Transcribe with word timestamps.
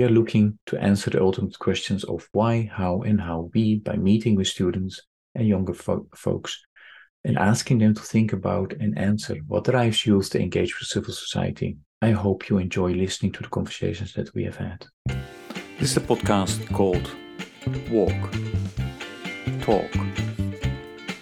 We 0.00 0.06
are 0.06 0.08
looking 0.08 0.58
to 0.64 0.78
answer 0.78 1.10
the 1.10 1.20
ultimate 1.20 1.58
questions 1.58 2.04
of 2.04 2.26
why, 2.32 2.70
how, 2.72 3.02
and 3.02 3.20
how 3.20 3.50
we, 3.52 3.80
by 3.80 3.96
meeting 3.96 4.34
with 4.34 4.46
students 4.46 4.98
and 5.34 5.46
younger 5.46 5.74
fo- 5.74 6.06
folks, 6.14 6.58
and 7.22 7.36
asking 7.36 7.80
them 7.80 7.92
to 7.92 8.00
think 8.00 8.32
about 8.32 8.72
and 8.80 8.96
answer 8.96 9.36
what 9.46 9.64
drives 9.64 10.06
youth 10.06 10.30
to 10.30 10.40
engage 10.40 10.78
with 10.78 10.88
civil 10.88 11.12
society. 11.12 11.76
I 12.00 12.12
hope 12.12 12.48
you 12.48 12.56
enjoy 12.56 12.92
listening 12.92 13.32
to 13.32 13.42
the 13.42 13.50
conversations 13.50 14.14
that 14.14 14.34
we 14.34 14.42
have 14.44 14.56
had. 14.56 14.86
This 15.78 15.90
is 15.90 15.98
a 15.98 16.00
podcast 16.00 16.66
called 16.72 17.10
Walk, 17.90 18.32
Talk, 19.60 19.90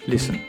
Listen. 0.07 0.48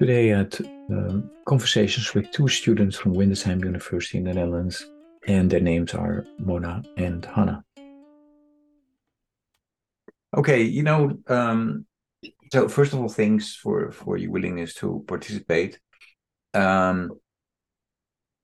Today, 0.00 0.28
had 0.28 0.58
uh, 0.90 1.20
conversations 1.44 2.14
with 2.14 2.30
two 2.30 2.48
students 2.48 2.96
from 2.96 3.14
Windesheim 3.14 3.62
University 3.62 4.16
in 4.16 4.24
the 4.24 4.32
Netherlands, 4.32 4.88
and 5.26 5.50
their 5.50 5.60
names 5.60 5.92
are 5.92 6.24
Mona 6.38 6.82
and 6.96 7.22
Hannah. 7.22 7.62
Okay, 10.34 10.62
you 10.62 10.82
know, 10.84 11.18
um, 11.26 11.84
so 12.50 12.66
first 12.66 12.94
of 12.94 13.00
all, 13.00 13.10
thanks 13.10 13.54
for 13.54 13.92
for 13.92 14.16
your 14.16 14.30
willingness 14.30 14.72
to 14.76 15.04
participate. 15.06 15.78
Um, 16.54 17.20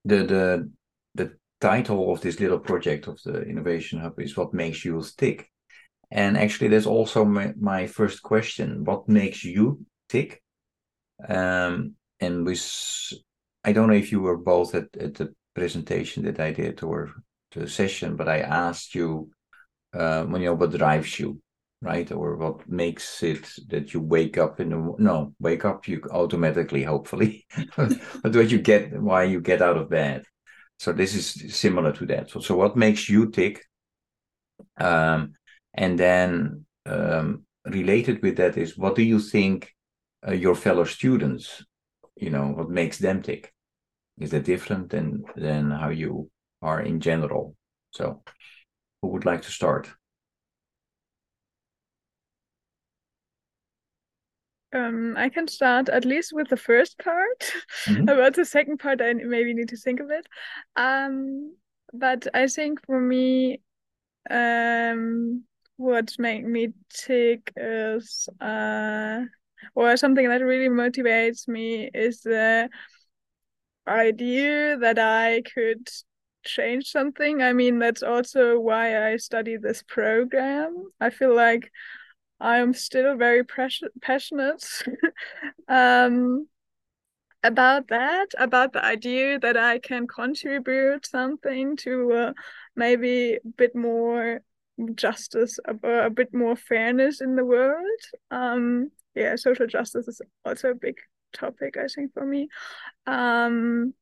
the 0.05 0.25
the 0.25 0.71
the 1.15 1.39
title 1.63 2.13
of 2.13 2.21
this 2.21 2.39
little 2.39 2.59
project 2.59 3.07
of 3.07 3.19
the 3.25 3.41
Innovation 3.45 3.99
Hub 3.99 4.21
is 4.21 4.37
"What 4.37 4.53
Makes 4.53 4.85
You 4.85 5.03
Tick," 5.17 5.51
and 6.11 6.37
actually, 6.37 6.69
that's 6.69 6.85
also 6.85 7.25
my, 7.25 7.55
my 7.59 7.87
first 7.87 8.23
question: 8.23 8.85
What 8.85 9.09
makes 9.09 9.43
you 9.43 9.87
tick? 10.11 10.43
Um, 11.29 11.95
and 12.21 12.47
we, 12.47 12.59
I 13.65 13.73
don't 13.73 13.89
know 13.89 13.95
if 13.95 14.13
you 14.13 14.21
were 14.21 14.37
both 14.37 14.75
at, 14.75 14.97
at 14.97 15.15
the 15.15 15.35
presentation 15.55 16.25
that 16.25 16.41
I 16.41 16.53
did 16.53 16.83
or 16.83 17.13
the 17.53 17.69
session, 17.69 18.17
but 18.17 18.29
I 18.29 18.41
asked 18.41 18.95
you, 18.95 19.31
uh, 19.95 20.27
you 20.31 20.39
know 20.39 20.55
what 20.55 20.73
drives 20.73 21.19
you, 21.19 21.41
right, 21.81 22.11
or 22.13 22.37
what 22.37 22.69
makes 22.69 23.23
it 23.23 23.49
that 23.69 23.95
you 23.95 24.01
wake 24.01 24.37
up 24.39 24.61
in 24.61 24.71
the 24.71 24.95
no 24.99 25.35
wake 25.41 25.65
up 25.65 25.89
you 25.89 26.03
automatically, 26.11 26.83
hopefully, 26.83 27.47
but 27.77 27.93
what 28.23 28.51
you 28.51 28.59
get, 28.59 29.01
why 29.01 29.25
you 29.25 29.41
get 29.41 29.63
out 29.63 29.77
of 29.77 29.91
bed. 29.91 30.25
So 30.79 30.93
this 30.93 31.15
is 31.15 31.55
similar 31.57 31.93
to 31.93 32.07
that. 32.07 32.31
So, 32.31 32.41
so 32.41 32.55
what 32.55 32.77
makes 32.77 33.09
you 33.09 33.31
tick? 33.31 33.65
Um, 34.79 35.35
and 35.73 35.99
then 35.99 36.67
um, 36.85 37.45
related 37.65 38.23
with 38.23 38.37
that 38.37 38.57
is 38.57 38.77
what 38.77 38.95
do 38.95 39.03
you 39.03 39.19
think 39.19 39.73
uh, 40.27 40.33
your 40.33 40.55
fellow 40.55 40.85
students 40.85 41.65
you 42.17 42.31
know 42.31 42.49
what 42.49 42.71
makes 42.71 42.99
them 42.99 43.23
tick 43.23 43.53
is 44.19 44.31
that 44.31 44.45
different 44.45 44.91
than 44.91 45.25
than 45.37 45.71
how 45.71 45.89
you 45.89 46.31
are 46.63 46.81
in 46.81 47.01
general 47.01 47.55
so 47.91 48.23
who 49.03 49.09
would 49.09 49.25
like 49.25 49.43
to 49.43 49.51
start 49.51 49.89
um, 54.73 55.15
I 55.17 55.29
can 55.29 55.49
start 55.49 55.89
at 55.89 56.05
least 56.05 56.33
with 56.33 56.49
the 56.49 56.57
first 56.57 56.99
part. 56.99 57.53
Mm-hmm. 57.87 58.03
About 58.09 58.35
the 58.35 58.45
second 58.45 58.79
part, 58.79 59.01
I 59.01 59.15
maybe 59.15 59.55
need 59.55 59.69
to 59.71 59.77
think 59.77 60.01
of 60.01 60.11
it. 60.11 60.27
Um, 60.75 61.55
but 61.93 62.27
I 62.35 62.47
think 62.47 62.85
for 62.85 63.01
me, 63.01 63.61
um, 64.29 65.45
what 65.77 66.15
makes 66.19 66.47
me 66.47 66.73
tick 66.93 67.53
is 67.57 68.29
uh, 68.41 69.21
or 69.75 69.97
something 69.97 70.29
that 70.29 70.43
really 70.43 70.69
motivates 70.69 71.49
me 71.49 71.91
is 71.93 72.21
the 72.21 72.69
idea 73.87 74.77
that 74.79 74.99
I 74.99 75.43
could 75.43 75.89
change 76.45 76.91
something. 76.91 77.43
I 77.43 77.53
mean, 77.53 77.79
that's 77.79 78.03
also 78.03 78.59
why 78.59 79.11
I 79.11 79.17
study 79.17 79.57
this 79.57 79.83
program. 79.83 80.91
I 81.01 81.11
feel 81.11 81.35
like 81.35 81.71
I'm 82.41 82.73
still 82.75 83.17
very 83.17 83.45
passionate 83.45 84.83
um, 85.69 86.49
about 87.43 87.89
that, 87.89 88.27
about 88.39 88.73
the 88.73 88.85
idea 88.85 89.39
that 89.39 89.57
I 89.57 89.79
can 89.79 90.07
contribute 90.07 91.07
something 91.07 91.77
to 91.79 92.13
uh, 92.13 92.33
maybe 92.75 93.35
a 93.35 93.41
bit 93.57 93.75
more 93.75 94.41
justice, 94.95 95.59
a, 95.65 96.07
a, 96.07 96.11
bit 96.11 96.35
more 96.35 96.57
fairness 96.57 97.21
in 97.21 97.37
the 97.37 97.45
world. 97.45 98.01
Um, 98.31 98.91
yeah, 99.17 99.35
social 99.37 99.67
justice 99.67 100.07
is 100.07 100.21
also 100.45 100.71
a 100.71 100.75
big 100.75 100.97
topic, 101.33 101.77
I 101.77 101.87
think, 101.89 102.13
for 102.13 102.25
me. 102.25 102.49
Um, 103.07 103.95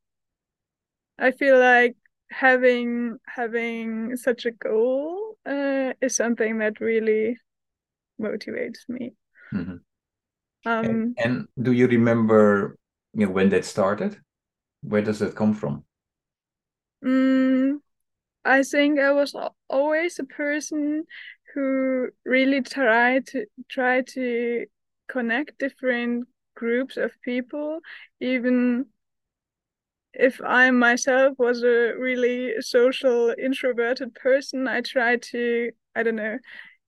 I 1.18 1.30
feel 1.30 1.58
like 1.58 1.96
having 2.30 3.18
having 3.26 4.16
such 4.16 4.44
a 4.44 4.50
goal 4.50 5.38
uh, 5.46 5.92
is 6.00 6.16
something 6.16 6.58
that 6.58 6.80
really 6.80 7.38
motivates 8.20 8.88
me. 8.88 9.14
Mm-hmm. 9.52 9.76
Um, 10.66 10.84
and, 10.84 11.18
and, 11.22 11.48
do 11.62 11.72
you 11.72 11.86
remember 11.86 12.76
you 13.12 13.26
know, 13.26 13.32
when 13.32 13.50
that 13.50 13.64
started? 13.64 14.18
Where 14.82 15.02
does 15.02 15.20
that 15.20 15.36
come 15.36 15.54
from? 15.54 15.84
Mm, 17.04 17.78
I 18.44 18.62
think 18.62 18.98
I 18.98 19.12
was 19.12 19.36
always 19.68 20.18
a 20.18 20.24
person 20.24 21.04
who 21.54 22.08
really 22.24 22.62
tried 22.62 23.26
to 23.28 23.46
try 23.68 24.02
to 24.02 24.66
connect 25.08 25.58
different 25.58 26.26
groups 26.54 26.96
of 26.96 27.12
people 27.22 27.80
even 28.20 28.86
if 30.12 30.40
i 30.44 30.70
myself 30.70 31.34
was 31.38 31.62
a 31.62 31.92
really 31.98 32.54
social 32.60 33.34
introverted 33.38 34.14
person 34.14 34.68
i 34.68 34.80
try 34.80 35.16
to 35.16 35.70
i 35.96 36.02
don't 36.02 36.16
know 36.16 36.38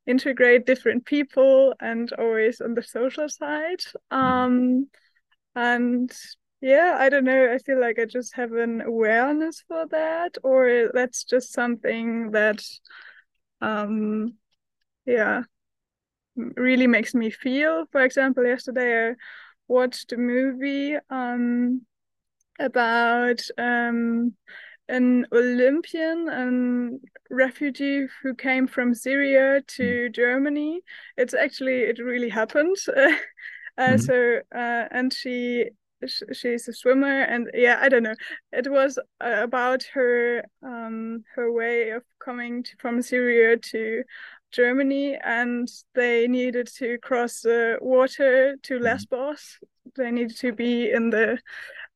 integrate 0.07 0.67
different 0.67 1.05
people 1.05 1.75
and 1.81 2.13
always 2.13 2.61
on 2.61 2.75
the 2.75 2.83
social 2.83 3.29
side 3.29 3.81
mm-hmm. 4.13 4.17
um 4.17 4.89
and 5.57 6.17
yeah 6.61 6.97
i 6.99 7.09
don't 7.09 7.25
know 7.25 7.53
i 7.53 7.59
feel 7.59 7.81
like 7.81 7.99
i 7.99 8.05
just 8.05 8.35
have 8.37 8.53
an 8.53 8.81
awareness 8.81 9.65
for 9.67 9.87
that 9.89 10.37
or 10.45 10.91
that's 10.95 11.25
just 11.25 11.53
something 11.53 12.31
that 12.31 12.63
um 13.61 14.35
yeah 15.07 15.43
really 16.37 16.87
makes 16.87 17.15
me 17.15 17.31
feel. 17.31 17.85
For 17.93 18.03
example, 18.03 18.45
yesterday 18.45 19.11
I 19.11 19.15
watched 19.69 20.13
a 20.13 20.17
movie 20.17 20.97
um, 21.11 21.83
about 22.59 23.41
um, 23.59 24.35
an 24.89 25.27
Olympian, 25.33 26.29
and 26.29 27.01
refugee 27.31 28.07
who 28.23 28.35
came 28.35 28.67
from 28.67 28.95
Syria 28.95 29.63
to 29.63 30.07
hmm. 30.07 30.13
Germany. 30.13 30.81
It's 31.17 31.35
actually 31.35 31.83
it 31.83 31.99
really 31.99 32.29
happened. 32.29 32.77
uh, 32.97 33.13
mm-hmm. 33.79 33.97
So 33.99 34.41
uh, 34.55 34.89
and 34.91 35.13
she 35.13 35.71
she's 36.33 36.69
a 36.69 36.73
swimmer 36.73 37.23
and 37.23 37.51
yeah 37.55 37.79
i 37.81 37.89
don't 37.89 38.03
know 38.03 38.15
it 38.53 38.71
was 38.71 38.99
uh, 39.21 39.41
about 39.43 39.83
her 39.95 40.45
um 40.63 41.25
her 41.35 41.51
way 41.51 41.91
of 41.91 42.03
coming 42.23 42.63
to, 42.63 42.77
from 42.79 43.01
syria 43.01 43.57
to 43.57 44.03
Germany 44.57 45.19
and 45.23 45.69
they 45.95 46.27
needed 46.27 46.67
to 46.79 46.99
cross 46.99 47.41
the 47.43 47.79
water 47.81 48.57
to 48.63 48.75
mm-hmm. 48.75 48.85
Lesbos. 48.85 49.59
They 49.97 50.11
needed 50.11 50.37
to 50.39 50.53
be 50.53 50.91
in 50.91 51.11
the 51.11 51.39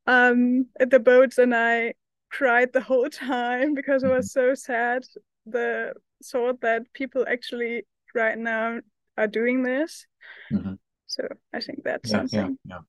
um 0.07 0.67
the 0.79 1.01
boats 1.01 1.39
and 1.39 1.55
I 1.55 1.95
cried 2.31 2.73
the 2.73 2.83
whole 2.83 3.11
time 3.33 3.75
because 3.75 4.05
it 4.05 4.11
was 4.11 4.29
mm-hmm. 4.29 4.53
so 4.53 4.55
sad 4.55 5.03
the 5.47 5.95
thought 6.23 6.61
that 6.61 6.93
people 6.93 7.25
actually 7.27 7.87
right 8.15 8.39
now 8.39 8.81
are 9.17 9.27
doing 9.27 9.63
this. 9.63 10.07
Mm-hmm. 10.53 10.75
So 11.07 11.23
I 11.55 11.61
think 11.61 11.83
that's 11.83 12.11
yeah, 12.11 12.19
something 12.19 12.59
yeah, 12.65 12.77
yeah. 12.77 12.81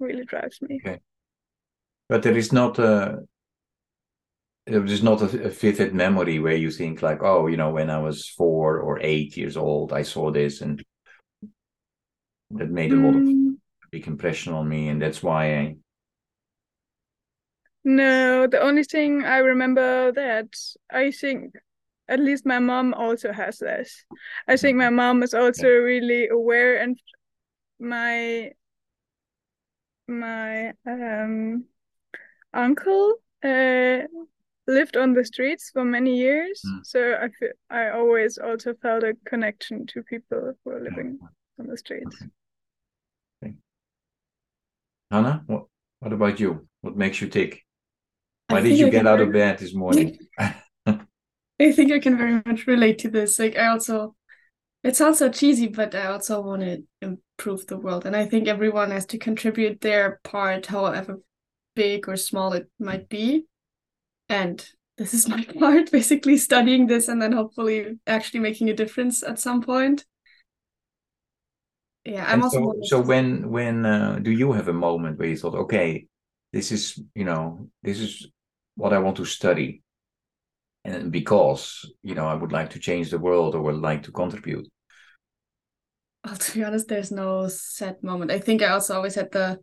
really 0.00 0.24
drives 0.24 0.60
me. 0.60 0.80
Okay. 0.84 1.00
But 2.08 2.22
there 2.22 2.36
is 2.36 2.52
not 2.52 2.78
a 2.78 3.22
there's 4.70 5.02
not 5.02 5.22
a, 5.22 5.46
a, 5.46 5.48
vivid 5.48 5.94
memory 5.94 6.38
where 6.38 6.56
you 6.56 6.70
think 6.70 7.02
like, 7.02 7.22
oh, 7.22 7.46
you 7.46 7.56
know, 7.56 7.70
when 7.70 7.90
I 7.90 7.98
was 7.98 8.28
four 8.28 8.78
or 8.78 8.98
eight 9.00 9.36
years 9.36 9.56
old, 9.56 9.92
I 9.92 10.02
saw 10.02 10.30
this 10.30 10.60
and 10.60 10.82
that 12.50 12.70
made 12.70 12.92
a 12.92 12.96
lot 12.96 13.14
of 13.14 13.22
mm. 13.22 13.56
big 13.90 14.06
impression 14.06 14.52
on 14.52 14.68
me, 14.68 14.88
and 14.88 15.00
that's 15.00 15.22
why 15.22 15.56
I. 15.56 15.76
No, 17.84 18.46
the 18.46 18.60
only 18.60 18.84
thing 18.84 19.24
I 19.24 19.38
remember 19.38 20.12
that 20.12 20.48
I 20.90 21.10
think 21.10 21.54
at 22.08 22.20
least 22.20 22.44
my 22.44 22.58
mom 22.58 22.92
also 22.94 23.32
has 23.32 23.58
this. 23.58 24.04
I 24.48 24.56
think 24.56 24.76
my 24.76 24.90
mom 24.90 25.22
is 25.22 25.32
also 25.32 25.68
really 25.68 26.28
aware 26.28 26.82
and 26.82 27.00
my 27.78 28.50
my 30.06 30.72
um 30.86 31.64
uncle 32.52 33.14
uh 33.44 34.00
lived 34.66 34.96
on 34.96 35.14
the 35.14 35.24
streets 35.24 35.70
for 35.72 35.84
many 35.84 36.16
years 36.16 36.62
mm. 36.66 36.80
so 36.84 37.14
i 37.20 37.28
feel 37.38 37.50
i 37.70 37.90
always 37.90 38.38
also 38.38 38.74
felt 38.82 39.02
a 39.02 39.14
connection 39.26 39.86
to 39.86 40.02
people 40.02 40.52
who 40.64 40.70
are 40.70 40.80
living 40.80 41.18
on 41.58 41.66
the 41.66 41.76
streets. 41.76 42.16
Okay. 42.16 42.30
Okay. 43.42 43.54
hannah 45.10 45.42
what 45.46 45.64
what 46.00 46.14
about 46.14 46.40
you? 46.40 46.66
What 46.80 46.96
makes 46.96 47.20
you 47.20 47.28
tick? 47.28 47.62
Why 48.48 48.62
did 48.62 48.78
you 48.78 48.90
get 48.90 49.06
out 49.06 49.20
of 49.20 49.32
bed 49.32 49.58
this 49.58 49.74
morning? 49.74 50.18
I 50.38 51.72
think 51.72 51.92
i 51.92 51.98
can 51.98 52.16
very 52.16 52.40
much 52.46 52.66
relate 52.66 52.98
to 53.00 53.10
this. 53.10 53.38
Like 53.38 53.56
i 53.56 53.66
also 53.66 54.14
it 54.82 54.96
sounds 54.96 55.18
so 55.18 55.28
cheesy 55.28 55.68
but 55.68 55.94
i 55.94 56.06
also 56.06 56.40
want 56.40 56.62
to 56.62 56.82
improve 57.02 57.66
the 57.66 57.76
world 57.76 58.06
and 58.06 58.16
i 58.16 58.24
think 58.24 58.48
everyone 58.48 58.90
has 58.90 59.04
to 59.04 59.18
contribute 59.18 59.82
their 59.82 60.20
part 60.24 60.64
however 60.66 61.20
big 61.76 62.08
or 62.08 62.16
small 62.16 62.54
it 62.54 62.70
might 62.78 63.06
be 63.10 63.44
and 64.30 64.66
this 64.96 65.12
is 65.12 65.28
my 65.34 65.44
part 65.58 65.90
basically 65.90 66.38
studying 66.38 66.86
this 66.86 67.08
and 67.08 67.20
then 67.20 67.32
hopefully 67.32 67.98
actually 68.06 68.40
making 68.40 68.70
a 68.70 68.74
difference 68.74 69.22
at 69.22 69.38
some 69.38 69.60
point. 69.60 70.06
Yeah 72.06 72.24
i'm 72.24 72.34
and 72.34 72.42
also 72.44 72.72
so, 72.80 72.80
so 72.82 73.00
when 73.00 73.50
when 73.50 73.84
uh, 73.84 74.18
do 74.22 74.30
you 74.30 74.52
have 74.52 74.68
a 74.68 74.72
moment 74.72 75.18
where 75.18 75.28
you 75.28 75.36
thought 75.36 75.54
okay 75.54 76.06
this 76.50 76.72
is 76.72 76.98
you 77.14 77.24
know 77.24 77.68
this 77.82 78.00
is 78.00 78.26
what 78.76 78.94
i 78.94 78.98
want 78.98 79.16
to 79.18 79.24
study. 79.24 79.82
And 80.82 81.12
because 81.12 81.84
you 82.02 82.14
know 82.14 82.26
i 82.26 82.34
would 82.34 82.52
like 82.52 82.70
to 82.70 82.78
change 82.78 83.10
the 83.10 83.18
world 83.18 83.54
or 83.54 83.60
would 83.60 83.76
like 83.76 84.04
to 84.04 84.12
contribute. 84.12 84.66
Well 86.24 86.36
to 86.44 86.54
be 86.54 86.64
honest 86.64 86.88
there's 86.88 87.12
no 87.12 87.48
set 87.48 88.02
moment. 88.02 88.30
I 88.30 88.38
think 88.38 88.62
i 88.62 88.68
also 88.68 88.94
always 88.94 89.14
had 89.14 89.30
the 89.30 89.58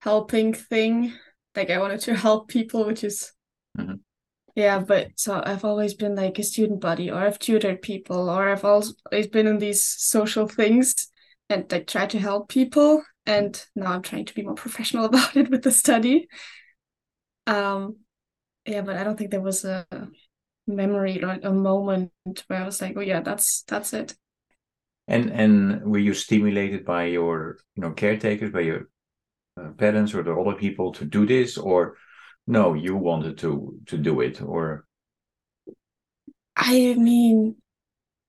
helping 0.00 0.54
thing. 0.54 1.12
Like 1.56 1.70
i 1.70 1.78
wanted 1.78 2.00
to 2.02 2.14
help 2.26 2.48
people 2.48 2.86
which 2.86 3.02
is 3.02 3.32
mm-hmm. 3.78 3.94
yeah 4.54 4.78
but 4.78 5.08
so 5.16 5.42
i've 5.44 5.64
always 5.64 5.94
been 5.94 6.14
like 6.14 6.38
a 6.38 6.42
student 6.42 6.80
body 6.80 7.10
or 7.10 7.18
i've 7.18 7.38
tutored 7.38 7.82
people 7.82 8.28
or 8.28 8.48
i've 8.48 8.64
always 8.64 8.94
been 9.32 9.46
in 9.46 9.58
these 9.58 9.84
social 9.84 10.46
things 10.46 11.08
and 11.48 11.70
like 11.70 11.86
try 11.86 12.06
to 12.06 12.18
help 12.18 12.48
people 12.48 13.02
and 13.26 13.64
now 13.74 13.92
i'm 13.92 14.02
trying 14.02 14.24
to 14.24 14.34
be 14.34 14.42
more 14.42 14.54
professional 14.64 15.04
about 15.04 15.36
it 15.36 15.50
with 15.50 15.62
the 15.62 15.70
study 15.70 16.28
um 17.46 17.96
yeah 18.66 18.80
but 18.80 18.96
i 18.96 19.04
don't 19.04 19.16
think 19.16 19.30
there 19.30 19.40
was 19.40 19.64
a 19.64 19.86
memory 20.66 21.18
like 21.18 21.44
a 21.44 21.52
moment 21.52 22.10
where 22.46 22.62
i 22.62 22.64
was 22.64 22.80
like 22.80 22.94
oh 22.96 23.00
yeah 23.00 23.20
that's 23.20 23.62
that's 23.68 23.92
it 23.92 24.14
and 25.06 25.30
and 25.30 25.84
were 25.84 25.98
you 25.98 26.14
stimulated 26.14 26.84
by 26.84 27.04
your 27.04 27.58
you 27.76 27.82
know 27.82 27.90
caretakers 27.90 28.50
by 28.50 28.60
your 28.60 28.88
uh, 29.60 29.68
parents 29.76 30.14
or 30.14 30.22
the 30.22 30.32
other 30.32 30.54
people 30.54 30.92
to 30.92 31.04
do 31.04 31.26
this 31.26 31.58
or 31.58 31.96
no 32.46 32.74
you 32.74 32.96
wanted 32.96 33.38
to 33.38 33.78
to 33.86 33.96
do 33.96 34.20
it 34.20 34.40
or 34.42 34.84
i 36.56 36.94
mean 36.94 37.56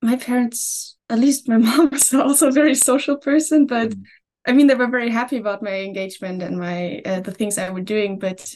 my 0.02 0.16
parents 0.16 0.98
at 1.10 1.20
least 1.20 1.48
my 1.48 1.58
mom 1.68 1.90
was 1.90 2.14
also 2.14 2.48
a 2.48 2.52
very 2.52 2.76
social 2.76 3.18
person 3.18 3.66
but 3.66 3.90
mm. 3.90 4.04
i 4.48 4.52
mean 4.52 4.68
they 4.68 4.76
were 4.76 4.88
very 4.88 5.10
happy 5.10 5.38
about 5.38 5.64
my 5.64 5.80
engagement 5.80 6.42
and 6.42 6.58
my 6.58 7.02
uh, 7.06 7.20
the 7.20 7.32
things 7.32 7.58
i 7.58 7.70
were 7.70 7.82
doing 7.82 8.20
but 8.20 8.56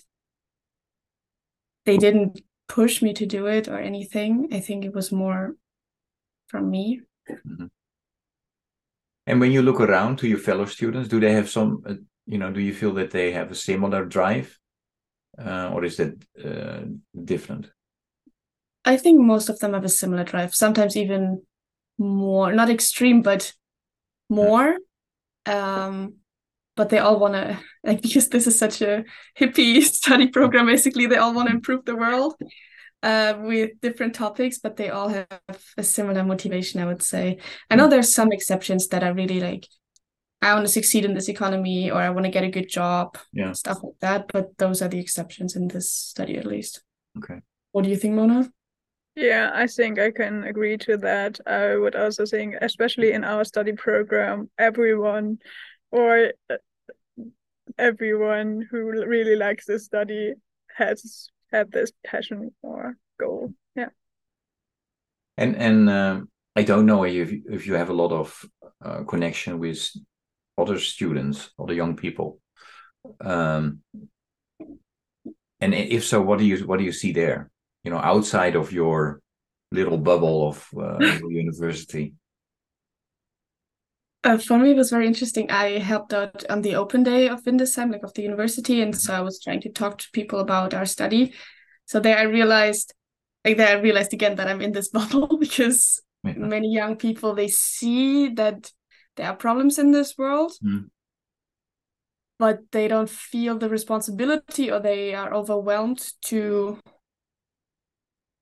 they 1.86 1.98
didn't 1.98 2.42
push 2.68 3.02
me 3.02 3.14
to 3.14 3.26
do 3.26 3.48
it 3.48 3.68
or 3.68 3.80
anything 3.80 4.48
i 4.52 4.60
think 4.60 4.86
it 4.86 4.94
was 4.94 5.12
more 5.12 5.56
from 6.48 6.70
me 6.70 7.02
mm-hmm. 7.30 7.66
and 9.26 9.40
when 9.40 9.52
you 9.52 9.62
look 9.62 9.82
around 9.82 10.18
to 10.18 10.28
your 10.28 10.38
fellow 10.38 10.66
students 10.66 11.10
do 11.10 11.20
they 11.20 11.34
have 11.34 11.50
some 11.50 11.82
uh, 11.86 11.96
you 12.28 12.38
know 12.38 12.52
do 12.52 12.62
you 12.62 12.74
feel 12.74 12.94
that 12.94 13.12
they 13.12 13.32
have 13.32 13.52
a 13.52 13.56
similar 13.56 14.06
drive 14.06 14.60
uh, 15.44 15.72
or 15.74 15.86
is 15.86 15.98
that 15.98 16.14
uh, 16.44 16.86
different? 17.24 17.72
I 18.86 18.98
think 18.98 19.22
most 19.22 19.50
of 19.50 19.60
them 19.60 19.74
have 19.74 19.84
a 19.84 19.90
similar 19.90 20.24
drive. 20.24 20.56
Sometimes 20.56 20.96
even 20.98 21.44
more 21.98 22.52
not 22.54 22.70
extreme 22.70 23.22
but 23.22 23.54
more. 24.30 24.78
Um 25.46 26.16
but 26.76 26.90
they 26.90 27.00
all 27.00 27.20
want 27.20 27.34
to 27.34 27.60
like 27.84 28.02
because 28.02 28.30
this 28.30 28.48
is 28.48 28.58
such 28.58 28.82
a 28.82 29.04
hippie 29.38 29.82
study 30.00 30.28
program. 30.28 30.66
Basically 30.66 31.08
they 31.08 31.18
all 31.18 31.34
want 31.34 31.50
to 31.50 31.56
improve 31.56 31.84
the 31.86 31.96
world 31.96 32.36
uh, 33.04 33.34
with 33.40 33.72
different 33.82 34.16
topics 34.16 34.60
but 34.60 34.78
they 34.78 34.90
all 34.90 35.10
have 35.10 35.28
a 35.78 35.84
similar 35.84 36.24
motivation 36.24 36.82
i 36.82 36.86
would 36.86 37.02
say. 37.02 37.38
I 37.70 37.76
know 37.76 37.90
there's 37.90 38.14
some 38.14 38.32
exceptions 38.32 38.88
that 38.90 39.04
are 39.04 39.14
really 39.14 39.40
like 39.40 39.68
I 40.42 40.54
want 40.54 40.66
to 40.66 40.72
succeed 40.72 41.04
in 41.04 41.14
this 41.14 41.28
economy 41.28 41.92
or 41.92 41.98
I 41.98 42.10
want 42.10 42.26
to 42.26 42.32
get 42.32 42.46
a 42.46 42.50
good 42.50 42.70
job, 42.70 43.18
yeah, 43.34 43.52
stuff 43.52 43.84
like 43.84 44.00
that. 44.00 44.32
But 44.32 44.58
those 44.58 44.82
are 44.82 44.88
the 44.88 45.00
exceptions 45.00 45.56
in 45.56 45.68
this 45.68 45.92
study, 45.92 46.38
at 46.38 46.46
least. 46.46 46.82
Okay. 47.18 47.40
What 47.72 47.84
do 47.84 47.90
you 47.90 47.98
think, 47.98 48.16
Mona? 48.16 48.50
Yeah, 49.16 49.52
I 49.54 49.68
think 49.68 50.00
I 50.00 50.12
can 50.12 50.46
agree 50.46 50.78
to 50.78 50.98
that. 50.98 51.40
I 51.46 51.76
would 51.76 51.96
also 51.96 52.26
think, 52.26 52.56
especially 52.62 53.12
in 53.12 53.26
our 53.26 53.44
study 53.44 53.74
program, 53.74 54.50
everyone 54.58 55.40
or 55.92 56.32
uh, 56.50 56.56
everyone 57.78 58.66
who 58.72 58.84
really 58.84 59.36
likes 59.36 59.66
this 59.66 59.86
study 59.86 60.34
has 60.76 61.30
had 61.52 61.72
this 61.72 61.92
passion 62.06 62.52
or 62.62 62.96
goal. 63.20 63.54
Yeah. 63.76 63.90
And 65.38 65.56
and 65.58 65.90
um, 65.90 66.30
I 66.56 66.64
don't 66.64 66.86
know 66.86 67.04
if 67.04 67.32
if 67.50 67.68
you 67.68 67.74
have 67.74 67.90
a 67.90 67.94
lot 67.94 68.12
of 68.12 68.46
uh, 68.84 69.04
connection 69.04 69.60
with 69.60 69.90
other 70.60 70.80
students, 70.80 71.52
other 71.60 71.74
young 71.74 71.96
people? 71.96 72.40
Um, 73.22 73.82
and 75.62 75.74
if 75.74 76.06
so, 76.06 76.22
what 76.22 76.40
do 76.40 76.46
you 76.46 76.66
what 76.66 76.80
do 76.80 76.86
you 76.86 76.92
see 76.92 77.12
there? 77.12 77.50
You 77.84 77.92
know, 77.92 77.98
outside 77.98 78.56
of 78.56 78.72
your 78.72 79.22
little 79.72 79.98
bubble 79.98 80.50
of 80.50 80.68
uh, 80.78 80.98
university. 81.30 82.14
Uh, 84.24 84.38
for 84.38 84.60
me, 84.60 84.72
it 84.72 84.76
was 84.76 84.90
very 84.90 85.08
interesting. 85.08 85.50
I 85.50 85.80
helped 85.80 86.14
out 86.14 86.44
on 86.50 86.62
the 86.62 86.76
open 86.76 87.04
day 87.04 87.30
of 87.30 87.44
Windesheim, 87.44 87.92
like 87.92 88.04
of 88.04 88.14
the 88.14 88.22
university, 88.22 88.82
and 88.82 88.96
so 88.96 89.14
I 89.14 89.22
was 89.22 89.40
trying 89.40 89.62
to 89.62 89.70
talk 89.70 89.98
to 90.00 90.08
people 90.12 90.40
about 90.40 90.74
our 90.74 90.86
study. 90.86 91.34
So 91.86 92.00
there, 92.00 92.18
I 92.18 92.24
realized, 92.24 92.94
like 93.46 93.58
there, 93.58 93.78
I 93.78 93.80
realized 93.80 94.14
again 94.14 94.36
that 94.36 94.48
I'm 94.48 94.62
in 94.62 94.74
this 94.74 94.90
bubble 94.98 95.38
because 95.38 96.02
yeah. 96.24 96.34
many 96.34 96.74
young 96.74 96.98
people 96.98 97.34
they 97.34 97.48
see 97.48 98.30
that 98.30 98.72
there 99.16 99.28
are 99.28 99.36
problems 99.36 99.78
in 99.78 99.92
this 99.92 100.18
world 100.18 100.54
mm. 100.64 100.86
but 102.38 102.60
they 102.72 102.88
don't 102.88 103.10
feel 103.10 103.58
the 103.58 103.70
responsibility 103.70 104.72
or 104.72 104.80
they 104.80 105.14
are 105.14 105.34
overwhelmed 105.34 106.14
to 106.22 106.80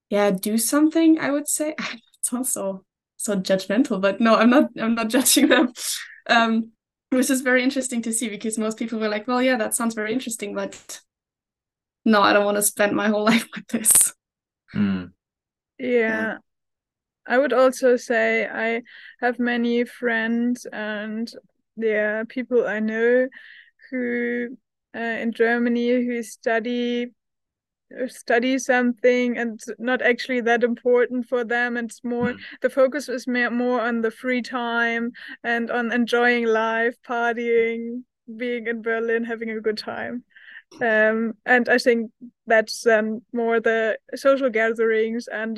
yeah 0.09 0.31
do 0.31 0.57
something 0.57 1.19
i 1.19 1.31
would 1.31 1.47
say 1.47 1.75
it's 2.19 2.33
also 2.33 2.83
so 3.17 3.33
so 3.33 3.39
judgmental 3.39 3.99
but 3.99 4.21
no 4.21 4.35
i'm 4.35 4.49
not 4.49 4.69
i'm 4.79 4.95
not 4.95 5.07
judging 5.15 5.47
them 5.47 5.71
um 6.29 6.71
which 7.09 7.29
is 7.29 7.41
very 7.41 7.63
interesting 7.63 8.01
to 8.01 8.11
see 8.13 8.29
because 8.29 8.57
most 8.57 8.77
people 8.77 8.99
were 8.99 9.09
like 9.09 9.27
well 9.27 9.41
yeah 9.41 9.57
that 9.57 9.73
sounds 9.73 9.95
very 9.95 10.13
interesting 10.13 10.53
but 10.53 10.99
no 12.05 12.21
i 12.21 12.33
don't 12.33 12.45
want 12.45 12.57
to 12.57 12.61
spend 12.61 12.95
my 12.95 13.07
whole 13.07 13.23
life 13.31 13.47
with 13.55 13.67
this 13.67 14.13
mm. 14.75 15.09
yeah 15.79 16.37
I 17.27 17.37
would 17.37 17.53
also 17.53 17.97
say 17.97 18.47
I 18.47 18.81
have 19.19 19.39
many 19.39 19.83
friends 19.83 20.65
and 20.71 21.29
there 21.75 22.19
are 22.19 22.25
people 22.25 22.65
I 22.65 22.79
know 22.79 23.27
who 23.89 24.57
uh, 24.95 24.99
in 24.99 25.31
Germany 25.31 26.05
who 26.05 26.23
study 26.23 27.11
study 28.07 28.57
something 28.59 29.37
and 29.37 29.61
not 29.79 30.01
actually 30.01 30.41
that 30.41 30.63
important 30.63 31.25
for 31.25 31.45
them 31.45 31.77
it's 31.77 32.03
more 32.03 32.33
mm. 32.33 32.39
the 32.61 32.69
focus 32.69 33.07
is 33.07 33.27
more 33.27 33.79
on 33.79 34.01
the 34.01 34.11
free 34.11 34.41
time 34.41 35.11
and 35.43 35.71
on 35.71 35.91
enjoying 35.93 36.45
life 36.45 36.95
partying 37.07 38.03
being 38.35 38.67
in 38.67 38.81
berlin 38.81 39.23
having 39.23 39.51
a 39.51 39.61
good 39.61 39.77
time 39.77 40.21
um, 40.81 41.33
and 41.45 41.69
i 41.69 41.77
think 41.77 42.11
that's 42.45 42.85
um, 42.85 43.21
more 43.31 43.61
the 43.61 43.97
social 44.15 44.49
gatherings 44.49 45.29
and 45.29 45.57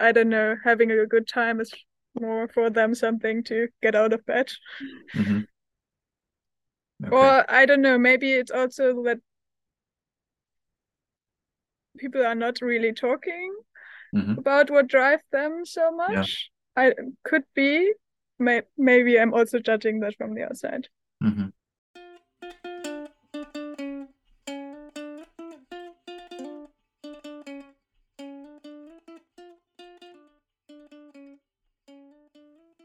I 0.00 0.12
don't 0.12 0.28
know, 0.28 0.56
having 0.64 0.90
a 0.90 1.06
good 1.06 1.28
time 1.28 1.60
is 1.60 1.72
more 2.20 2.48
for 2.48 2.70
them 2.70 2.94
something 2.94 3.42
to 3.44 3.68
get 3.82 3.94
out 3.94 4.12
of 4.12 4.24
bed. 4.26 4.50
Mm-hmm. 5.14 5.40
Okay. 7.04 7.16
Or 7.16 7.50
I 7.50 7.66
don't 7.66 7.82
know, 7.82 7.98
maybe 7.98 8.32
it's 8.32 8.50
also 8.50 9.02
that 9.04 9.18
people 11.98 12.24
are 12.24 12.34
not 12.34 12.60
really 12.60 12.92
talking 12.92 13.54
mm-hmm. 14.14 14.38
about 14.38 14.70
what 14.70 14.88
drives 14.88 15.24
them 15.32 15.64
so 15.64 15.92
much. 15.92 16.50
Yeah. 16.76 16.88
I 16.88 16.92
could 17.24 17.44
be. 17.54 17.92
May, 18.36 18.62
maybe 18.76 19.18
I'm 19.18 19.32
also 19.32 19.60
judging 19.60 20.00
that 20.00 20.16
from 20.16 20.34
the 20.34 20.42
outside. 20.42 20.88
Mm-hmm. 21.22 21.48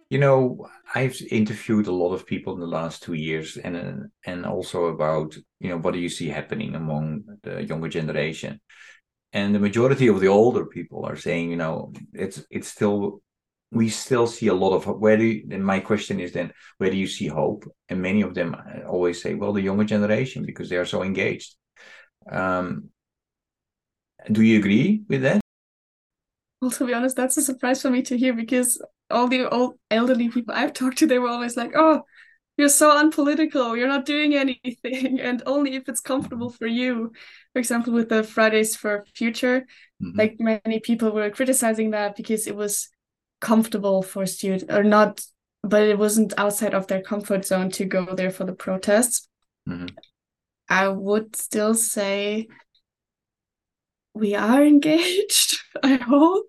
You 0.10 0.18
know, 0.18 0.68
I've 0.96 1.22
interviewed 1.30 1.86
a 1.88 1.92
lot 1.92 2.14
of 2.14 2.26
people 2.26 2.54
in 2.56 2.60
the 2.60 2.66
last 2.68 3.04
two 3.04 3.14
years, 3.14 3.58
and 3.58 3.78
uh, 3.78 4.08
and 4.26 4.46
also 4.46 4.86
about 4.86 5.36
you 5.60 5.70
know 5.70 5.78
what 5.78 5.94
do 5.94 6.00
you 6.00 6.10
see 6.10 6.28
happening 6.30 6.74
among 6.76 7.24
the 7.44 7.64
younger 7.64 7.90
generation, 7.90 8.60
and 9.34 9.54
the 9.54 9.60
majority 9.60 10.08
of 10.08 10.20
the 10.20 10.28
older 10.28 10.66
people 10.66 11.06
are 11.06 11.16
saying, 11.16 11.52
you 11.52 11.58
know, 11.58 11.94
it's 12.14 12.44
it's 12.50 12.68
still 12.70 13.22
we 13.72 13.90
still 13.90 14.26
see 14.28 14.48
a 14.48 14.54
lot 14.54 14.74
of 14.76 14.86
where 14.88 15.18
do 15.18 15.26
you, 15.26 15.48
and 15.52 15.64
my 15.66 15.80
question 15.80 16.20
is 16.20 16.34
then 16.34 16.54
where 16.80 16.90
do 16.90 16.98
you 16.98 17.08
see 17.08 17.28
hope? 17.28 17.66
And 17.90 18.02
many 18.02 18.22
of 18.24 18.34
them 18.34 18.56
uh, 18.56 18.88
always 18.88 19.22
say, 19.22 19.36
well, 19.36 19.54
the 19.54 19.62
younger 19.62 19.84
generation 19.86 20.44
because 20.46 20.70
they 20.70 20.78
are 20.78 20.86
so 20.86 21.04
engaged. 21.04 21.56
Um, 22.32 22.90
do 24.32 24.42
you 24.42 24.60
agree 24.60 25.04
with 25.08 25.22
that? 25.24 25.42
Well, 26.62 26.72
to 26.72 26.86
be 26.86 26.94
honest, 26.94 27.16
that's 27.16 27.38
a 27.38 27.42
surprise 27.42 27.82
for 27.82 27.90
me 27.90 28.02
to 28.04 28.18
hear 28.18 28.34
because 28.34 28.82
all 29.10 29.28
the 29.28 29.50
old 29.50 29.76
elderly 29.90 30.30
people 30.30 30.54
I've 30.54 30.74
talked 30.74 30.98
to, 31.00 31.08
they 31.08 31.20
were 31.20 31.30
always 31.30 31.56
like, 31.56 31.72
"Oh, 31.76 32.04
you're 32.58 32.70
so 32.70 32.98
unpolitical. 32.98 33.78
You're 33.78 33.88
not 33.88 34.06
doing 34.06 34.36
anything, 34.36 35.20
and 35.22 35.42
only 35.46 35.76
if 35.76 35.88
it's 35.88 36.02
comfortable 36.02 36.50
for 36.50 36.68
you." 36.68 37.14
For 37.54 37.60
example, 37.60 37.94
with 37.94 38.10
the 38.10 38.24
Fridays 38.24 38.76
for 38.76 39.06
Future, 39.16 39.62
mm-hmm. 40.04 40.18
like 40.18 40.36
many 40.40 40.80
people 40.80 41.12
were 41.12 41.30
criticizing 41.30 41.92
that 41.92 42.16
because 42.16 42.46
it 42.46 42.56
was 42.56 42.90
comfortable 43.40 44.04
for 44.04 44.26
students 44.26 44.66
or 44.70 44.84
not, 44.84 45.22
but 45.64 45.84
it 45.84 45.98
wasn't 45.98 46.34
outside 46.38 46.74
of 46.74 46.88
their 46.88 47.02
comfort 47.02 47.46
zone 47.46 47.72
to 47.72 47.86
go 47.86 48.06
there 48.16 48.32
for 48.32 48.44
the 48.44 48.54
protests. 48.54 49.30
Mm-hmm. 49.68 49.88
I 50.68 50.88
would 50.90 51.36
still 51.36 51.74
say 51.74 52.48
we 54.20 54.36
are 54.36 54.64
engaged. 54.64 55.60
I 55.84 55.96
hope, 55.96 56.48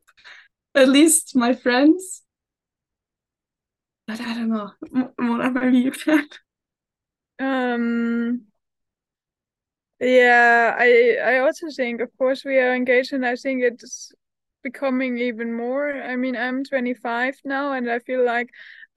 at 0.75 0.89
least 0.89 1.37
my 1.37 1.55
friends 1.55 2.23
but 4.07 4.21
I 4.21 4.35
don't 4.35 4.49
know. 4.51 4.73
What 5.17 5.53
maybe 5.53 5.79
you 5.79 5.91
can. 5.93 6.29
Um. 7.39 8.47
Yeah, 10.01 10.75
I 10.79 11.19
I 11.23 11.39
also 11.41 11.69
think, 11.71 12.01
of 12.01 12.11
course, 12.17 12.45
we 12.45 12.59
are 12.59 12.75
engaged, 12.75 13.13
and 13.13 13.27
I 13.27 13.37
think 13.37 13.63
it's 13.63 14.13
becoming 14.63 15.19
even 15.19 15.53
more. 15.55 15.91
I 15.93 16.17
mean, 16.17 16.37
I'm 16.37 16.65
25 16.65 17.37
now, 17.45 17.73
and 17.73 17.91
I 17.91 17.99
feel 17.99 18.25
like 18.25 18.49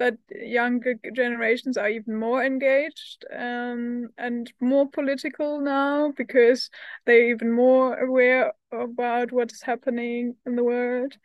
that 0.04 0.18
younger 0.30 0.96
generations 1.16 1.78
are 1.78 1.88
even 1.88 2.20
more 2.20 2.44
engaged 2.44 3.24
um, 3.34 4.10
and 4.18 4.52
more 4.60 4.90
political 4.90 5.62
now 5.62 6.12
because 6.18 6.70
they're 7.06 7.30
even 7.30 7.54
more 7.54 7.98
aware 7.98 8.52
about 8.74 9.32
what 9.32 9.54
is 9.54 9.62
happening 9.62 10.36
in 10.46 10.58
the 10.58 10.64
world. 10.64 11.16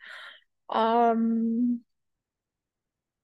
Um, 0.69 1.81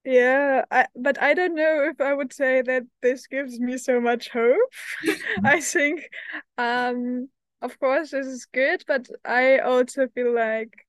yeah, 0.03 0.65
I, 0.69 0.87
but 0.93 1.21
I 1.21 1.33
don't 1.33 1.55
know 1.55 1.89
if 1.89 2.01
I 2.01 2.13
would 2.13 2.33
say 2.33 2.61
that 2.61 2.83
this 3.01 3.27
gives 3.27 3.57
me 3.57 3.77
so 3.77 4.01
much 4.01 4.29
hope. 4.29 4.73
I 5.45 5.61
think, 5.61 6.09
um, 6.57 7.29
of 7.61 7.79
course, 7.79 8.11
this 8.11 8.27
is 8.27 8.45
good, 8.45 8.83
but 8.87 9.07
I 9.23 9.59
also 9.59 10.09
feel 10.09 10.35
like 10.35 10.84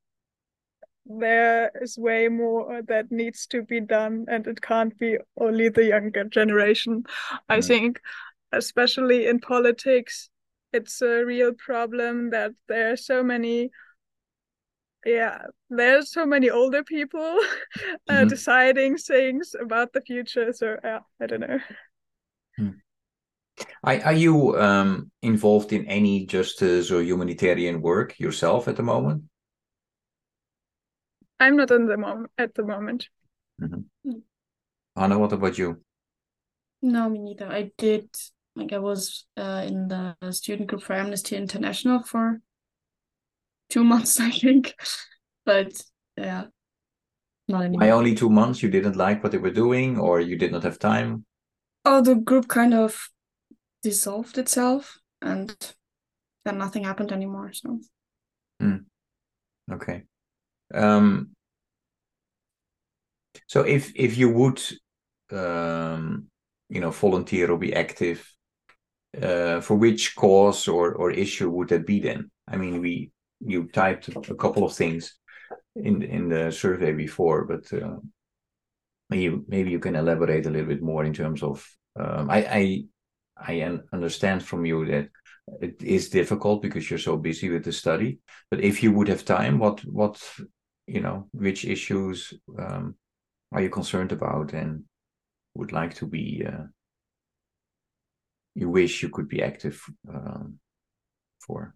there 1.09 1.71
is 1.81 1.97
way 1.97 2.29
more 2.29 2.83
that 2.89 3.11
needs 3.11 3.47
to 3.49 3.63
be 3.63 3.81
done, 3.81 4.27
and 4.29 4.47
it 4.47 4.61
can't 4.61 4.97
be 4.99 5.19
only 5.39 5.69
the 5.69 5.85
younger 5.85 6.25
generation. 6.25 7.05
I 7.49 7.61
think, 7.61 8.01
especially 8.53 9.27
in 9.27 9.41
politics, 9.41 10.31
it's 10.73 11.01
a 11.03 11.25
real 11.25 11.53
problem 11.55 12.31
that 12.31 12.53
there 12.69 12.93
are 12.93 12.97
so 12.97 13.23
many 13.23 13.71
yeah 15.05 15.39
there's 15.71 16.11
so 16.11 16.27
many 16.27 16.51
older 16.51 16.83
people 16.83 17.21
uh, 18.09 18.13
mm-hmm. 18.13 18.29
deciding 18.29 18.97
things 18.97 19.55
about 19.61 19.93
the 19.93 20.01
future 20.01 20.53
so 20.53 20.77
yeah 20.83 20.99
i 21.21 21.27
don't 21.27 21.41
know 21.41 21.61
hmm. 22.57 22.71
are, 23.85 24.01
are 24.03 24.13
you 24.13 24.59
um, 24.59 25.11
involved 25.23 25.73
in 25.73 25.87
any 25.87 26.27
justice 26.27 26.91
or 26.91 27.03
humanitarian 27.03 27.81
work 27.81 28.19
yourself 28.19 28.67
at 28.67 28.77
the 28.77 28.83
moment 28.83 29.23
i'm 31.41 31.57
not 31.57 31.71
in 31.71 31.87
the 31.87 31.97
moment 31.97 32.31
at 32.39 32.55
the 32.55 32.65
moment 32.65 33.09
mm-hmm. 33.61 34.11
hannah 34.97 35.19
what 35.19 35.33
about 35.33 35.59
you 35.59 35.81
no 36.83 37.09
me 37.09 37.19
neither 37.19 37.49
i 37.49 37.71
did 37.79 38.09
like 38.55 38.73
i 38.73 38.79
was 38.79 39.27
uh, 39.37 39.63
in 39.67 39.89
the 39.89 40.15
student 40.33 40.69
group 40.69 40.83
for 40.83 40.95
amnesty 40.95 41.37
international 41.37 42.03
for 42.03 42.41
two 43.69 43.85
months, 43.93 44.21
I 44.21 44.31
think. 44.31 44.75
But 45.45 45.81
yeah, 46.17 46.45
not 47.49 47.63
anymore. 47.63 47.87
Why 47.87 47.91
only 47.91 48.15
two 48.15 48.31
months? 48.31 48.63
You 48.63 48.71
didn't 48.71 48.97
like 48.97 49.23
what 49.23 49.33
they 49.33 49.39
were 49.39 49.51
doing, 49.51 49.99
or 49.99 50.21
you 50.21 50.37
did 50.37 50.53
not 50.53 50.65
have 50.65 50.79
time? 50.79 51.25
Oh, 51.85 52.01
the 52.01 52.17
group 52.17 52.49
kind 52.49 52.75
of 52.75 53.09
dissolved 53.83 54.39
itself, 54.39 54.99
and 55.23 55.55
then 56.45 56.59
nothing 56.59 56.85
happened 56.85 57.13
anymore. 57.13 57.53
So. 57.53 57.81
Mm. 58.61 58.85
Okay. 59.71 60.03
Um. 60.75 61.31
So 63.47 63.63
if 63.63 63.93
if 63.95 64.17
you 64.17 64.31
would, 64.31 64.61
um, 65.31 66.27
you 66.69 66.81
know, 66.81 66.91
volunteer 66.91 67.51
or 67.51 67.59
be 67.59 67.75
active, 67.75 68.29
uh, 69.21 69.61
for 69.61 69.77
which 69.77 70.17
cause 70.17 70.69
or 70.69 70.95
or 70.95 71.11
issue 71.11 71.51
would 71.51 71.69
that 71.69 71.87
be 71.87 72.01
then? 72.01 72.31
I 72.49 72.57
mean, 72.57 72.81
we 72.81 73.11
you 73.41 73.69
typed 73.69 74.09
a 74.09 74.35
couple 74.35 74.65
of 74.65 74.75
things 74.75 75.15
in 75.77 76.03
in 76.03 76.29
the 76.29 76.51
survey 76.51 76.93
before, 76.93 77.45
but 77.45 77.73
uh, 77.73 77.97
maybe 79.11 79.39
maybe 79.49 79.71
you 79.71 79.79
can 79.79 79.97
elaborate 79.97 80.47
a 80.47 80.51
little 80.51 80.69
bit 80.69 80.83
more 80.83 81.05
in 81.05 81.15
terms 81.15 81.43
of. 81.43 81.67
Um, 81.99 82.31
I 82.31 82.47
I 82.47 82.85
I 83.37 83.81
understand 83.93 84.43
from 84.43 84.67
you 84.67 84.87
that 84.87 85.09
it 85.61 85.83
is 85.83 86.11
difficult 86.11 86.63
because 86.63 86.91
you're 86.91 86.99
so 86.99 87.17
busy 87.17 87.49
with 87.51 87.65
the 87.65 87.73
study. 87.73 88.19
But 88.51 88.61
if 88.61 88.83
you 88.83 88.93
would 88.93 89.09
have 89.09 89.25
time, 89.25 89.59
what 89.59 89.81
what 89.85 90.21
you 90.87 91.01
know, 91.01 91.29
which 91.33 91.65
issues 91.65 92.33
um, 92.59 92.95
are 93.53 93.63
you 93.63 93.71
concerned 93.71 94.13
about 94.13 94.53
and 94.53 94.85
would 95.55 95.73
like 95.73 95.95
to 95.95 96.07
be? 96.07 96.45
Uh, 96.47 96.65
you 98.55 98.71
wish 98.71 99.03
you 99.03 99.11
could 99.11 99.29
be 99.29 99.43
active 99.43 99.83
um, 100.09 100.59
for. 101.47 101.75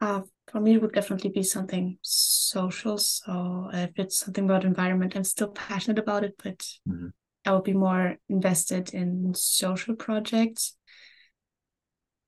Uh, 0.00 0.22
for 0.50 0.60
me, 0.60 0.74
it 0.74 0.82
would 0.82 0.92
definitely 0.92 1.30
be 1.30 1.42
something 1.42 1.98
social. 2.02 2.98
So 2.98 3.70
if 3.72 3.90
it's 3.96 4.18
something 4.18 4.44
about 4.44 4.64
environment, 4.64 5.14
I'm 5.14 5.24
still 5.24 5.48
passionate 5.48 5.98
about 5.98 6.24
it, 6.24 6.34
but 6.42 6.58
mm-hmm. 6.88 7.08
I 7.44 7.52
would 7.52 7.64
be 7.64 7.74
more 7.74 8.16
invested 8.28 8.94
in 8.94 9.34
social 9.34 9.94
projects. 9.94 10.76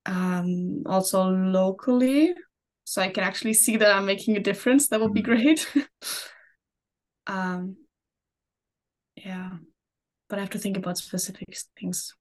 Um, 0.05 0.83
also 0.85 1.23
locally, 1.29 2.33
so 2.87 3.01
I 3.01 3.09
can 3.09 3.25
actually 3.25 3.53
see 3.53 3.75
that 3.75 3.91
I'm 3.91 4.05
making 4.05 4.37
a 4.37 4.39
difference. 4.39 4.87
That 4.87 5.01
would 5.01 5.13
be 5.13 5.21
great. 5.21 5.67
um, 7.27 7.75
yeah, 9.17 9.49
but 10.29 10.39
I 10.39 10.41
have 10.41 10.51
to 10.51 10.57
think 10.57 10.77
about 10.77 10.97
specific 10.97 11.49
things. 11.77 12.15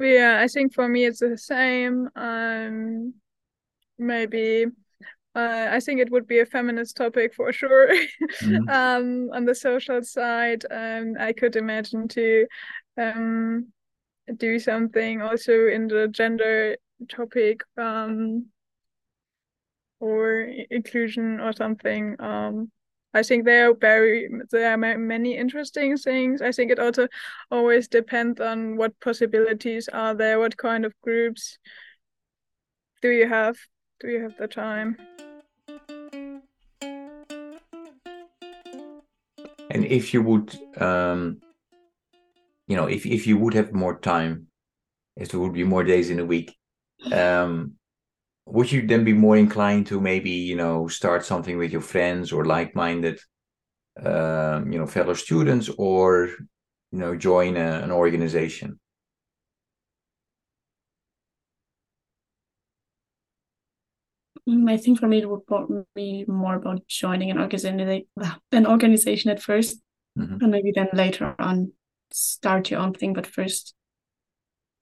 Yeah, 0.00 0.40
I 0.40 0.48
think 0.48 0.72
for 0.72 0.88
me 0.88 1.04
it's 1.04 1.20
the 1.20 1.36
same. 1.36 2.08
Um, 2.16 3.12
maybe 3.98 4.64
uh, 5.34 5.68
I 5.70 5.80
think 5.80 6.00
it 6.00 6.10
would 6.10 6.26
be 6.26 6.40
a 6.40 6.46
feminist 6.46 6.96
topic 6.96 7.34
for 7.34 7.52
sure. 7.52 7.94
Mm-hmm. 8.40 8.68
um, 8.70 9.28
on 9.34 9.44
the 9.44 9.54
social 9.54 10.02
side, 10.02 10.64
um, 10.70 11.16
I 11.20 11.34
could 11.34 11.54
imagine 11.54 12.08
to 12.08 12.46
um, 12.96 13.66
do 14.38 14.58
something 14.58 15.20
also 15.20 15.66
in 15.66 15.86
the 15.86 16.08
gender 16.08 16.78
topic 17.08 17.62
um, 17.76 18.46
or 20.00 20.48
inclusion 20.70 21.40
or 21.40 21.52
something. 21.52 22.16
Um, 22.20 22.70
I 23.14 23.22
think 23.22 23.44
there 23.44 23.70
are 23.70 23.74
very 23.74 24.30
there 24.50 24.72
are 24.72 24.76
many 24.76 25.36
interesting 25.36 25.96
things. 25.98 26.40
I 26.40 26.50
think 26.50 26.70
it 26.70 26.78
also 26.78 27.08
always 27.50 27.86
depends 27.86 28.40
on 28.40 28.76
what 28.76 28.98
possibilities 29.00 29.88
are 29.88 30.14
there, 30.14 30.38
what 30.38 30.56
kind 30.56 30.86
of 30.86 30.94
groups 31.02 31.58
do 33.02 33.10
you 33.10 33.28
have? 33.28 33.56
Do 34.00 34.08
you 34.08 34.22
have 34.22 34.36
the 34.38 34.48
time? 34.48 34.96
And 39.70 39.84
if 39.86 40.14
you 40.14 40.22
would, 40.22 40.54
um, 40.80 41.40
you 42.66 42.76
know, 42.76 42.86
if 42.86 43.04
if 43.04 43.26
you 43.26 43.36
would 43.38 43.54
have 43.54 43.72
more 43.72 43.98
time, 43.98 44.46
if 45.16 45.30
there 45.30 45.40
would 45.40 45.52
be 45.52 45.64
more 45.64 45.84
days 45.84 46.08
in 46.08 46.18
a 46.18 46.24
week, 46.24 46.56
um, 47.10 47.72
would 48.46 48.70
you 48.70 48.86
then 48.86 49.04
be 49.04 49.12
more 49.12 49.36
inclined 49.36 49.86
to 49.86 50.00
maybe 50.00 50.30
you 50.30 50.56
know 50.56 50.88
start 50.88 51.24
something 51.24 51.58
with 51.58 51.72
your 51.72 51.80
friends 51.80 52.32
or 52.32 52.44
like-minded 52.44 53.20
um, 54.04 54.70
you 54.72 54.78
know 54.78 54.86
fellow 54.86 55.14
students 55.14 55.68
or 55.78 56.30
you 56.90 56.98
know 56.98 57.16
join 57.16 57.56
a, 57.56 57.80
an 57.82 57.90
organization 57.90 58.78
mm, 64.48 64.70
I 64.70 64.76
think 64.76 64.98
for 64.98 65.08
me 65.08 65.18
it 65.18 65.28
would 65.28 65.42
be 65.94 66.24
more 66.26 66.56
about 66.56 66.86
joining 66.88 67.30
an 67.30 67.38
organization, 67.38 68.06
an 68.52 68.66
organization 68.66 69.30
at 69.30 69.40
1st 69.40 69.76
mm-hmm. 70.18 70.38
and 70.40 70.50
maybe 70.50 70.72
then 70.74 70.88
later 70.92 71.34
on 71.38 71.72
start 72.14 72.70
your 72.70 72.80
own 72.80 72.92
thing. 72.92 73.12
But 73.12 73.26
first, 73.26 73.74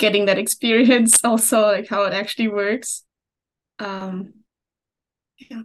getting 0.00 0.24
that 0.24 0.38
experience, 0.38 1.20
also 1.24 1.60
like 1.60 1.88
how 1.88 2.02
it 2.04 2.12
actually 2.12 2.48
works. 2.48 3.04
Um, 3.78 4.34
yeah. 5.38 5.62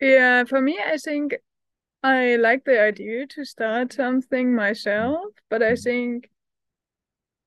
Yeah, 0.00 0.44
for 0.44 0.60
me, 0.60 0.78
I 0.78 0.96
think 0.96 1.34
I 2.04 2.36
like 2.36 2.64
the 2.64 2.80
idea 2.80 3.26
to 3.26 3.44
start 3.44 3.92
something 3.92 4.54
myself, 4.54 5.32
but 5.50 5.60
I 5.60 5.74
think 5.74 6.30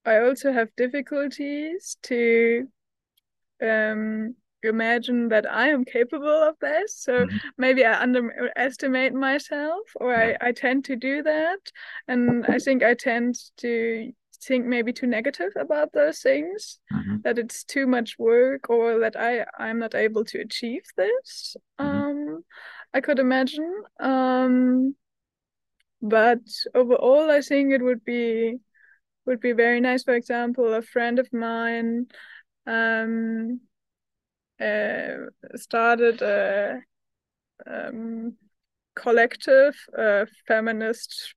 I 0.03 0.17
also 0.17 0.51
have 0.51 0.75
difficulties 0.75 1.95
to 2.03 2.67
um, 3.61 4.35
imagine 4.63 5.29
that 5.29 5.49
I 5.49 5.69
am 5.69 5.85
capable 5.85 6.27
of 6.27 6.55
this. 6.59 6.97
So 6.97 7.25
mm-hmm. 7.25 7.37
maybe 7.57 7.85
I 7.85 8.01
underestimate 8.01 9.13
myself, 9.13 9.83
or 9.95 10.11
yeah. 10.11 10.37
I, 10.41 10.49
I 10.49 10.51
tend 10.51 10.85
to 10.85 10.97
do 10.97 11.23
that. 11.23 11.59
And 12.09 12.45
I 12.47 12.59
think 12.59 12.83
I 12.83 12.95
tend 12.95 13.35
to 13.57 14.11
think 14.43 14.65
maybe 14.65 14.91
too 14.91 15.07
negative 15.07 15.51
about 15.55 15.93
those 15.93 16.19
things 16.19 16.79
mm-hmm. 16.91 17.17
that 17.23 17.37
it's 17.37 17.63
too 17.63 17.85
much 17.85 18.17
work 18.17 18.69
or 18.69 18.99
that 18.99 19.15
i 19.15 19.45
i'm 19.57 19.79
not 19.79 19.95
able 19.95 20.25
to 20.25 20.39
achieve 20.39 20.83
this 20.97 21.55
mm-hmm. 21.79 21.85
um 21.85 22.43
i 22.93 23.01
could 23.01 23.19
imagine 23.19 23.83
um 23.99 24.95
but 26.01 26.39
overall 26.73 27.29
i 27.29 27.41
think 27.41 27.71
it 27.71 27.83
would 27.83 28.03
be 28.03 28.57
would 29.25 29.39
be 29.39 29.51
very 29.51 29.79
nice 29.79 30.03
for 30.03 30.15
example 30.15 30.73
a 30.73 30.81
friend 30.81 31.19
of 31.19 31.31
mine 31.31 32.07
um 32.65 33.59
uh, 34.59 35.25
started 35.55 36.21
a 36.21 36.79
um, 37.65 38.35
collective 38.95 39.75
a 39.97 40.27
feminist 40.47 41.35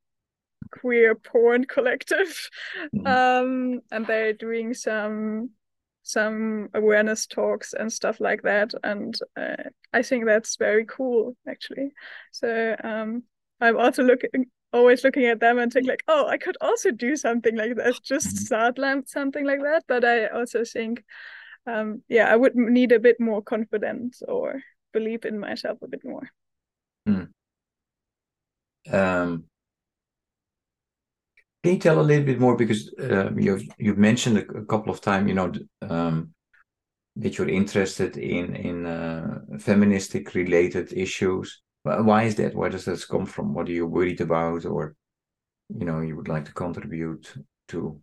queer 0.81 1.15
porn 1.15 1.65
collective 1.65 2.51
mm-hmm. 2.95 3.07
um 3.07 3.81
and 3.93 4.07
they're 4.07 4.33
doing 4.33 4.75
some 4.75 5.51
some 6.03 6.69
awareness 6.75 7.27
talks 7.27 7.73
and 7.73 7.93
stuff 7.93 8.21
like 8.21 8.43
that 8.43 8.73
and 8.83 9.19
uh, 9.37 9.63
i 9.93 10.03
think 10.03 10.27
that's 10.27 10.57
very 10.57 10.85
cool 10.85 11.37
actually 11.49 11.91
so 12.33 12.77
um 12.85 13.23
i'm 13.61 13.79
also 13.79 14.03
looking 14.03 14.47
always 14.73 15.05
looking 15.05 15.27
at 15.27 15.41
them 15.41 15.59
and 15.59 15.73
think 15.73 15.87
like 15.87 16.03
oh 16.09 16.27
i 16.27 16.37
could 16.37 16.57
also 16.61 16.91
do 16.91 17.17
something 17.17 17.57
like 17.57 17.77
that 17.77 17.95
just 18.03 18.27
mm-hmm. 18.27 18.71
start 18.73 19.09
something 19.09 19.47
like 19.47 19.63
that 19.63 19.85
but 19.87 20.05
i 20.05 20.27
also 20.27 20.65
think 20.65 21.05
um 21.67 22.03
yeah 22.09 22.31
i 22.31 22.37
would 22.37 22.57
need 22.57 22.93
a 22.93 22.99
bit 22.99 23.19
more 23.21 23.41
confidence 23.41 24.23
or 24.27 24.61
believe 24.93 25.25
in 25.25 25.39
myself 25.39 25.79
a 25.83 25.89
bit 25.89 26.05
more 26.05 26.29
mm. 27.09 27.29
um 28.93 29.45
can 31.65 31.73
you 31.73 31.79
tell 31.79 31.99
a 31.99 32.03
little 32.03 32.27
bit 32.27 32.39
more 32.39 32.57
because 32.59 32.93
um, 33.11 33.39
you've 33.39 33.63
you've 33.79 33.97
mentioned 33.97 34.37
a, 34.37 34.47
a 34.59 34.67
couple 34.67 34.93
of 34.93 35.01
times, 35.01 35.27
you 35.27 35.35
know, 35.35 35.51
um, 35.81 36.35
that 37.17 37.39
you're 37.39 37.49
interested 37.49 38.19
in 38.19 38.55
in 38.55 38.85
uh, 38.85 39.39
feministic 39.59 40.35
related 40.35 40.93
issues. 40.93 41.63
Why 41.83 42.25
is 42.25 42.35
that? 42.35 42.55
Where 42.55 42.69
does 42.69 42.85
this 42.85 43.07
come 43.07 43.25
from? 43.25 43.55
What 43.55 43.67
are 43.71 43.73
you 43.73 43.87
worried 43.87 44.21
about, 44.21 44.67
or 44.67 44.95
you 45.71 45.87
know, 45.87 46.01
you 46.01 46.17
would 46.17 46.29
like 46.29 46.45
to 46.45 46.53
contribute 46.53 47.33
to? 47.69 47.99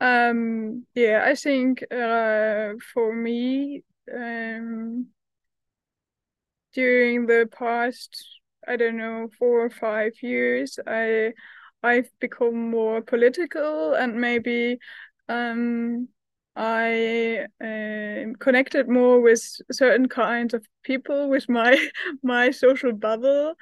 Um. 0.00 0.86
Yeah, 0.94 1.24
I 1.26 1.34
think 1.34 1.84
uh, 1.92 2.80
for 2.94 3.14
me, 3.14 3.84
um, 4.10 5.08
during 6.72 7.26
the 7.26 7.46
past, 7.52 8.40
I 8.66 8.76
don't 8.76 8.96
know, 8.96 9.28
four 9.38 9.66
or 9.66 9.70
five 9.70 10.12
years, 10.22 10.78
I 10.86 11.34
I've 11.82 12.10
become 12.20 12.70
more 12.70 13.00
political 13.00 13.94
and 13.94 14.20
maybe 14.20 14.78
um, 15.28 16.08
I 16.56 17.46
uh, 17.62 18.34
connected 18.38 18.88
more 18.88 19.20
with 19.20 19.40
certain 19.70 20.08
kinds 20.08 20.52
of 20.52 20.66
people 20.82 21.28
with 21.30 21.48
my 21.48 21.78
my 22.22 22.50
social 22.50 22.92
bubble, 22.92 23.54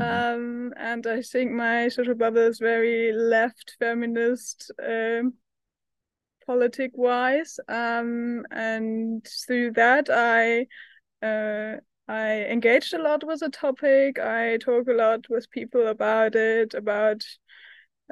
mm-hmm. 0.00 0.04
um, 0.04 0.72
and 0.76 1.06
I 1.06 1.22
think 1.22 1.52
my 1.52 1.88
social 1.88 2.14
bubble 2.14 2.46
is 2.46 2.58
very 2.58 3.12
left 3.12 3.76
feminist, 3.78 4.70
um, 4.82 5.34
politic 6.46 6.92
wise, 6.94 7.58
um, 7.68 8.44
and 8.50 9.26
through 9.46 9.72
that 9.72 10.08
I. 10.10 10.66
Uh, 11.22 11.80
I 12.08 12.44
engaged 12.44 12.94
a 12.94 13.02
lot 13.02 13.24
with 13.26 13.40
the 13.40 13.48
topic. 13.48 14.20
I 14.20 14.58
talk 14.58 14.86
a 14.86 14.92
lot 14.92 15.28
with 15.28 15.50
people 15.50 15.88
about 15.88 16.36
it, 16.36 16.72
about 16.72 17.24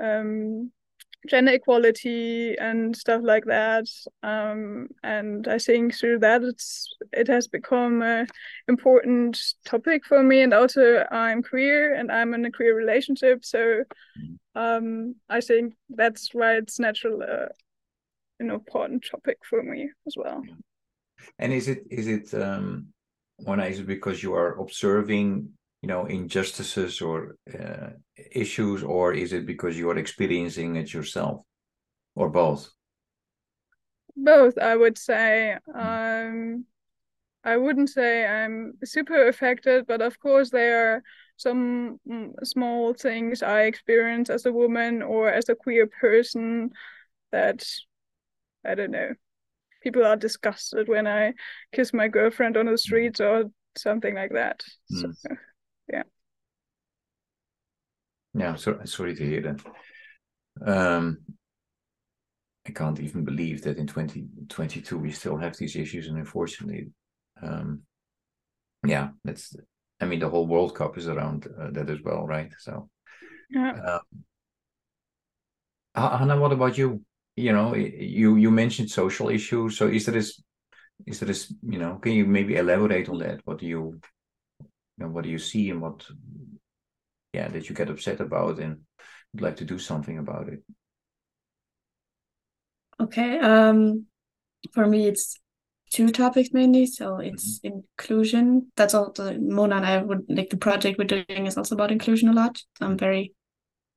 um, 0.02 0.70
gender 1.28 1.52
equality 1.52 2.56
and 2.58 2.96
stuff 2.96 3.22
like 3.24 3.44
that. 3.46 3.86
Um, 4.22 4.88
and 5.02 5.48
I 5.48 5.58
think 5.58 5.94
through 5.94 6.18
that, 6.20 6.42
it's 6.42 6.94
it 7.12 7.28
has 7.28 7.46
become 7.46 8.02
an 8.02 8.26
important 8.68 9.40
topic 9.64 10.04
for 10.04 10.22
me. 10.22 10.42
And 10.42 10.52
also, 10.52 11.04
I'm 11.10 11.42
queer 11.42 11.94
and 11.94 12.12
I'm 12.12 12.34
in 12.34 12.44
a 12.44 12.50
queer 12.50 12.76
relationship, 12.76 13.44
so 13.44 13.84
um, 14.54 15.16
I 15.28 15.40
think 15.40 15.74
that's 15.88 16.30
why 16.32 16.56
it's 16.56 16.78
natural, 16.78 17.22
uh, 17.22 17.46
an 18.40 18.50
important 18.50 19.04
topic 19.10 19.38
for 19.48 19.62
me 19.62 19.90
as 20.06 20.16
well. 20.16 20.42
And 21.38 21.52
is 21.52 21.68
it 21.68 21.84
is 21.90 22.06
it 22.06 22.34
um, 22.34 22.88
one 23.36 23.60
is 23.60 23.80
it 23.80 23.86
because 23.86 24.22
you 24.22 24.34
are 24.34 24.58
observing 24.60 25.48
you 25.84 25.88
know 25.88 26.06
injustices 26.06 27.02
or 27.02 27.36
uh, 27.60 27.90
issues 28.32 28.82
or 28.82 29.12
is 29.12 29.34
it 29.34 29.44
because 29.44 29.76
you 29.76 29.90
are 29.90 29.98
experiencing 29.98 30.76
it 30.76 30.94
yourself 30.94 31.42
or 32.14 32.30
both 32.30 32.70
both 34.16 34.56
i 34.56 34.74
would 34.74 34.96
say 34.96 35.58
hmm. 35.70 35.78
um 35.78 36.64
i 37.44 37.54
wouldn't 37.58 37.90
say 37.90 38.24
i'm 38.24 38.72
super 38.82 39.28
affected 39.28 39.86
but 39.86 40.00
of 40.00 40.18
course 40.18 40.48
there 40.48 40.94
are 40.94 41.02
some 41.36 42.00
mm, 42.08 42.32
small 42.42 42.94
things 42.94 43.42
i 43.42 43.64
experience 43.64 44.30
as 44.30 44.46
a 44.46 44.52
woman 44.52 45.02
or 45.02 45.28
as 45.28 45.50
a 45.50 45.54
queer 45.54 45.86
person 45.86 46.70
that 47.30 47.62
i 48.64 48.74
don't 48.74 48.90
know 48.90 49.10
people 49.82 50.02
are 50.06 50.16
disgusted 50.16 50.88
when 50.88 51.06
i 51.06 51.34
kiss 51.74 51.92
my 51.92 52.08
girlfriend 52.08 52.56
on 52.56 52.64
the 52.64 52.72
hmm. 52.72 52.86
streets 52.88 53.20
or 53.20 53.50
something 53.76 54.14
like 54.14 54.32
that 54.32 54.64
mm. 54.90 55.14
so 55.14 55.36
yeah. 55.92 56.02
Yeah 58.34 58.56
so, 58.56 58.80
sorry 58.84 59.14
to 59.14 59.24
hear 59.24 59.42
that. 59.42 59.60
Um 60.66 61.18
i 62.66 62.72
can't 62.72 63.00
even 63.00 63.24
believe 63.24 63.62
that 63.62 63.76
in 63.76 63.86
2022 63.86 64.98
we 64.98 65.10
still 65.10 65.36
have 65.36 65.56
these 65.56 65.76
issues 65.76 66.06
and 66.08 66.18
unfortunately 66.18 66.88
um 67.42 67.82
yeah 68.86 69.08
that's 69.24 69.54
i 70.00 70.04
mean 70.04 70.18
the 70.18 70.28
whole 70.28 70.46
world 70.46 70.74
cup 70.74 70.96
is 70.96 71.08
around 71.08 71.46
uh, 71.60 71.70
that 71.70 71.90
as 71.90 71.98
well 72.02 72.26
right? 72.26 72.52
So 72.58 72.88
yeah. 73.50 73.98
um, 75.94 76.18
hannah 76.18 76.40
what 76.40 76.52
about 76.52 76.78
you? 76.78 77.02
You 77.36 77.52
know 77.52 77.74
you 77.74 78.36
you 78.36 78.50
mentioned 78.50 78.90
social 78.90 79.28
issues 79.28 79.76
so 79.76 79.88
is 79.88 80.06
there 80.06 80.14
this 80.14 80.42
is 81.06 81.18
there 81.20 81.26
this 81.26 81.52
you 81.62 81.78
know 81.78 81.96
can 81.96 82.12
you 82.12 82.24
maybe 82.24 82.56
elaborate 82.56 83.08
on 83.08 83.18
that? 83.18 83.40
What 83.44 83.58
do 83.58 83.66
you 83.66 84.00
know, 84.98 85.08
what 85.08 85.24
do 85.24 85.30
you 85.30 85.38
see 85.38 85.70
and 85.70 85.80
what 85.80 86.04
yeah 87.32 87.48
that 87.48 87.68
you 87.68 87.74
get 87.74 87.90
upset 87.90 88.20
about 88.20 88.58
and 88.58 88.80
would 89.32 89.42
like 89.42 89.56
to 89.56 89.64
do 89.64 89.78
something 89.78 90.18
about 90.18 90.48
it. 90.48 90.62
Okay 93.00 93.38
um 93.38 94.06
for 94.72 94.86
me 94.86 95.06
it's 95.06 95.40
two 95.90 96.10
topics 96.10 96.50
mainly. 96.52 96.86
So 96.86 97.18
it's 97.18 97.60
mm-hmm. 97.60 97.78
inclusion. 97.78 98.72
That's 98.76 98.94
all 98.94 99.12
the 99.12 99.38
mona 99.38 99.76
and 99.76 99.86
i 99.86 100.02
would 100.02 100.24
like 100.28 100.50
the 100.50 100.56
project 100.56 100.98
we're 100.98 101.04
doing 101.04 101.46
is 101.46 101.56
also 101.56 101.74
about 101.74 101.92
inclusion 101.92 102.28
a 102.28 102.32
lot. 102.32 102.60
I'm 102.80 102.98
very 102.98 103.34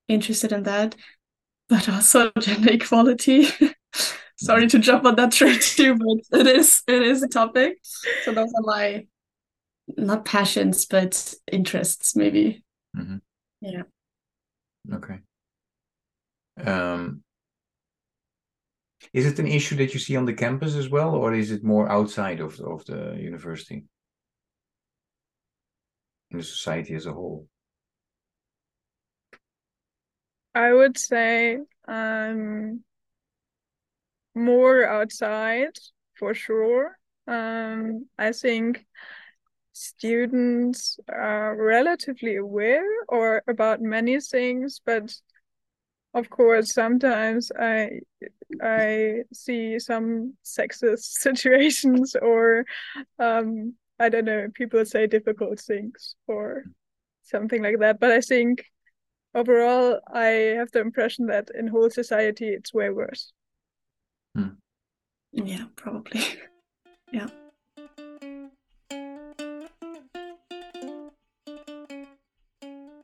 interested 0.08 0.52
in 0.52 0.64
that 0.64 0.96
but 1.70 1.90
also 1.90 2.32
gender 2.40 2.72
equality. 2.72 3.48
Sorry 4.40 4.64
mm-hmm. 4.64 4.68
to 4.68 4.80
jump 4.80 5.06
on 5.06 5.16
that 5.16 5.32
train 5.32 5.60
too 5.60 5.96
but 5.96 6.40
it 6.40 6.48
is 6.48 6.82
it 6.88 7.02
is 7.02 7.24
a 7.24 7.28
topic. 7.28 7.78
So 8.24 8.32
those 8.34 8.54
are 8.58 8.64
my 8.64 9.06
not 9.96 10.26
passions 10.26 10.86
but 10.86 11.34
interests 11.52 12.16
maybe 12.16 12.64
mm-hmm. 12.96 13.18
yeah 13.62 13.84
okay 14.94 15.20
um 16.66 17.24
is 19.14 19.26
it 19.26 19.40
an 19.40 19.48
issue 19.48 19.76
that 19.78 19.94
you 19.94 20.00
see 20.00 20.16
on 20.16 20.26
the 20.26 20.34
campus 20.34 20.76
as 20.76 20.90
well, 20.90 21.16
or 21.16 21.34
is 21.34 21.52
it 21.52 21.64
more 21.64 21.90
outside 21.90 22.40
of 22.40 22.60
of 22.60 22.86
the 22.86 23.16
university 23.20 23.84
in 26.32 26.38
the 26.38 26.44
society 26.44 26.94
as 26.96 27.06
a 27.06 27.14
whole? 27.14 27.48
I 30.54 30.74
would 30.74 30.98
say 30.98 31.60
um, 31.88 32.84
more 34.34 34.86
outside 34.86 35.78
for 36.16 36.34
sure. 36.34 36.98
Um, 37.28 38.08
I 38.18 38.32
think 38.32 38.86
students 39.78 41.00
are 41.10 41.56
relatively 41.56 42.38
aware 42.38 42.88
or 43.08 43.44
about 43.48 43.82
many 43.82 44.20
things, 44.20 44.82
but 44.86 45.14
of 46.14 46.30
course 46.30 46.74
sometimes 46.74 47.52
I 47.58 48.00
I 48.62 49.24
see 49.34 49.80
some 49.80 50.36
sexist 50.44 51.00
situations 51.26 52.16
or 52.22 52.66
um, 53.20 53.76
I 54.00 54.10
don't 54.10 54.26
know, 54.26 54.48
people 54.54 54.84
say 54.86 55.08
difficult 55.08 55.60
things 55.60 56.16
or 56.28 56.66
something 57.24 57.62
like 57.62 57.80
that. 57.80 58.00
But 58.00 58.12
I 58.12 58.22
think 58.22 58.66
overall, 59.34 60.00
I 60.12 60.56
have 60.58 60.72
the 60.72 60.82
impression 60.82 61.28
that 61.28 61.50
in 61.58 61.68
whole 61.68 61.90
society, 61.90 62.50
it's 62.50 62.74
way 62.74 62.90
worse. 62.90 63.32
Hmm. 64.36 64.58
Yeah, 65.32 65.66
probably. 65.76 66.22
yeah. 67.12 67.30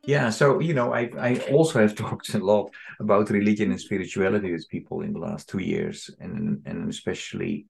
Yeah, 0.06 0.30
so 0.32 0.60
you 0.60 0.74
know, 0.74 0.94
I 0.94 1.10
I 1.18 1.40
also 1.52 1.80
have 1.80 1.96
talked 2.04 2.34
a 2.34 2.40
lot 2.40 2.72
about 3.00 3.30
religion 3.30 3.72
and 3.72 3.80
spirituality 3.80 4.52
with 4.52 4.68
people 4.70 5.02
in 5.02 5.14
the 5.14 5.20
last 5.20 5.48
two 5.50 5.60
years, 5.60 6.10
and 6.20 6.62
and 6.66 6.90
especially, 6.90 7.68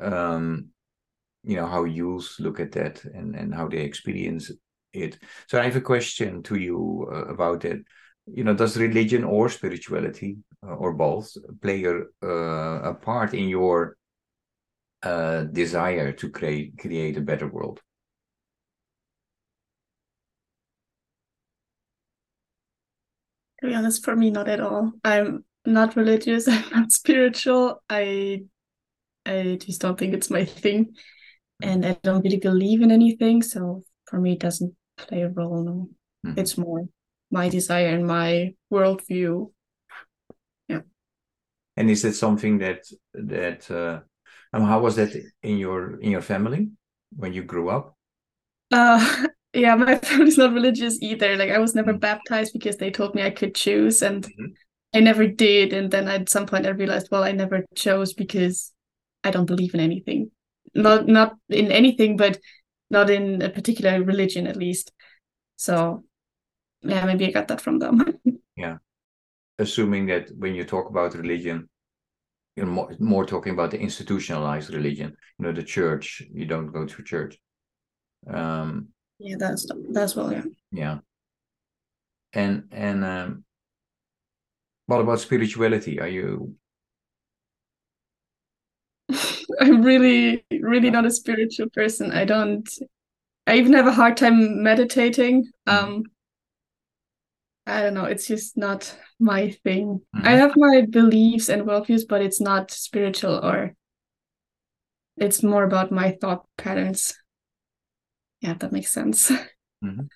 um, 0.00 0.68
you 1.44 1.56
know, 1.56 1.66
how 1.66 1.84
youth 1.84 2.36
look 2.40 2.60
at 2.60 2.72
that 2.72 3.04
and 3.04 3.36
and 3.36 3.54
how 3.54 3.68
they 3.68 3.80
experience 3.80 4.52
it. 4.94 5.18
So 5.48 5.60
I 5.60 5.64
have 5.64 5.76
a 5.76 5.80
question 5.82 6.42
to 6.44 6.56
you 6.56 7.08
uh, 7.12 7.26
about 7.26 7.64
it. 7.64 7.82
You 8.26 8.44
know, 8.44 8.54
does 8.54 8.76
religion 8.78 9.24
or 9.24 9.48
spirituality 9.50 10.38
uh, 10.66 10.74
or 10.76 10.94
both 10.94 11.36
play 11.62 11.84
a, 11.84 12.02
uh, 12.24 12.90
a 12.90 12.94
part 12.94 13.34
in 13.34 13.48
your 13.48 13.96
uh, 15.02 15.44
desire 15.44 16.12
to 16.12 16.30
create 16.30 16.76
create 16.78 17.16
a 17.16 17.20
better 17.20 17.46
world? 17.48 17.80
To 23.64 23.70
be 23.70 23.76
honest, 23.76 24.04
for 24.04 24.14
me, 24.14 24.28
not 24.28 24.46
at 24.46 24.60
all. 24.60 24.92
I'm 25.04 25.42
not 25.64 25.96
religious. 25.96 26.46
I'm 26.48 26.68
not 26.70 26.92
spiritual. 26.92 27.82
I 27.88 28.42
I 29.24 29.56
just 29.58 29.80
don't 29.80 29.98
think 29.98 30.12
it's 30.12 30.28
my 30.28 30.44
thing, 30.44 30.94
and 31.62 31.86
I 31.86 31.96
don't 32.02 32.22
really 32.22 32.36
believe 32.36 32.82
in 32.82 32.90
anything. 32.90 33.40
So 33.40 33.82
for 34.04 34.20
me, 34.20 34.34
it 34.34 34.40
doesn't 34.40 34.74
play 34.98 35.22
a 35.22 35.30
role. 35.30 35.64
No, 35.64 35.88
mm-hmm. 36.26 36.38
it's 36.38 36.58
more 36.58 36.82
my 37.30 37.48
desire 37.48 37.88
and 37.88 38.06
my 38.06 38.54
worldview. 38.70 39.50
Yeah. 40.68 40.82
And 41.78 41.90
is 41.90 42.02
that 42.02 42.16
something 42.16 42.58
that 42.58 42.84
that 43.14 43.70
uh, 43.70 44.00
um, 44.52 44.64
how 44.64 44.80
was 44.80 44.96
that 44.96 45.16
in 45.42 45.56
your 45.56 45.98
in 46.00 46.10
your 46.10 46.20
family 46.20 46.68
when 47.16 47.32
you 47.32 47.44
grew 47.44 47.70
up? 47.70 47.96
Uh, 48.70 49.26
yeah, 49.54 49.74
my 49.76 49.96
family's 49.98 50.38
not 50.38 50.52
religious 50.52 51.00
either. 51.00 51.36
Like 51.36 51.50
I 51.50 51.58
was 51.58 51.74
never 51.74 51.92
mm-hmm. 51.92 52.00
baptized 52.00 52.52
because 52.52 52.76
they 52.76 52.90
told 52.90 53.14
me 53.14 53.22
I 53.22 53.30
could 53.30 53.54
choose, 53.54 54.02
and 54.02 54.24
mm-hmm. 54.24 54.46
I 54.94 55.00
never 55.00 55.26
did. 55.26 55.72
And 55.72 55.90
then 55.90 56.08
at 56.08 56.28
some 56.28 56.46
point 56.46 56.66
I 56.66 56.70
realized, 56.70 57.08
well, 57.10 57.24
I 57.24 57.32
never 57.32 57.64
chose 57.74 58.12
because 58.12 58.72
I 59.22 59.30
don't 59.30 59.46
believe 59.46 59.74
in 59.74 59.80
anything. 59.80 60.30
Not 60.74 61.06
not 61.06 61.36
in 61.48 61.70
anything, 61.70 62.16
but 62.16 62.38
not 62.90 63.10
in 63.10 63.42
a 63.42 63.50
particular 63.50 64.02
religion 64.02 64.46
at 64.46 64.56
least. 64.56 64.92
So 65.56 66.04
yeah, 66.82 67.04
maybe 67.06 67.26
I 67.26 67.30
got 67.30 67.48
that 67.48 67.60
from 67.60 67.78
them. 67.78 68.18
yeah. 68.56 68.76
Assuming 69.58 70.06
that 70.06 70.30
when 70.36 70.54
you 70.54 70.64
talk 70.64 70.90
about 70.90 71.14
religion, 71.14 71.68
you're 72.56 72.66
more, 72.66 72.92
more 72.98 73.24
talking 73.24 73.52
about 73.52 73.70
the 73.70 73.78
institutionalized 73.78 74.72
religion, 74.72 75.16
you 75.38 75.46
know, 75.46 75.52
the 75.52 75.62
church. 75.62 76.22
You 76.32 76.44
don't 76.44 76.72
go 76.72 76.84
to 76.84 77.02
church. 77.02 77.38
Um, 78.28 78.88
yeah, 79.18 79.36
that's 79.38 79.66
that's 79.90 80.16
well, 80.16 80.32
yeah. 80.32 80.42
Yeah. 80.72 80.98
And 82.32 82.64
and 82.72 83.04
um, 83.04 83.44
what 84.86 85.00
about 85.00 85.20
spirituality? 85.20 86.00
Are 86.00 86.08
you? 86.08 86.56
I'm 89.60 89.82
really, 89.82 90.44
really 90.50 90.90
not 90.90 91.06
a 91.06 91.10
spiritual 91.10 91.70
person. 91.70 92.10
I 92.10 92.24
don't. 92.24 92.68
I 93.46 93.56
even 93.56 93.74
have 93.74 93.86
a 93.86 93.92
hard 93.92 94.16
time 94.16 94.62
meditating. 94.62 95.44
Mm-hmm. 95.68 95.84
Um, 95.84 96.02
I 97.66 97.82
don't 97.82 97.94
know. 97.94 98.04
It's 98.04 98.26
just 98.26 98.56
not 98.56 98.94
my 99.20 99.50
thing. 99.64 100.00
Mm-hmm. 100.16 100.26
I 100.26 100.32
have 100.32 100.54
my 100.56 100.86
beliefs 100.90 101.48
and 101.48 101.62
worldviews, 101.62 102.02
but 102.08 102.20
it's 102.20 102.40
not 102.40 102.70
spiritual 102.70 103.40
or. 103.44 103.74
It's 105.16 105.44
more 105.44 105.62
about 105.62 105.92
my 105.92 106.18
thought 106.20 106.44
patterns 106.58 107.14
yeah 108.44 108.54
that 108.54 108.72
makes 108.72 108.90
sense. 108.90 109.30
Mm-hmm. 109.84 110.06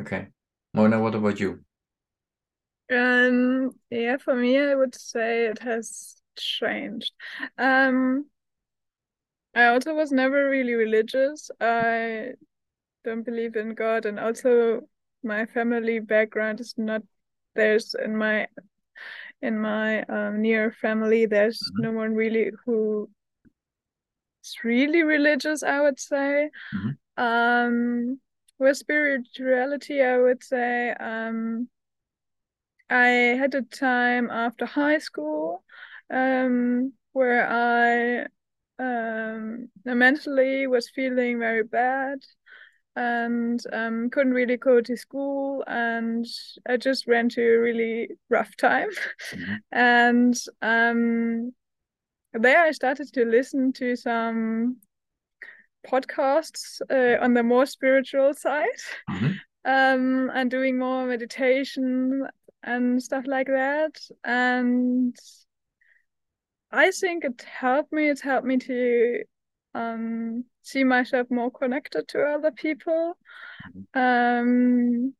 okay. 0.00 0.28
Mona 0.74 1.00
what 1.00 1.14
about 1.14 1.40
you? 1.40 1.64
Um 2.92 3.70
yeah 3.90 4.16
for 4.18 4.34
me 4.34 4.58
i 4.58 4.74
would 4.74 4.94
say 4.94 5.46
it 5.46 5.58
has 5.60 6.16
changed. 6.36 7.12
Um 7.58 8.26
i 9.54 9.66
also 9.66 9.94
was 9.94 10.12
never 10.12 10.48
really 10.50 10.74
religious. 10.74 11.50
I 11.60 12.34
don't 13.04 13.24
believe 13.24 13.56
in 13.56 13.74
god 13.74 14.06
and 14.06 14.18
also 14.18 14.80
my 15.22 15.46
family 15.46 15.98
background 15.98 16.60
is 16.60 16.74
not 16.76 17.02
there's 17.54 17.94
in 18.04 18.16
my 18.16 18.46
in 19.42 19.58
my 19.58 20.02
um, 20.04 20.40
near 20.40 20.70
family 20.70 21.26
there's 21.26 21.58
mm-hmm. 21.58 21.82
no 21.82 21.92
one 21.92 22.14
really 22.14 22.50
who 22.64 23.08
is 24.44 24.56
really 24.62 25.02
religious 25.02 25.62
i 25.62 25.80
would 25.80 25.98
say 25.98 26.50
mm-hmm. 26.74 26.90
Um, 27.16 28.20
with 28.58 28.76
spirituality, 28.76 30.02
I 30.02 30.18
would 30.18 30.42
say 30.42 30.90
um, 30.92 31.68
I 32.90 33.06
had 33.38 33.54
a 33.54 33.62
time 33.62 34.30
after 34.30 34.66
high 34.66 34.98
school 34.98 35.64
um, 36.10 36.92
where 37.12 37.48
I 37.48 38.26
um, 38.82 39.68
mentally 39.84 40.66
was 40.66 40.90
feeling 40.90 41.38
very 41.38 41.64
bad 41.64 42.18
and 42.96 43.60
um, 43.72 44.10
couldn't 44.10 44.34
really 44.34 44.56
go 44.56 44.80
to 44.80 44.96
school 44.96 45.64
and 45.66 46.26
I 46.68 46.76
just 46.76 47.08
went 47.08 47.32
to 47.32 47.42
a 47.42 47.58
really 47.58 48.10
rough 48.28 48.56
time. 48.56 48.90
Mm-hmm. 49.32 49.54
and 49.72 50.34
um, 50.62 51.52
there 52.34 52.62
I 52.62 52.72
started 52.72 53.12
to 53.14 53.24
listen 53.24 53.72
to 53.74 53.96
some 53.96 54.78
podcasts 55.86 56.80
uh, 56.90 57.22
on 57.22 57.34
the 57.34 57.42
more 57.42 57.66
spiritual 57.66 58.34
side 58.34 58.66
mm-hmm. 59.10 59.32
um, 59.64 60.30
and 60.34 60.50
doing 60.50 60.78
more 60.78 61.06
meditation 61.06 62.26
and 62.62 63.02
stuff 63.02 63.24
like 63.26 63.46
that. 63.46 63.96
And 64.24 65.16
I 66.72 66.90
think 66.90 67.24
it 67.24 67.42
helped 67.42 67.92
me. 67.92 68.08
It 68.08 68.20
helped 68.20 68.46
me 68.46 68.56
to 68.58 69.24
um, 69.74 70.44
see 70.62 70.84
myself 70.84 71.28
more 71.30 71.50
connected 71.50 72.08
to 72.08 72.22
other 72.22 72.50
people. 72.50 73.16
Mm-hmm. 73.94 74.00
Um, 74.00 75.14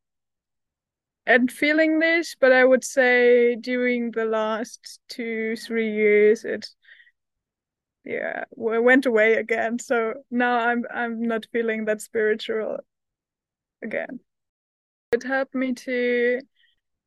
and 1.27 1.51
feeling 1.51 2.01
this, 2.01 2.37
but 2.39 2.53
I 2.53 2.65
would 2.65 2.85
say 2.85 3.57
during 3.57 4.11
the 4.11 4.27
last 4.27 5.01
two, 5.09 5.57
three 5.57 5.91
years, 5.95 6.45
it 6.45 6.69
yeah 8.05 8.45
went 8.55 9.07
away 9.07 9.35
again 9.35 9.79
so 9.79 10.15
now 10.31 10.59
i'm 10.59 10.85
i'm 10.93 11.23
not 11.23 11.47
feeling 11.53 11.85
that 11.87 12.01
spiritual 12.01 12.79
again 13.83 14.21
it 15.13 15.23
helped 15.23 15.55
me 15.55 15.73
to 15.73 16.41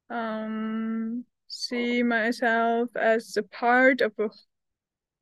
um 0.10 1.24
see 1.48 2.02
myself 2.04 2.90
as 2.96 3.38
a 3.38 3.44
part 3.44 4.02
of 4.02 4.12
a 4.18 4.30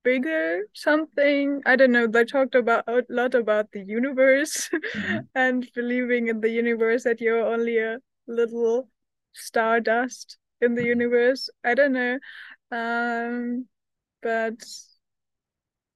bigger 0.04 0.62
something 0.74 1.62
i 1.66 1.76
don't 1.76 1.92
know 1.92 2.08
they 2.08 2.24
talked 2.24 2.56
about 2.56 2.84
a 2.88 3.04
lot 3.10 3.34
about 3.34 3.72
the 3.72 3.84
universe 3.84 4.70
mm-hmm. 4.96 5.18
and 5.34 5.68
believing 5.74 6.28
in 6.28 6.40
the 6.42 6.50
universe 6.50 7.04
that 7.04 7.20
you're 7.20 7.46
only 7.46 7.80
a 7.80 7.98
little 8.28 8.88
stardust 9.34 10.38
in 10.62 10.76
the 10.76 10.82
mm-hmm. 10.82 10.90
universe 10.90 11.50
i 11.64 11.74
don't 11.74 11.94
know 11.94 12.20
um 12.72 13.66
but 14.22 14.64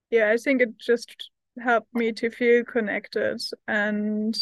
yeah, 0.10 0.30
I 0.30 0.38
think 0.38 0.62
it 0.62 0.78
just 0.78 1.30
helped 1.60 1.93
me 1.93 2.12
to 2.13 2.30
feel 2.30 2.63
connected 2.63 3.41
and 3.67 4.38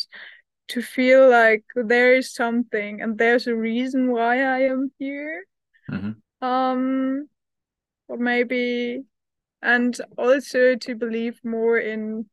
to 0.69 0.81
feel 0.81 1.29
like 1.29 1.63
there 1.75 2.15
is 2.15 2.33
something 2.33 3.01
and 3.01 3.17
there's 3.17 3.47
a 3.47 3.55
reason 3.55 4.11
why 4.11 4.43
I 4.43 4.59
am 4.63 4.91
here. 4.99 5.45
Mm-hmm. 5.89 6.45
Um, 6.45 7.29
or 8.07 8.17
maybe 8.17 9.03
and 9.61 9.99
also 10.17 10.75
to 10.75 10.95
believe 10.95 11.39
more 11.43 11.77
in 11.77 12.25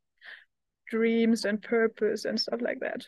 dreams 0.88 1.44
and 1.44 1.62
purpose 1.62 2.24
and 2.24 2.38
stuff 2.38 2.60
like 2.60 2.80
that. 2.80 3.06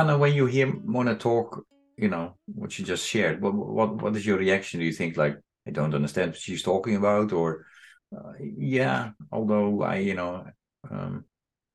Hannah, 0.00 0.16
when 0.16 0.32
you 0.32 0.46
hear 0.46 0.72
Mona 0.82 1.14
talk, 1.14 1.62
you 1.98 2.08
know 2.08 2.38
what 2.46 2.72
she 2.72 2.82
just 2.82 3.06
shared. 3.06 3.42
What 3.42 3.52
what 3.52 4.00
what 4.00 4.16
is 4.16 4.24
your 4.24 4.38
reaction? 4.38 4.80
Do 4.80 4.86
you 4.86 4.94
think 4.94 5.18
like 5.18 5.36
I 5.68 5.72
don't 5.72 5.94
understand 5.94 6.30
what 6.30 6.40
she's 6.40 6.62
talking 6.62 6.96
about, 6.96 7.32
or 7.32 7.66
uh, 8.16 8.32
yeah, 8.40 9.10
although 9.30 9.82
I 9.82 9.96
you 9.96 10.14
know 10.14 10.46
um, 10.90 11.26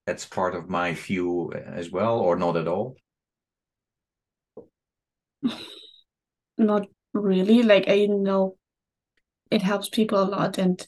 that's 0.08 0.26
part 0.26 0.56
of 0.56 0.68
my 0.70 0.96
view 0.96 1.54
as 1.54 1.92
well, 1.92 2.20
or 2.20 2.36
not 2.36 2.58
at 2.58 2.68
all? 2.68 2.96
Not 6.58 6.88
really. 7.14 7.62
Like 7.62 7.88
I 7.88 8.08
know 8.08 8.58
it 9.52 9.62
helps 9.62 9.88
people 9.88 10.20
a 10.20 10.26
lot, 10.26 10.58
and 10.58 10.84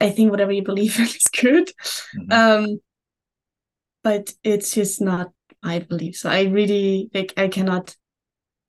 I 0.00 0.10
think 0.10 0.32
whatever 0.32 0.50
you 0.50 0.64
believe 0.64 0.98
in 0.98 1.04
is 1.20 1.28
good. 1.32 1.70
Mm-hmm. 2.18 2.32
Um, 2.32 2.80
but 4.02 4.34
it's 4.42 4.74
just 4.74 5.00
not 5.00 5.33
I 5.64 5.78
believe 5.80 6.14
so. 6.14 6.28
I 6.28 6.42
really 6.42 7.10
like 7.14 7.32
I 7.36 7.48
cannot 7.48 7.96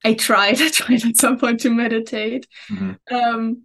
I 0.04 0.14
tried, 0.14 0.60
I 0.60 0.70
tried 0.70 1.04
at 1.04 1.16
some 1.16 1.38
point 1.38 1.60
to 1.60 1.70
meditate. 1.70 2.46
Mm-hmm. 2.70 3.14
Um 3.14 3.62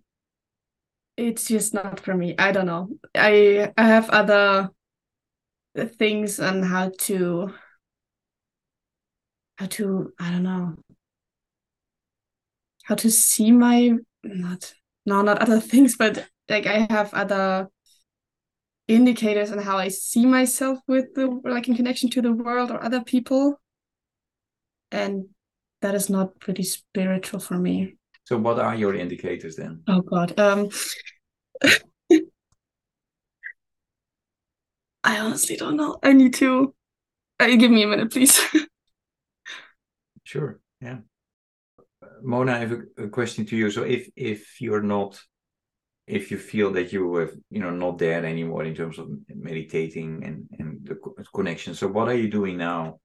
it's 1.17 1.47
just 1.47 1.73
not 1.73 1.99
for 1.99 2.15
me. 2.15 2.35
I 2.37 2.51
don't 2.51 2.65
know. 2.65 2.89
I 3.15 3.71
I 3.77 3.83
have 3.87 4.09
other 4.09 4.69
things 5.97 6.39
on 6.39 6.63
how 6.63 6.91
to 6.99 7.53
how 9.57 9.67
to 9.67 10.13
I 10.19 10.31
don't 10.31 10.43
know 10.43 10.75
how 12.83 12.95
to 12.95 13.09
see 13.11 13.51
my 13.51 13.93
not 14.23 14.73
no 15.05 15.21
not 15.21 15.39
other 15.39 15.59
things, 15.71 15.95
but 15.95 16.27
like 16.49 16.65
I 16.65 16.87
have 16.89 17.13
other 17.13 17.69
indicators 18.95 19.51
on 19.51 19.59
how 19.59 19.77
I 19.77 19.87
see 19.89 20.25
myself 20.25 20.79
with 20.87 21.13
the 21.15 21.27
like 21.43 21.67
in 21.67 21.75
connection 21.75 22.09
to 22.11 22.21
the 22.21 22.31
world 22.31 22.71
or 22.71 22.83
other 22.83 23.01
people. 23.01 23.59
And 24.91 25.25
that 25.81 25.95
is 25.95 26.09
not 26.09 26.39
pretty 26.39 26.63
spiritual 26.63 27.39
for 27.39 27.57
me. 27.57 27.95
So 28.25 28.37
what 28.37 28.59
are 28.59 28.75
your 28.75 28.95
indicators 28.95 29.55
then? 29.55 29.83
Oh 29.87 30.01
god. 30.01 30.39
Um 30.39 30.69
I 35.03 35.19
honestly 35.19 35.57
don't 35.57 35.77
know. 35.77 35.97
I 36.03 36.13
need 36.13 36.35
to 36.35 36.75
uh, 37.39 37.47
give 37.47 37.71
me 37.71 37.83
a 37.83 37.87
minute, 37.87 38.11
please. 38.11 38.39
sure. 40.23 40.59
Yeah. 40.79 40.99
Mona, 42.21 42.53
I 42.53 42.57
have 42.59 42.71
a, 42.71 43.03
a 43.05 43.09
question 43.09 43.45
to 43.47 43.55
you. 43.55 43.71
So 43.71 43.83
if 43.83 44.09
if 44.15 44.61
you're 44.61 44.83
not 44.83 45.19
if 46.11 46.29
you 46.29 46.37
feel 46.37 46.71
that 46.73 46.91
you 46.91 47.15
have 47.15 47.33
you 47.49 47.61
know 47.61 47.69
not 47.71 47.97
there 47.97 48.25
anymore 48.25 48.65
in 48.65 48.75
terms 48.75 48.99
of 48.99 49.09
meditating 49.33 50.23
and 50.25 50.37
and 50.59 50.85
the 50.85 50.95
connection. 51.33 51.73
So 51.73 51.87
what 51.87 52.09
are 52.09 52.19
you 52.23 52.29
doing 52.29 52.57
now 52.57 52.99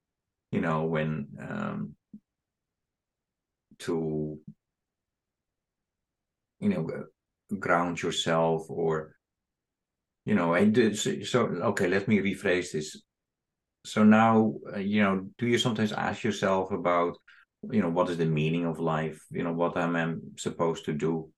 you 0.51 0.61
know 0.61 0.85
when 0.85 1.29
um 1.49 1.95
to 3.79 4.39
you 6.59 6.69
know 6.69 6.83
ground 7.61 8.03
yourself 8.03 8.67
or 8.69 9.15
you 10.25 10.35
know 10.35 10.49
so, 10.95 11.23
so 11.23 11.41
okay 11.71 11.87
let 11.87 12.09
me 12.09 12.19
rephrase 12.19 12.73
this. 12.73 13.01
So 13.85 14.03
now 14.03 14.55
uh, 14.75 14.79
you 14.79 15.03
know 15.05 15.29
do 15.39 15.47
you 15.47 15.59
sometimes 15.59 15.93
ask 15.93 16.25
yourself 16.25 16.73
about 16.73 17.17
you 17.71 17.83
know 17.83 17.91
what 17.91 18.11
is 18.11 18.17
the 18.19 18.27
meaning 18.27 18.67
of 18.67 18.81
life? 18.81 19.25
You 19.31 19.45
know 19.45 19.53
what 19.53 19.77
am 19.77 19.95
i 19.95 20.05
supposed 20.37 20.87
to 20.87 20.93
do 20.93 21.31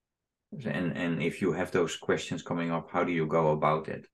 and 0.53 0.97
and 0.97 1.23
if 1.23 1.43
you 1.43 1.53
have 1.53 1.71
those 1.71 1.97
questions 1.97 2.43
coming 2.43 2.71
up 2.71 2.91
how 2.91 3.05
do 3.05 3.13
you 3.13 3.27
go 3.27 3.51
about 3.51 3.89
it? 3.89 4.07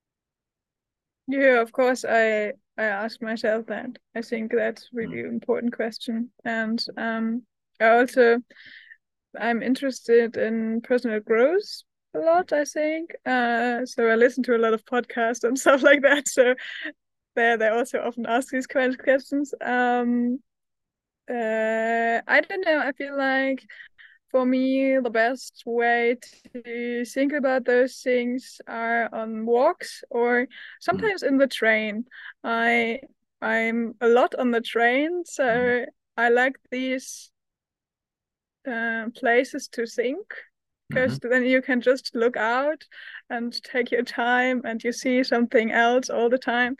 Yeah 1.27 1.61
of 1.61 1.73
course 1.73 2.05
i 2.05 2.53
i 2.77 2.85
ask 2.85 3.23
myself 3.23 3.67
that. 3.67 3.91
I 4.15 4.23
think 4.23 4.53
that's 4.53 4.89
really 4.93 5.23
mm. 5.23 5.29
important 5.29 5.75
question. 5.75 6.31
And 6.45 6.85
um 6.97 7.43
i 7.81 7.89
also 7.89 8.39
i'm 9.41 9.63
interested 9.63 10.37
in 10.37 10.81
personal 10.81 11.21
growth 11.21 11.83
a 12.15 12.19
lot 12.19 12.53
i 12.53 12.65
think. 12.65 13.15
Uh 13.25 13.87
so 13.87 14.09
i 14.09 14.15
listen 14.17 14.43
to 14.45 14.57
a 14.57 14.59
lot 14.59 14.75
of 14.75 14.85
podcasts 14.85 15.45
and 15.45 15.59
stuff 15.65 15.83
like 15.83 16.03
that. 16.03 16.29
So 16.29 16.55
there 17.37 17.57
they 17.57 17.69
also 17.69 18.01
often 18.01 18.27
ask 18.27 18.51
these 18.51 18.67
kind 18.67 18.93
of 18.93 18.99
questions. 18.99 19.55
Um 19.61 20.41
uh 21.31 22.21
i 22.27 22.41
don't 22.41 22.67
know. 22.67 22.81
I 22.81 22.93
feel 22.93 23.17
like 23.17 23.65
for 24.35 24.45
me, 24.45 24.99
the 24.99 25.11
best 25.11 25.63
way 25.65 26.17
to 26.53 27.05
think 27.05 27.33
about 27.33 27.65
those 27.65 28.01
things 28.01 28.61
are 28.67 29.09
on 29.15 29.47
walks 29.47 30.03
or 30.11 30.49
sometimes 30.81 31.23
mm. 31.23 31.29
in 31.29 31.39
the 31.39 31.47
train. 31.47 32.05
I 32.43 32.99
I'm 33.41 33.95
a 34.01 34.09
lot 34.09 34.35
on 34.35 34.51
the 34.51 34.61
train, 34.61 35.23
so 35.25 35.45
mm. 35.45 35.87
I 36.17 36.31
like 36.31 36.57
these 36.73 37.31
uh, 38.67 39.05
places 39.15 39.69
to 39.69 39.87
think 39.87 40.27
because 40.89 41.21
mm-hmm. 41.21 41.31
then 41.31 41.45
you 41.45 41.63
can 41.63 41.81
just 41.81 42.17
look 42.17 42.37
out 42.37 42.83
and 43.31 43.63
take 43.63 43.93
your 43.93 44.03
time 44.03 44.63
and 44.65 44.83
you 44.83 44.91
see 44.91 45.23
something 45.23 45.71
else 45.71 46.11
all 46.11 46.29
the 46.29 46.39
time 46.39 46.77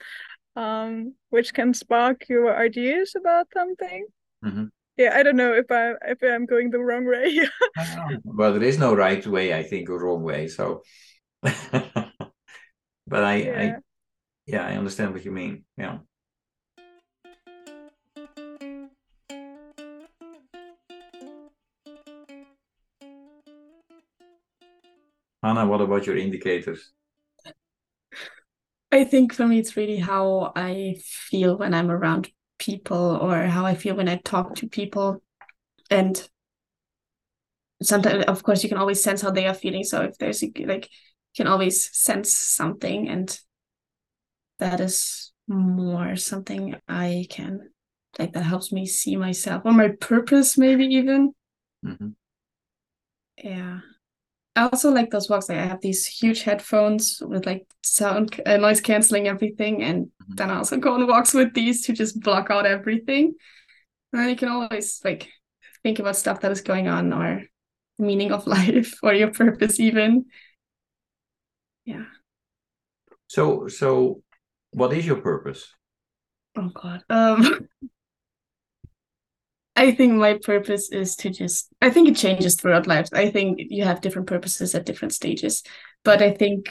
um, 0.57 1.13
which 1.29 1.53
can 1.53 1.73
spark 1.73 2.27
your 2.27 2.53
ideas 2.53 3.15
about 3.15 3.47
something 3.53 4.05
mm-hmm 4.43 4.65
yeah 4.97 5.15
i 5.15 5.23
don't 5.23 5.35
know 5.35 5.53
if 5.53 5.69
i 5.71 5.93
if 6.07 6.21
i'm 6.23 6.45
going 6.45 6.69
the 6.69 6.79
wrong 6.79 7.05
way 7.05 7.39
well 8.23 8.53
there 8.53 8.63
is 8.63 8.77
no 8.77 8.95
right 8.95 9.25
way 9.27 9.53
i 9.53 9.63
think 9.63 9.89
or 9.89 9.99
wrong 9.99 10.23
way 10.23 10.47
so 10.47 10.81
but 11.41 12.13
i 13.11 13.35
yeah. 13.35 13.59
i 13.59 13.75
yeah 14.45 14.65
i 14.65 14.77
understand 14.77 15.13
what 15.13 15.25
you 15.25 15.31
mean 15.31 15.63
yeah 15.77 15.97
Hannah, 25.45 25.67
what 25.67 25.79
about 25.79 26.07
your 26.07 26.17
indicators? 26.17 26.91
I 28.91 29.03
think 29.03 29.31
for 29.31 29.45
me, 29.45 29.59
it's 29.59 29.77
really 29.77 29.97
how 29.97 30.51
I 30.55 30.95
feel 31.03 31.55
when 31.55 31.75
I'm 31.75 31.91
around 31.91 32.31
people 32.57 33.17
or 33.21 33.43
how 33.43 33.65
I 33.65 33.75
feel 33.75 33.95
when 33.95 34.09
I 34.09 34.17
talk 34.17 34.55
to 34.55 34.67
people. 34.67 35.21
And 35.89 36.29
sometimes, 37.81 38.25
of 38.25 38.43
course, 38.43 38.63
you 38.63 38.69
can 38.69 38.77
always 38.77 39.03
sense 39.03 39.21
how 39.21 39.31
they 39.31 39.47
are 39.47 39.53
feeling. 39.53 39.83
So 39.83 40.01
if 40.01 40.17
there's 40.17 40.43
a, 40.43 40.51
like, 40.65 40.85
you 40.85 41.43
can 41.43 41.47
always 41.47 41.95
sense 41.95 42.33
something, 42.33 43.09
and 43.09 43.37
that 44.59 44.79
is 44.79 45.33
more 45.47 46.15
something 46.15 46.75
I 46.87 47.27
can 47.29 47.69
like 48.17 48.33
that 48.33 48.43
helps 48.43 48.71
me 48.71 48.85
see 48.85 49.15
myself 49.15 49.63
or 49.65 49.73
my 49.73 49.89
purpose, 49.89 50.57
maybe 50.57 50.85
even. 50.85 51.33
Mm-hmm. 51.85 52.09
Yeah. 53.37 53.79
I 54.55 54.63
also 54.63 54.89
like 54.89 55.11
those 55.11 55.29
walks. 55.29 55.49
Like 55.49 55.57
I 55.57 55.65
have 55.65 55.81
these 55.81 56.05
huge 56.05 56.43
headphones 56.43 57.21
with 57.21 57.45
like 57.45 57.67
sound 57.83 58.39
uh, 58.45 58.57
noise 58.57 58.79
canceling 58.79 59.27
everything, 59.27 59.83
and 59.83 60.05
mm-hmm. 60.05 60.35
then 60.35 60.49
I 60.49 60.57
also 60.57 60.77
go 60.77 60.93
on 60.93 61.07
walks 61.07 61.33
with 61.33 61.53
these 61.53 61.85
to 61.85 61.93
just 61.93 62.19
block 62.21 62.49
out 62.49 62.65
everything. 62.65 63.33
And 64.13 64.21
then 64.21 64.29
you 64.29 64.35
can 64.35 64.49
always 64.49 65.01
like 65.03 65.29
think 65.83 65.99
about 65.99 66.15
stuff 66.15 66.41
that 66.41 66.51
is 66.51 66.61
going 66.61 66.87
on 66.87 67.11
or 67.11 67.43
meaning 67.99 68.31
of 68.31 68.47
life 68.57 68.97
or 69.03 69.13
your 69.13 69.31
purpose 69.31 69.79
even. 69.79 70.25
Yeah. 71.83 72.05
So 73.27 73.67
so 73.67 74.21
what 74.71 74.93
is 74.93 75.05
your 75.05 75.21
purpose? 75.21 75.67
Oh 76.57 76.69
god. 76.69 77.03
Um 77.09 77.67
I 79.75 79.91
think 79.91 80.13
my 80.13 80.35
purpose 80.35 80.89
is 80.91 81.15
to 81.17 81.29
just 81.29 81.73
I 81.81 81.89
think 81.89 82.07
it 82.07 82.15
changes 82.15 82.55
throughout 82.55 82.87
life. 82.87 83.09
I 83.13 83.29
think 83.29 83.59
you 83.59 83.83
have 83.83 84.01
different 84.01 84.27
purposes 84.27 84.73
at 84.73 84.85
different 84.85 85.13
stages. 85.13 85.63
But 86.03 86.21
I 86.21 86.31
think 86.31 86.69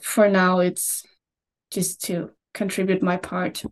for 0.00 0.28
now 0.28 0.60
it's 0.60 1.04
just 1.70 2.02
to 2.04 2.30
contribute 2.54 3.02
my 3.02 3.16
part 3.16 3.62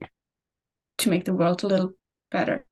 to 0.98 1.10
make 1.10 1.24
the 1.24 1.34
world 1.34 1.62
a 1.62 1.66
little 1.66 1.92
better. 2.30 2.64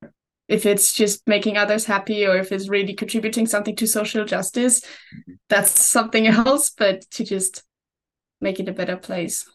If 0.47 0.65
it's 0.65 0.93
just 0.93 1.27
making 1.27 1.57
others 1.57 1.85
happy 1.85 2.25
or 2.25 2.35
if 2.37 2.51
it's 2.51 2.69
really 2.69 2.93
contributing 2.93 3.45
something 3.45 3.75
to 3.75 3.87
social 3.87 4.25
justice, 4.25 4.81
mm-hmm. 4.81 5.33
that's 5.47 5.79
something 5.79 6.27
else, 6.27 6.71
but 6.71 7.01
to 7.11 7.23
just 7.23 7.63
make 8.41 8.59
it 8.59 8.69
a 8.69 8.73
better 8.73 8.97
place. 8.97 9.47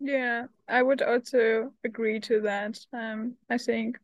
Yeah, 0.00 0.46
I 0.68 0.82
would 0.82 1.02
also 1.02 1.72
agree 1.84 2.20
to 2.20 2.40
that. 2.42 2.78
Um, 2.92 3.34
I 3.50 3.58
think 3.58 3.98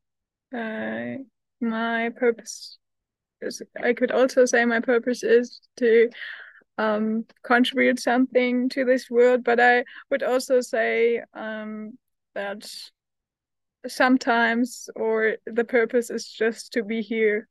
uh, 0.54 1.22
my 1.60 2.10
purpose 2.16 2.78
is, 3.40 3.62
I 3.80 3.92
could 3.92 4.10
also 4.10 4.44
say 4.44 4.64
my 4.64 4.80
purpose 4.80 5.22
is 5.22 5.60
to 5.76 6.10
um, 6.78 7.26
contribute 7.44 8.00
something 8.00 8.68
to 8.70 8.84
this 8.84 9.08
world. 9.08 9.44
But 9.44 9.60
I 9.60 9.84
would 10.10 10.22
also 10.22 10.60
say 10.60 11.22
um, 11.32 11.96
that 12.34 12.66
sometimes, 13.86 14.88
or 14.96 15.36
the 15.46 15.64
purpose 15.64 16.10
is 16.10 16.26
just 16.28 16.72
to 16.72 16.82
be 16.82 17.02
here, 17.02 17.46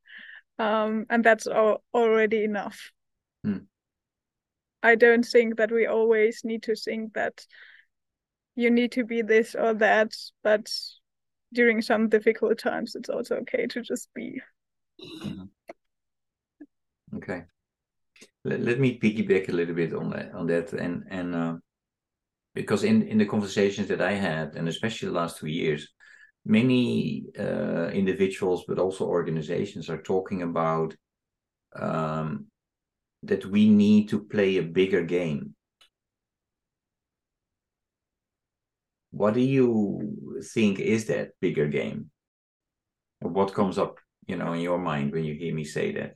um, 0.60 1.06
and 1.10 1.23
that's 1.23 1.47
all, 1.47 1.84
already 1.93 2.43
enough. 2.43 2.91
Hmm. 3.43 3.65
I 4.82 4.95
don't 4.95 5.23
think 5.23 5.56
that 5.58 5.71
we 5.71 5.86
always 5.86 6.41
need 6.43 6.63
to 6.63 6.75
think 6.75 7.13
that 7.13 7.45
you 8.56 8.70
need 8.70 8.92
to 8.94 9.04
be 9.04 9.22
this 9.22 9.56
or 9.56 9.74
that, 9.76 10.13
but 10.44 10.70
during 11.54 11.82
some 11.82 12.10
difficult 12.10 12.58
times, 12.58 12.96
it's 12.96 13.10
also 13.10 13.36
okay 13.38 13.68
to 13.68 13.82
just 13.82 14.10
be. 14.13 14.42
Mm-hmm. 15.02 15.44
Okay. 17.18 17.44
Let, 18.44 18.62
let 18.62 18.80
me 18.80 19.00
piggyback 19.00 19.50
a 19.50 19.54
little 19.54 19.76
bit 19.76 19.94
on 19.94 20.10
that 20.12 20.34
on 20.34 20.48
that 20.48 20.74
and 20.74 21.04
and 21.10 21.36
uh, 21.36 21.56
because 22.54 22.84
in 22.84 23.04
in 23.04 23.18
the 23.18 23.26
conversations 23.26 23.88
that 23.88 24.02
I 24.02 24.13
had 24.13 24.56
and 24.56 24.68
especially 24.68 25.10
the 25.10 25.16
last 25.16 25.38
two 25.38 25.48
years, 25.48 25.89
many 26.46 27.26
uh, 27.39 27.89
individuals 27.89 28.66
but 28.68 28.80
also 28.80 29.06
organizations 29.06 29.89
are 29.89 30.02
talking 30.02 30.42
about 30.42 30.96
um, 31.76 32.48
that 33.24 33.46
we 33.46 33.70
need 33.70 34.10
to 34.10 34.24
play 34.24 34.58
a 34.58 34.63
bigger 34.63 35.04
game. 35.04 35.56
What 39.13 39.36
do 39.36 39.41
you 39.41 40.41
think 40.41 40.80
is 40.80 41.06
that 41.06 41.39
bigger 41.39 41.67
game? 41.67 42.10
What 43.21 43.54
comes 43.54 43.78
up, 43.78 43.99
you 44.26 44.36
know, 44.36 44.54
in 44.54 44.62
your 44.62 44.80
mind 44.80 45.12
when 45.12 45.23
you 45.23 45.36
hear 45.36 45.54
me 45.54 45.65
say 45.65 45.91
that? 45.93 46.15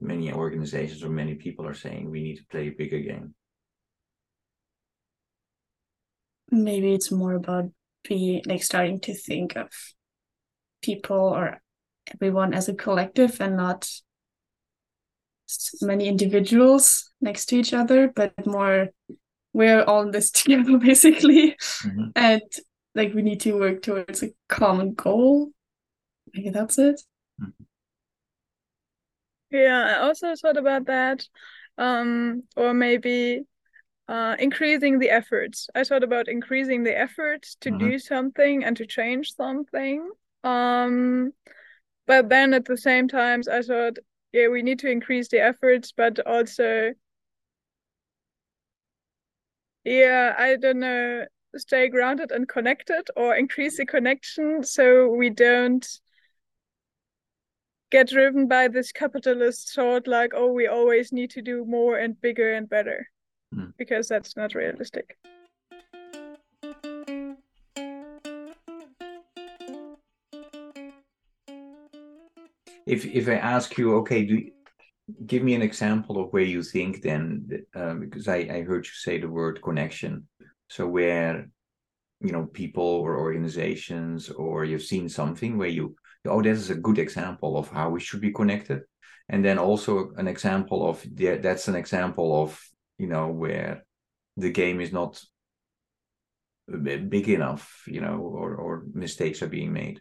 Many 0.00 0.32
organizations 0.32 1.04
or 1.04 1.08
many 1.08 1.36
people 1.36 1.68
are 1.68 1.74
saying 1.74 2.10
we 2.10 2.24
need 2.24 2.38
to 2.38 2.46
play 2.50 2.66
a 2.66 2.74
bigger 2.76 2.98
game. 2.98 3.34
Maybe 6.50 6.94
it's 6.94 7.12
more 7.12 7.34
about 7.34 7.70
be 8.02 8.42
like 8.44 8.64
starting 8.64 8.98
to 9.00 9.14
think 9.14 9.56
of 9.56 9.68
people 10.82 11.16
or 11.16 11.60
everyone 12.12 12.54
as 12.54 12.68
a 12.68 12.74
collective 12.74 13.40
and 13.40 13.56
not 13.56 13.88
many 15.80 16.08
individuals 16.08 17.12
next 17.20 17.46
to 17.46 17.56
each 17.56 17.72
other, 17.72 18.08
but 18.08 18.32
more 18.46 18.88
we're 19.52 19.82
all 19.82 20.02
in 20.02 20.10
this 20.10 20.30
together 20.30 20.78
basically. 20.78 21.56
Mm-hmm. 21.82 22.10
And 22.16 22.42
like 22.94 23.14
we 23.14 23.22
need 23.22 23.40
to 23.40 23.58
work 23.58 23.82
towards 23.82 24.22
a 24.22 24.30
common 24.48 24.94
goal. 24.94 25.50
Maybe 26.34 26.50
that's 26.50 26.78
it. 26.78 27.00
Mm-hmm. 27.40 27.64
Yeah, 29.50 29.96
I 29.96 30.06
also 30.06 30.34
thought 30.36 30.56
about 30.56 30.86
that. 30.86 31.26
Um, 31.76 32.44
or 32.56 32.74
maybe 32.74 33.42
uh, 34.08 34.36
increasing 34.38 34.98
the 34.98 35.10
efforts. 35.10 35.68
I 35.74 35.84
thought 35.84 36.02
about 36.02 36.28
increasing 36.28 36.82
the 36.82 36.96
efforts 36.96 37.56
to 37.62 37.70
mm-hmm. 37.70 37.90
do 37.90 37.98
something 37.98 38.64
and 38.64 38.76
to 38.76 38.86
change 38.86 39.34
something. 39.34 40.10
Um, 40.44 41.32
but 42.06 42.28
then 42.28 42.52
at 42.54 42.64
the 42.64 42.76
same 42.76 43.08
time, 43.08 43.42
I 43.50 43.62
thought 43.62 43.98
yeah, 44.32 44.48
we 44.48 44.62
need 44.62 44.78
to 44.80 44.90
increase 44.90 45.28
the 45.28 45.40
efforts, 45.40 45.92
but 45.96 46.24
also, 46.26 46.92
yeah, 49.84 50.34
I 50.38 50.56
don't 50.56 50.80
know, 50.80 51.24
stay 51.56 51.88
grounded 51.88 52.30
and 52.30 52.48
connected 52.48 53.08
or 53.16 53.34
increase 53.34 53.76
the 53.76 53.86
connection 53.86 54.62
so 54.62 55.08
we 55.08 55.30
don't 55.30 55.86
get 57.90 58.08
driven 58.08 58.46
by 58.46 58.68
this 58.68 58.92
capitalist 58.92 59.72
thought 59.74 60.06
like, 60.06 60.32
oh, 60.34 60.52
we 60.52 60.66
always 60.66 61.12
need 61.12 61.30
to 61.30 61.42
do 61.42 61.64
more 61.64 61.98
and 61.98 62.20
bigger 62.20 62.52
and 62.52 62.68
better, 62.68 63.08
mm. 63.54 63.72
because 63.76 64.06
that's 64.06 64.36
not 64.36 64.54
realistic. 64.54 65.16
if 72.90 73.04
if 73.06 73.28
I 73.28 73.34
ask 73.34 73.78
you, 73.78 73.94
okay, 73.96 74.24
do 74.24 74.34
you, 74.34 74.52
give 75.26 75.42
me 75.42 75.54
an 75.54 75.62
example 75.62 76.22
of 76.22 76.32
where 76.32 76.42
you 76.42 76.62
think 76.62 77.02
then, 77.02 77.64
um, 77.74 78.00
because 78.00 78.28
I 78.28 78.36
I 78.36 78.62
heard 78.62 78.86
you 78.86 78.92
say 78.92 79.18
the 79.18 79.28
word 79.28 79.62
connection. 79.62 80.28
So 80.68 80.86
where 80.86 81.48
you 82.20 82.32
know 82.32 82.46
people 82.46 82.84
or 82.84 83.18
organizations 83.18 84.28
or 84.30 84.64
you've 84.64 84.82
seen 84.82 85.08
something 85.08 85.56
where 85.56 85.68
you 85.68 85.96
oh 86.26 86.42
this 86.42 86.58
is 86.58 86.70
a 86.70 86.74
good 86.74 86.98
example 86.98 87.56
of 87.56 87.68
how 87.70 87.88
we 87.88 88.00
should 88.00 88.20
be 88.20 88.32
connected 88.32 88.82
and 89.28 89.44
then 89.44 89.58
also 89.58 90.12
an 90.16 90.28
example 90.28 90.88
of 90.88 91.04
yeah, 91.16 91.36
that's 91.36 91.68
an 91.68 91.74
example 91.74 92.42
of 92.42 92.60
you 92.98 93.06
know 93.06 93.28
where 93.28 93.84
the 94.36 94.50
game 94.50 94.80
is 94.80 94.92
not 94.92 95.22
big 96.68 97.28
enough 97.28 97.82
you 97.86 98.00
know 98.00 98.18
or 98.18 98.54
or 98.54 98.84
mistakes 98.92 99.42
are 99.42 99.48
being 99.48 99.72
made 99.72 100.00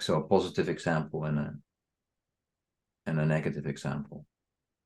so 0.00 0.16
a 0.16 0.26
positive 0.26 0.68
example 0.68 1.24
and 1.24 1.38
a 1.38 1.54
and 3.08 3.18
a 3.18 3.26
negative 3.26 3.66
example 3.66 4.24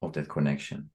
of 0.01 0.13
that 0.13 0.29
connection 0.29 0.91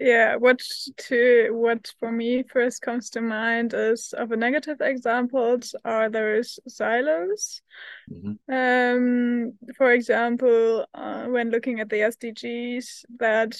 yeah 0.00 0.36
what 0.36 0.60
to 0.96 1.48
what 1.50 1.92
for 1.98 2.10
me 2.10 2.42
first 2.44 2.80
comes 2.82 3.10
to 3.10 3.20
mind 3.20 3.74
is 3.74 4.14
of 4.16 4.30
a 4.32 4.36
negative 4.36 4.80
examples 4.80 5.74
are 5.84 6.08
those 6.08 6.58
silos 6.68 7.62
mm-hmm. 8.10 8.32
um 8.52 9.52
for 9.76 9.92
example 9.92 10.86
uh, 10.94 11.24
when 11.24 11.50
looking 11.50 11.80
at 11.80 11.88
the 11.88 11.96
sdgs 11.96 13.04
that 13.18 13.58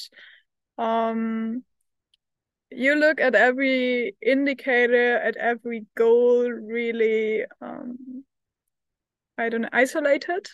um 0.79 1.63
you 2.71 2.97
look 2.97 3.21
at 3.21 3.35
every 3.35 4.17
indicator, 4.21 5.17
at 5.17 5.37
every 5.37 5.87
goal, 5.97 6.51
really, 6.51 7.45
um, 7.61 8.25
I 9.39 9.49
don't 9.49 9.63
know, 9.63 9.69
isolated. 9.73 10.49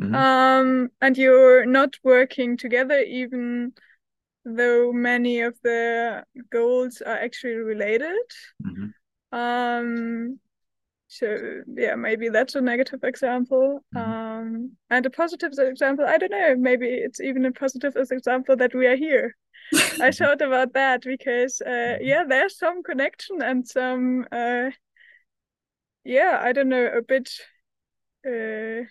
Mm-hmm. 0.00 0.14
Um, 0.14 0.88
and 1.00 1.16
you're 1.16 1.64
not 1.66 1.94
working 2.04 2.56
together, 2.56 3.00
even 3.00 3.72
though 4.44 4.92
many 4.92 5.40
of 5.40 5.58
the 5.62 6.24
goals 6.52 7.00
are 7.00 7.16
actually 7.16 7.54
related. 7.54 8.26
Mm-hmm. 8.64 9.38
Um, 9.38 10.38
so 11.08 11.62
yeah, 11.66 11.94
maybe 11.94 12.28
that's 12.28 12.54
a 12.54 12.60
negative 12.60 13.02
example. 13.02 13.80
Mm-hmm. 13.94 14.12
Um, 14.12 14.72
and 14.90 15.06
a 15.06 15.10
positive 15.10 15.52
example, 15.58 16.04
I 16.06 16.18
don't 16.18 16.30
know, 16.30 16.54
maybe 16.56 16.88
it's 16.88 17.20
even 17.20 17.44
a 17.46 17.52
positive 17.52 17.96
example 17.96 18.56
that 18.56 18.74
we 18.74 18.86
are 18.86 18.96
here. 18.96 19.34
I 20.00 20.10
thought 20.12 20.42
about 20.42 20.74
that 20.74 21.02
because 21.02 21.60
uh, 21.60 21.96
yeah, 22.00 22.24
there's 22.28 22.58
some 22.58 22.82
connection 22.82 23.42
and 23.42 23.66
some 23.66 24.26
uh, 24.30 24.70
yeah, 26.04 26.38
I 26.40 26.52
don't 26.52 26.68
know, 26.68 26.86
a 26.86 27.02
bit 27.02 27.28
uh, 28.26 28.84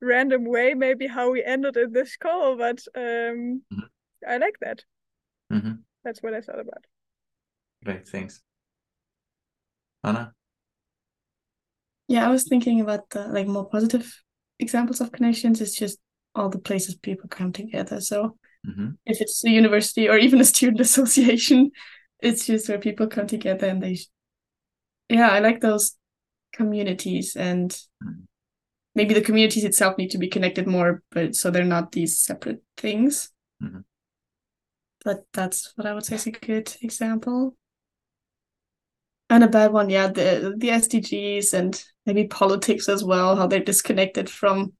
random 0.00 0.44
way 0.44 0.74
maybe 0.74 1.06
how 1.06 1.30
we 1.30 1.42
ended 1.44 1.76
in 1.76 1.92
this 1.92 2.16
call, 2.16 2.56
but 2.56 2.82
um, 2.96 3.62
mm-hmm. 3.72 3.80
I 4.28 4.38
like 4.38 4.56
that. 4.60 4.82
Mm-hmm. 5.52 5.74
That's 6.04 6.22
what 6.22 6.34
I 6.34 6.40
thought 6.40 6.60
about. 6.60 6.84
Great, 7.84 8.08
thanks. 8.08 8.42
Hannah? 10.02 10.32
Yeah, 12.08 12.26
I 12.26 12.30
was 12.30 12.46
thinking 12.48 12.80
about 12.80 13.08
the 13.10 13.28
like 13.28 13.46
more 13.46 13.68
positive 13.68 14.14
examples 14.58 15.00
of 15.00 15.12
connections. 15.12 15.60
It's 15.60 15.76
just 15.76 15.98
all 16.34 16.50
the 16.50 16.58
places 16.58 16.96
people 16.96 17.28
come 17.28 17.52
together. 17.52 18.00
So 18.00 18.36
Mm-hmm. 18.66 18.90
If 19.04 19.20
it's 19.20 19.44
a 19.44 19.50
university 19.50 20.08
or 20.08 20.16
even 20.18 20.40
a 20.40 20.44
student 20.44 20.80
association, 20.88 21.70
it's 22.20 22.46
just 22.46 22.68
where 22.68 22.78
people 22.78 23.06
come 23.06 23.26
together 23.26 23.66
and 23.66 23.82
they, 23.82 23.98
yeah, 25.08 25.28
I 25.28 25.40
like 25.40 25.60
those 25.60 25.96
communities 26.54 27.36
and 27.36 27.76
maybe 28.94 29.14
the 29.14 29.20
communities 29.20 29.64
itself 29.64 29.98
need 29.98 30.10
to 30.10 30.18
be 30.18 30.28
connected 30.28 30.66
more, 30.66 31.02
but 31.10 31.34
so 31.34 31.50
they're 31.50 31.64
not 31.64 31.92
these 31.92 32.18
separate 32.18 32.62
things. 32.76 33.30
Mm-hmm. 33.62 33.80
But 35.04 35.26
that's 35.32 35.72
what 35.76 35.86
I 35.86 35.92
would 35.92 36.04
say 36.04 36.14
is 36.14 36.26
a 36.26 36.30
good 36.30 36.74
example. 36.80 37.56
And 39.28 39.42
a 39.42 39.48
bad 39.48 39.72
one, 39.72 39.90
yeah, 39.90 40.08
the 40.08 40.54
the 40.56 40.68
SDGs 40.68 41.52
and 41.54 41.82
maybe 42.06 42.26
politics 42.26 42.88
as 42.88 43.02
well, 43.02 43.36
how 43.36 43.46
they're 43.46 43.60
disconnected 43.60 44.30
from 44.30 44.72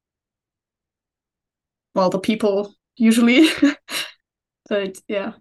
well 1.94 2.10
the 2.10 2.18
people 2.18 2.74
usually. 2.96 3.48
but 4.68 4.98
yeah. 5.08 5.32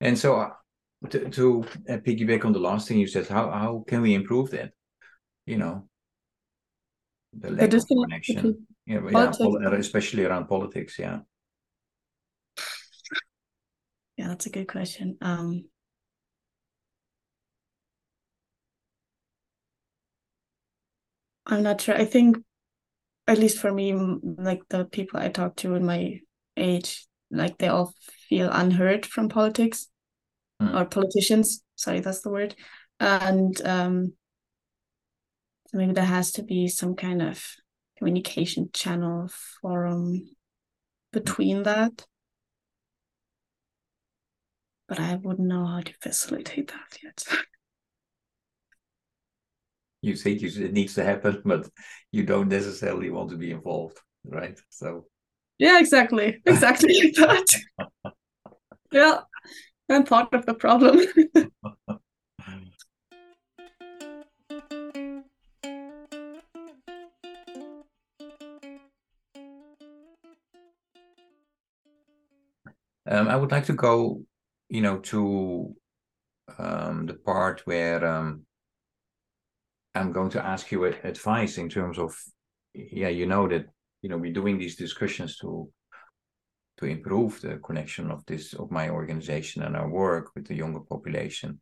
And 0.00 0.18
so, 0.18 0.34
uh, 0.34 0.50
to, 1.10 1.30
to 1.30 1.64
uh, 1.88 1.96
piggyback 1.98 2.44
on 2.44 2.52
the 2.52 2.58
last 2.58 2.88
thing 2.88 2.98
you 2.98 3.06
said, 3.06 3.26
how 3.26 3.50
how 3.50 3.84
can 3.86 4.02
we 4.02 4.14
improve 4.14 4.50
that? 4.50 4.72
You 5.46 5.58
know, 5.58 5.88
the 7.32 7.50
lack 7.50 7.70
the 7.70 7.76
of 7.76 7.86
connection. 7.86 8.66
Yeah, 8.86 9.00
yeah, 9.10 9.74
especially 9.74 10.24
around 10.24 10.46
politics. 10.46 10.98
Yeah. 10.98 11.20
Yeah, 14.16 14.28
that's 14.28 14.46
a 14.46 14.50
good 14.50 14.68
question. 14.68 15.16
Um, 15.20 15.64
I'm 21.46 21.62
not 21.62 21.80
sure. 21.80 21.96
I 21.96 22.04
think 22.04 22.38
at 23.26 23.38
least 23.38 23.58
for 23.58 23.72
me, 23.72 23.94
like 23.94 24.62
the 24.68 24.84
people 24.84 25.20
I 25.20 25.28
talk 25.28 25.56
to 25.56 25.74
in 25.74 25.84
my 25.84 26.20
age, 26.56 27.06
like 27.30 27.58
they 27.58 27.68
all 27.68 27.94
feel 28.28 28.50
unheard 28.50 29.06
from 29.06 29.28
politics 29.28 29.88
mm. 30.62 30.80
or 30.80 30.84
politicians. 30.84 31.62
Sorry, 31.76 32.00
that's 32.00 32.20
the 32.20 32.30
word. 32.30 32.54
And 33.00 33.60
um, 33.66 34.12
so 35.68 35.78
maybe 35.78 35.92
there 35.92 36.04
has 36.04 36.32
to 36.32 36.42
be 36.42 36.68
some 36.68 36.94
kind 36.94 37.22
of 37.22 37.44
communication 37.98 38.70
channel 38.72 39.28
forum 39.60 40.28
between 41.12 41.62
that. 41.64 42.06
But 44.88 45.00
I 45.00 45.16
wouldn't 45.16 45.48
know 45.48 45.64
how 45.66 45.80
to 45.80 45.92
facilitate 46.00 46.68
that 46.68 46.98
yet. 47.02 47.24
you 50.02 50.16
think 50.16 50.42
it 50.42 50.72
needs 50.72 50.94
to 50.94 51.04
happen, 51.04 51.40
but 51.44 51.68
you 52.10 52.24
don't 52.24 52.48
necessarily 52.48 53.10
want 53.10 53.30
to 53.30 53.36
be 53.36 53.52
involved, 53.52 53.98
right? 54.24 54.60
So 54.68 55.06
yeah, 55.58 55.78
exactly, 55.78 56.42
exactly 56.44 57.12
that. 57.16 57.46
yeah, 58.92 59.20
I'm 59.92 60.04
part 60.04 60.32
of 60.32 60.46
the 60.46 60.54
problem. 60.54 60.98
um, 73.06 73.28
I 73.28 73.36
would 73.36 73.50
like 73.50 73.66
to 73.66 73.74
go, 73.74 74.22
you 74.68 74.80
know, 74.80 74.98
to 74.98 75.76
um, 76.58 77.06
the 77.06 77.14
part 77.14 77.60
where 77.66 78.04
um, 78.04 78.46
I'm 79.94 80.12
going 80.12 80.30
to 80.30 80.44
ask 80.44 80.72
you 80.72 80.84
advice 80.84 81.58
in 81.58 81.68
terms 81.68 81.98
of, 81.98 82.14
yeah, 82.74 83.08
you 83.08 83.26
know 83.26 83.46
that 83.48 83.66
you 84.00 84.08
know 84.08 84.16
we're 84.16 84.32
doing 84.32 84.58
these 84.58 84.76
discussions 84.76 85.36
to 85.38 85.70
to 86.78 86.86
improve 86.86 87.40
the 87.40 87.58
connection 87.58 88.10
of 88.10 88.24
this 88.26 88.54
of 88.54 88.70
my 88.70 88.88
organization 88.88 89.62
and 89.62 89.76
our 89.76 89.88
work 89.88 90.30
with 90.34 90.46
the 90.46 90.54
younger 90.54 90.80
population. 90.80 91.60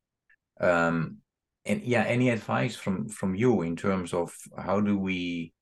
Um, 0.60 1.18
and 1.66 1.82
yeah, 1.82 2.04
any 2.04 2.30
advice 2.30 2.76
from 2.76 3.08
from 3.08 3.34
you 3.34 3.62
in 3.62 3.76
terms 3.76 4.14
of 4.14 4.34
how 4.56 4.80
do 4.80 4.96
we 4.98 5.52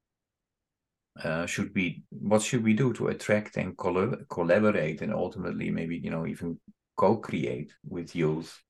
uh, 1.23 1.47
should 1.47 1.75
we 1.75 2.03
what 2.11 2.43
should 2.43 2.63
we 2.63 2.75
do 2.75 2.93
to 2.93 3.09
attract 3.09 3.57
and 3.57 3.77
collaborate 3.77 5.03
and 5.03 5.13
ultimately 5.13 5.71
maybe 5.71 5.99
you 5.99 6.11
know 6.11 6.27
even 6.27 6.59
co-create 6.97 7.73
with 7.89 8.15
youth 8.15 8.61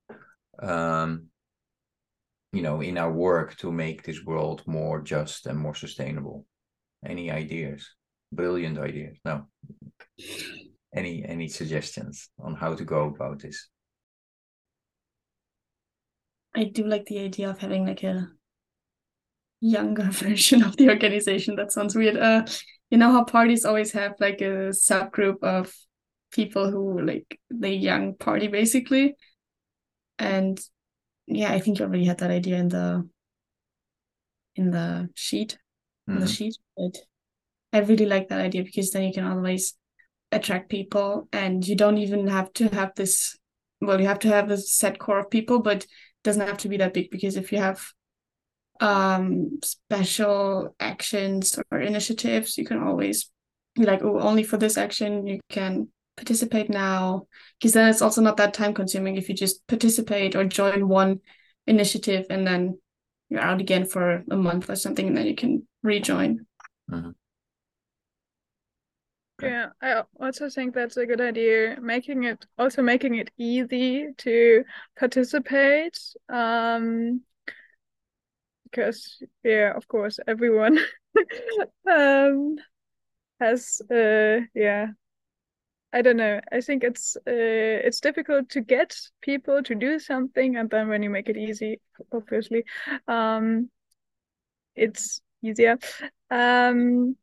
um, 0.62 1.26
you 2.53 2.62
know 2.62 2.81
in 2.81 2.97
our 2.97 3.12
work 3.12 3.57
to 3.57 3.70
make 3.70 4.03
this 4.03 4.24
world 4.24 4.62
more 4.66 5.03
just 5.03 5.47
and 5.47 5.59
more 5.59 5.74
sustainable? 5.74 6.47
Any 7.05 7.31
ideas? 7.31 7.89
Brilliant 8.33 8.79
ideas. 8.79 9.18
No 9.24 9.47
any 10.95 11.24
any 11.24 11.49
suggestions 11.49 12.30
on 12.39 12.55
how 12.55 12.74
to 12.74 12.84
go 12.84 13.07
about 13.07 13.41
this 13.41 13.68
i 16.55 16.64
do 16.64 16.84
like 16.84 17.05
the 17.07 17.18
idea 17.18 17.51
of 17.51 17.59
having 17.59 17.86
like 17.86 18.03
a 18.03 18.28
younger 19.61 20.05
version 20.11 20.62
of 20.62 20.76
the 20.76 20.89
organization 20.89 21.57
that 21.57 21.72
sounds 21.72 21.95
weird 21.95 22.16
uh 22.16 22.45
you 22.91 22.97
know 22.97 23.12
how 23.12 23.24
parties 23.24 23.64
always 23.64 23.93
have 23.93 24.14
like 24.20 24.41
a 24.41 24.70
subgroup 24.70 25.43
of 25.43 25.74
people 26.32 26.70
who 26.70 27.01
like 27.03 27.39
the 27.51 27.70
young 27.70 28.14
party 28.14 28.49
basically 28.49 29.14
and 30.18 30.59
yeah, 31.28 31.53
I 31.53 31.61
think 31.61 31.78
you 31.78 31.84
already 31.84 32.07
had 32.07 32.18
that 32.18 32.30
idea 32.30 32.57
in 32.57 32.68
the 32.68 33.09
in 34.57 34.70
the 34.70 35.09
sheet. 35.14 35.59
Mm-hmm. 36.09 36.12
In 36.12 36.20
the 36.20 36.26
mm-hmm. 36.26 36.34
sheet. 36.34 36.59
But 36.76 36.97
I 37.72 37.80
really 37.80 38.07
like 38.07 38.28
that 38.28 38.41
idea 38.41 38.64
because 38.64 38.91
then 38.91 39.05
you 39.05 39.12
can 39.12 39.24
always 39.24 39.74
attract 40.33 40.68
people 40.68 41.29
and 41.33 41.66
you 41.66 41.74
don't 41.74 41.99
even 41.99 42.26
have 42.26 42.53
to 42.55 42.68
have 42.68 42.93
this 42.97 43.37
well, 43.81 44.01
you 44.01 44.09
have 44.09 44.18
to 44.20 44.29
have 44.29 44.51
a 44.51 44.59
set 44.59 44.99
core 44.99 45.20
of 45.20 45.31
people, 45.31 45.61
but 45.61 45.85
it 45.85 45.89
doesn't 46.24 46.47
have 46.47 46.59
to 46.59 46.68
be 46.68 46.79
that 46.79 46.93
big 46.95 47.11
because 47.11 47.37
if 47.37 47.53
you 47.53 47.59
have 47.59 47.87
um 48.81 49.59
special 49.62 50.74
actions 50.81 51.59
or 51.70 51.81
initiatives, 51.81 52.59
you 52.59 52.64
can 52.64 52.83
always 52.83 53.31
be 53.74 53.85
like, 53.85 54.03
oh, 54.03 54.18
only 54.20 54.43
for 54.43 54.57
this 54.57 54.76
action 54.76 55.26
you 55.26 55.41
can 55.49 55.89
participate 56.16 56.68
now 56.68 57.26
because 57.59 57.72
then 57.72 57.89
it's 57.89 58.03
also 58.03 58.20
not 58.20 58.37
that 58.37 58.53
time 58.53 58.74
consuming 58.74 59.16
if 59.16 59.29
you 59.29 59.35
just 59.35 59.64
participate 59.68 60.35
or 60.35 60.45
join 60.45 60.89
one 60.89 61.20
initiative 61.66 62.26
and 62.29 62.45
then 62.45 62.76
you're 63.29 63.41
out 63.41 63.61
again 63.61 63.87
for 63.87 64.24
a 64.31 64.37
month 64.37 64.68
or 64.68 64.74
something 64.74 65.07
and 65.07 65.16
then 65.16 65.26
you 65.26 65.37
can 65.37 65.66
rejoin 65.83 66.45
mm-hmm. 66.91 67.11
Yeah 69.43 69.68
i 69.80 70.03
also 70.20 70.49
think 70.49 70.74
that's 70.74 70.97
a 70.97 71.07
good 71.07 71.20
idea 71.20 71.76
making 71.80 72.24
it 72.24 72.45
also 72.59 72.82
making 72.82 73.14
it 73.14 73.30
easy 73.39 74.09
to 74.16 74.64
participate 74.99 75.99
um 76.28 77.20
because 78.64 79.22
yeah 79.45 79.72
of 79.76 79.86
course 79.89 80.18
everyone 80.26 80.78
um 81.91 82.57
has 83.41 83.80
uh 83.91 84.41
yeah 84.55 84.89
I 85.93 86.03
don't 86.03 86.18
know. 86.18 86.41
I 86.53 86.61
think 86.61 86.84
it's 86.84 87.16
uh, 87.16 87.22
it's 87.86 88.01
difficult 88.01 88.51
to 88.51 88.61
get 88.61 88.95
people 89.22 89.62
to 89.62 89.74
do 89.74 89.99
something, 89.99 90.57
and 90.57 90.68
then 90.68 90.89
when 90.89 91.03
you 91.03 91.09
make 91.09 91.30
it 91.30 91.36
easy, 91.39 91.80
obviously, 92.12 92.64
um, 93.07 93.70
it's 94.74 95.20
easier. 95.43 95.78
Um, 96.30 97.16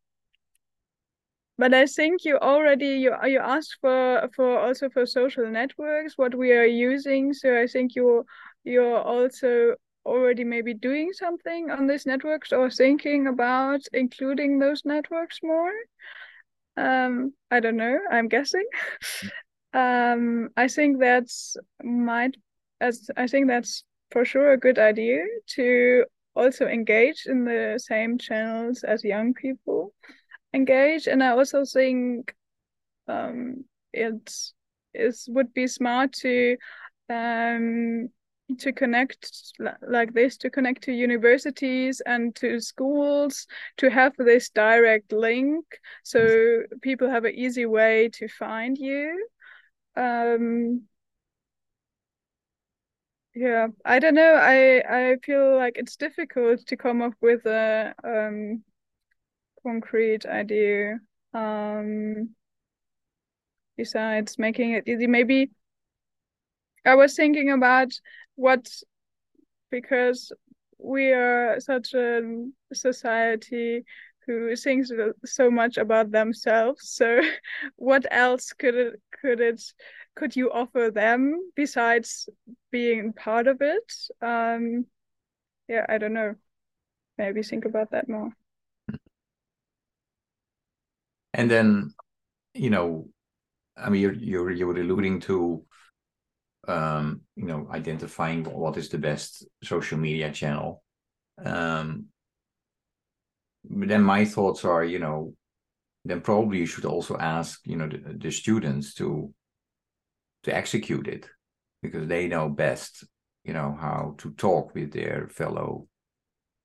but 1.58 1.74
I 1.74 1.86
think 1.86 2.26
you 2.26 2.38
already 2.38 3.00
you 3.04 3.16
you 3.26 3.40
asked 3.40 3.78
for 3.82 4.30
for 4.36 4.60
also 4.60 4.90
for 4.90 5.06
social 5.06 5.50
networks 5.50 6.18
what 6.18 6.36
we 6.36 6.52
are 6.52 6.66
using. 6.66 7.34
So 7.34 7.58
I 7.60 7.68
think 7.68 7.96
you 7.96 8.26
you're 8.64 9.02
also 9.02 9.76
already 10.06 10.44
maybe 10.44 10.74
doing 10.74 11.14
something 11.14 11.72
on 11.72 11.88
these 11.88 12.06
networks 12.06 12.52
or 12.52 12.70
thinking 12.70 13.28
about 13.28 13.82
including 13.94 14.60
those 14.60 14.84
networks 14.86 15.40
more. 15.42 15.74
Um, 16.78 17.34
I 17.50 17.60
don't 17.62 17.78
know. 17.78 18.00
I'm 18.12 18.28
guessing. 18.28 18.68
um, 19.74 20.50
I 20.58 20.68
think 20.68 21.00
that's 21.00 21.56
might 21.82 22.36
as 22.82 23.10
I 23.16 23.28
think 23.28 23.48
that's 23.48 23.84
for 24.12 24.26
sure 24.26 24.52
a 24.52 24.58
good 24.58 24.78
idea 24.78 25.24
to 25.56 26.06
also 26.36 26.68
engage 26.68 27.24
in 27.28 27.46
the 27.46 27.80
same 27.82 28.18
channels 28.18 28.84
as 28.84 29.06
young 29.06 29.34
people 29.34 29.94
engage, 30.56 31.08
and 31.08 31.24
I 31.24 31.32
also 31.32 31.66
think 31.66 32.34
um, 33.08 33.66
it's 33.94 34.54
it 34.94 35.16
would 35.28 35.54
be 35.54 35.68
smart 35.68 36.14
to 36.14 36.58
um, 37.10 38.10
to 38.60 38.72
connect 38.72 39.54
like 39.88 40.14
this 40.14 40.38
to 40.38 40.50
connect 40.50 40.84
to 40.84 40.92
universities 40.92 42.02
and 42.06 42.36
to 42.36 42.60
schools 42.60 43.48
to 43.78 43.90
have 43.90 44.14
this 44.18 44.50
direct 44.50 45.12
link. 45.12 45.66
So 46.04 46.64
people 46.82 47.10
have 47.10 47.26
an 47.26 47.34
easy 47.34 47.66
way 47.66 48.10
to 48.14 48.28
find 48.28 48.78
you. 48.78 49.28
Um 49.98 50.84
yeah 53.34 53.68
i 53.84 54.00
don't 54.00 54.16
know. 54.16 54.36
I 54.36 54.82
i 55.12 55.16
feel 55.24 55.58
like 55.58 55.74
it's 55.78 55.96
difficult 55.96 56.66
to 56.68 56.78
come 56.78 57.02
up 57.02 57.14
with 57.22 57.46
a 57.46 57.94
um 58.04 58.64
concrete 59.66 60.26
idea 60.26 61.00
um 61.34 62.30
besides 63.78 64.38
making 64.40 64.72
it 64.72 64.88
easy. 64.88 65.08
Maybe 65.08 65.52
I 66.86 66.96
was 66.96 67.16
thinking 67.16 67.52
about 67.52 67.92
what 68.36 68.70
because 69.72 70.32
we 70.78 71.12
are 71.12 71.60
such 71.60 71.94
a 71.94 72.22
society 72.74 73.84
who 74.26 74.56
thinks 74.56 74.92
so 75.26 75.52
much 75.52 75.78
about 75.78 76.12
themselves 76.12 76.90
so 76.90 77.22
what 77.76 78.06
else 78.12 78.54
could 78.54 78.76
it 78.76 79.02
could 79.22 79.40
it 79.40 79.62
could 80.16 80.36
you 80.36 80.52
offer 80.52 80.90
them 80.92 81.52
besides 81.56 82.30
being 82.72 83.14
part 83.14 83.48
of 83.48 83.62
it? 83.62 83.94
Um 84.22 84.86
yeah 85.68 85.86
i 85.90 85.98
don't 85.98 86.14
know. 86.14 86.36
Maybe 87.18 87.44
think 87.44 87.66
about 87.66 87.92
that 87.92 88.10
more 88.10 88.32
and 91.36 91.52
then 91.52 91.94
you 92.56 92.72
know 92.72 93.08
i 93.78 93.90
mean 93.90 94.02
you're 94.02 94.14
you're, 94.14 94.52
you're 94.52 94.80
alluding 94.80 95.20
to 95.20 95.64
um, 96.68 97.22
you 97.36 97.46
know, 97.46 97.68
identifying 97.72 98.44
what 98.46 98.78
is 98.78 98.90
the 98.90 98.98
best 98.98 99.46
social 99.64 99.98
media 99.98 100.32
channel. 100.32 100.84
Um, 101.44 102.06
but 103.70 103.88
then 103.88 104.04
my 104.04 104.26
thoughts 104.26 104.64
are, 104.66 104.84
you 104.84 105.00
know, 105.00 105.34
then 106.04 106.22
probably 106.22 106.60
you 106.60 106.66
should 106.66 106.86
also 106.86 107.18
ask, 107.18 107.62
you 107.66 107.76
know, 107.76 107.88
the, 107.88 108.16
the 108.18 108.32
students 108.32 108.94
to 108.96 109.34
to 110.44 110.56
execute 110.56 111.08
it 111.08 111.28
because 111.82 112.08
they 112.08 112.28
know 112.28 112.48
best, 112.50 113.04
you 113.44 113.54
know, 113.54 113.76
how 113.80 114.14
to 114.20 114.32
talk 114.34 114.76
with 114.76 114.94
their 114.94 115.28
fellow, 115.30 115.88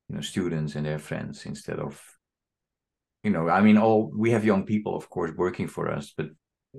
you 0.09 0.17
know, 0.17 0.21
students 0.21 0.75
and 0.75 0.85
their 0.85 0.99
friends 0.99 1.47
instead 1.47 1.79
of 1.79 2.03
you 3.23 3.31
know, 3.31 3.49
I 3.49 3.61
mean, 3.61 3.77
all 3.77 4.11
we 4.15 4.31
have 4.31 4.45
young 4.45 4.65
people, 4.65 4.97
of 4.97 5.11
course, 5.11 5.33
working 5.37 5.69
for 5.69 5.91
us, 5.91 6.13
but 6.17 6.29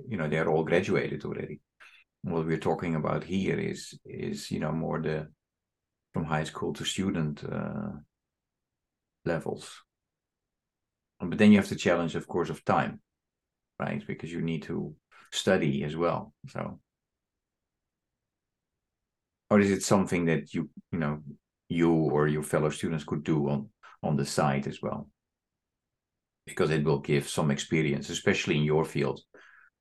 you 0.08 0.16
know, 0.16 0.28
they're 0.28 0.50
all 0.50 0.64
graduated 0.64 1.24
already. 1.24 1.60
What 2.22 2.46
we're 2.46 2.58
talking 2.58 2.94
about 2.94 3.24
here 3.24 3.58
is 3.58 3.98
is 4.04 4.50
you 4.50 4.60
know 4.60 4.72
more 4.72 5.00
the 5.00 5.28
from 6.12 6.24
high 6.24 6.44
school 6.44 6.72
to 6.74 6.84
student 6.84 7.42
uh, 7.44 7.92
levels. 9.24 9.82
But 11.20 11.38
then 11.38 11.52
you 11.52 11.58
have 11.58 11.68
the 11.68 11.76
challenge, 11.76 12.16
of 12.16 12.26
course, 12.26 12.50
of 12.50 12.64
time, 12.64 13.00
right? 13.78 14.04
Because 14.04 14.32
you 14.32 14.42
need 14.42 14.64
to 14.64 14.94
study 15.30 15.84
as 15.84 15.96
well. 15.96 16.34
So, 16.48 16.80
or 19.48 19.60
is 19.60 19.70
it 19.70 19.84
something 19.84 20.24
that 20.26 20.52
you 20.54 20.68
you 20.90 20.98
know 20.98 21.20
you 21.68 21.92
or 21.92 22.26
your 22.26 22.42
fellow 22.42 22.70
students 22.70 23.04
could 23.04 23.22
do 23.22 23.48
on 23.48 23.68
on 24.02 24.16
the 24.16 24.26
side 24.26 24.66
as 24.66 24.82
well? 24.82 25.08
Because 26.46 26.70
it 26.70 26.84
will 26.84 26.98
give 26.98 27.28
some 27.28 27.50
experience, 27.50 28.10
especially 28.10 28.56
in 28.56 28.64
your 28.64 28.84
field, 28.84 29.20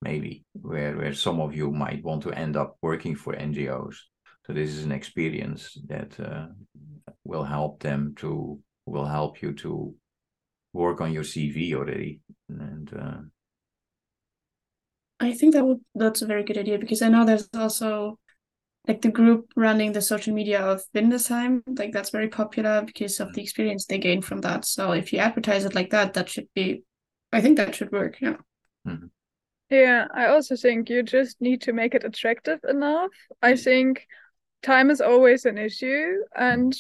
maybe 0.02 0.44
where 0.54 0.96
where 0.96 1.14
some 1.14 1.40
of 1.40 1.56
you 1.56 1.72
might 1.72 2.04
want 2.04 2.24
to 2.24 2.32
end 2.32 2.56
up 2.56 2.78
working 2.82 3.16
for 3.16 3.34
NGOs. 3.34 3.96
So 4.46 4.54
this 4.54 4.70
is 4.70 4.86
an 4.86 4.92
experience 4.92 5.78
that 5.88 6.20
uh, 6.20 6.48
will 7.24 7.44
help 7.44 7.82
them 7.82 8.14
to 8.18 8.60
will 8.86 9.06
help 9.06 9.42
you 9.42 9.54
to 9.54 9.96
work 10.74 11.02
on 11.02 11.14
your 11.14 11.24
CV 11.24 11.74
already 11.74 12.22
and. 12.50 12.94
Uh, 12.94 13.22
I 15.22 15.34
think 15.34 15.54
that 15.54 15.64
would 15.64 15.82
that's 15.94 16.24
a 16.24 16.26
very 16.26 16.44
good 16.44 16.58
idea 16.58 16.80
because 16.80 17.04
I 17.04 17.10
know 17.10 17.26
there's 17.26 17.48
also 17.54 18.18
like 18.88 19.02
the 19.02 19.12
group 19.12 19.52
running 19.56 19.92
the 19.92 20.02
social 20.02 20.34
media 20.34 20.60
of 20.60 20.84
Windesheim, 20.96 21.62
like 21.78 21.92
that's 21.92 22.10
very 22.10 22.28
popular 22.28 22.82
because 22.84 23.20
of 23.20 23.34
the 23.34 23.42
experience 23.42 23.86
they 23.86 24.00
gain 24.00 24.22
from 24.22 24.42
that. 24.42 24.66
So 24.66 24.92
if 24.92 25.14
you 25.14 25.20
advertise 25.20 25.66
it 25.66 25.76
like 25.76 25.92
that, 25.92 26.14
that 26.14 26.30
should 26.30 26.48
be, 26.56 26.84
I 27.32 27.42
think 27.42 27.58
that 27.58 27.76
should 27.76 27.92
work. 27.92 28.20
Yeah. 28.20 28.38
Mm-hmm. 28.88 29.08
Yeah, 29.70 30.08
I 30.14 30.28
also 30.28 30.56
think 30.56 30.90
you 30.90 31.04
just 31.04 31.40
need 31.40 31.62
to 31.62 31.74
make 31.74 31.96
it 31.96 32.04
attractive 32.04 32.60
enough. 32.68 33.12
I 33.42 33.56
think 33.56 34.06
time 34.64 34.90
is 34.90 35.00
always 35.00 35.46
an 35.46 35.58
issue, 35.58 36.16
and 36.36 36.76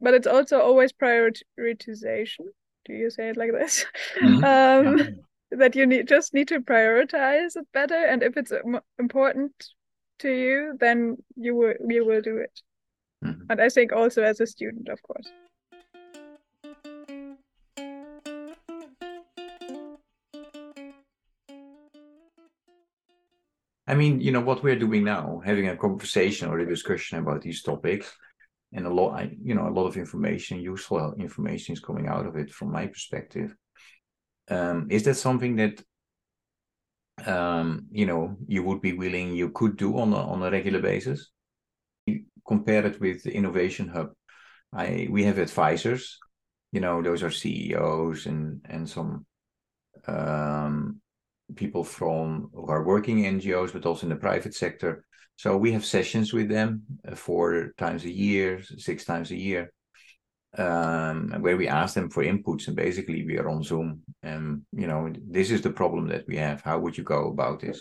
but 0.00 0.14
it's 0.14 0.28
also 0.28 0.60
always 0.60 0.92
prioritization. 0.92 2.46
Do 2.84 2.92
you 2.92 3.10
say 3.10 3.30
it 3.30 3.36
like 3.36 3.50
this? 3.52 3.84
Mm-hmm. 4.22 4.44
um, 4.44 4.98
yeah 4.98 5.06
that 5.50 5.74
you 5.74 5.86
need 5.86 6.06
just 6.06 6.32
need 6.32 6.48
to 6.48 6.60
prioritize 6.60 7.56
it 7.56 7.66
better 7.72 8.06
and 8.06 8.22
if 8.22 8.36
it's 8.36 8.52
important 8.98 9.52
to 10.20 10.30
you 10.30 10.76
then 10.78 11.16
you 11.36 11.54
will 11.54 11.74
you 11.88 12.04
will 12.04 12.20
do 12.20 12.36
it 12.36 12.60
mm-hmm. 13.24 13.42
and 13.50 13.60
i 13.60 13.68
think 13.68 13.92
also 13.92 14.22
as 14.22 14.40
a 14.40 14.46
student 14.46 14.88
of 14.88 15.02
course 15.02 15.30
I 23.90 23.96
mean, 23.96 24.20
you 24.20 24.30
know, 24.30 24.40
what 24.40 24.62
we're 24.62 24.78
doing 24.78 25.02
now, 25.02 25.42
having 25.44 25.66
a 25.66 25.76
conversation 25.76 26.48
or 26.48 26.60
a 26.60 26.68
discussion 26.74 27.18
about 27.18 27.42
these 27.42 27.60
topics, 27.60 28.16
and 28.72 28.86
a 28.86 28.90
lot, 28.90 29.28
you 29.42 29.54
know, 29.56 29.66
a 29.66 29.76
lot 29.76 29.86
of 29.86 29.96
information, 29.96 30.60
useful 30.60 31.14
information 31.18 31.72
is 31.72 31.80
coming 31.80 32.06
out 32.06 32.24
of 32.24 32.36
it 32.36 32.50
from 32.52 32.70
my 32.70 32.86
perspective. 32.86 33.52
Um, 34.48 34.86
is 34.90 35.02
that 35.04 35.14
something 35.14 35.56
that 35.56 35.82
um, 37.26 37.86
you 37.90 38.06
know 38.06 38.36
you 38.46 38.62
would 38.62 38.80
be 38.80 38.92
willing, 38.92 39.34
you 39.34 39.50
could 39.50 39.76
do 39.76 39.98
on 39.98 40.12
a, 40.12 40.16
on 40.16 40.42
a 40.42 40.50
regular 40.50 40.80
basis? 40.80 41.30
compare 42.46 42.84
it 42.84 43.00
with 43.00 43.22
the 43.22 43.32
Innovation 43.32 43.88
Hub. 43.88 44.10
I 44.72 45.08
we 45.10 45.24
have 45.24 45.38
advisors, 45.38 46.18
you 46.72 46.80
know, 46.80 47.02
those 47.02 47.22
are 47.22 47.30
CEOs 47.30 48.26
and 48.26 48.60
and 48.68 48.88
some 48.88 49.26
um, 50.06 51.00
people 51.56 51.84
from 51.84 52.50
who 52.54 52.66
are 52.66 52.84
working 52.84 53.18
NGOs, 53.24 53.72
but 53.72 53.86
also 53.86 54.06
in 54.06 54.10
the 54.10 54.16
private 54.28 54.54
sector. 54.54 55.04
So 55.36 55.56
we 55.56 55.72
have 55.72 55.84
sessions 55.84 56.32
with 56.32 56.48
them 56.48 56.82
uh, 57.08 57.14
four 57.14 57.72
times 57.78 58.04
a 58.04 58.10
year, 58.10 58.62
six 58.62 59.04
times 59.04 59.30
a 59.30 59.36
year, 59.36 59.72
um, 60.58 61.32
where 61.40 61.56
we 61.56 61.68
ask 61.68 61.94
them 61.94 62.10
for 62.10 62.24
inputs 62.24 62.66
and 62.66 62.76
basically 62.76 63.24
we 63.24 63.38
are 63.38 63.48
on 63.48 63.62
Zoom. 63.62 64.02
And 64.22 64.62
you 64.72 64.86
know 64.86 65.12
this 65.28 65.50
is 65.50 65.62
the 65.62 65.70
problem 65.70 66.08
that 66.08 66.26
we 66.26 66.36
have. 66.36 66.60
How 66.62 66.78
would 66.78 66.96
you 66.96 67.04
go 67.04 67.28
about 67.28 67.60
this? 67.60 67.80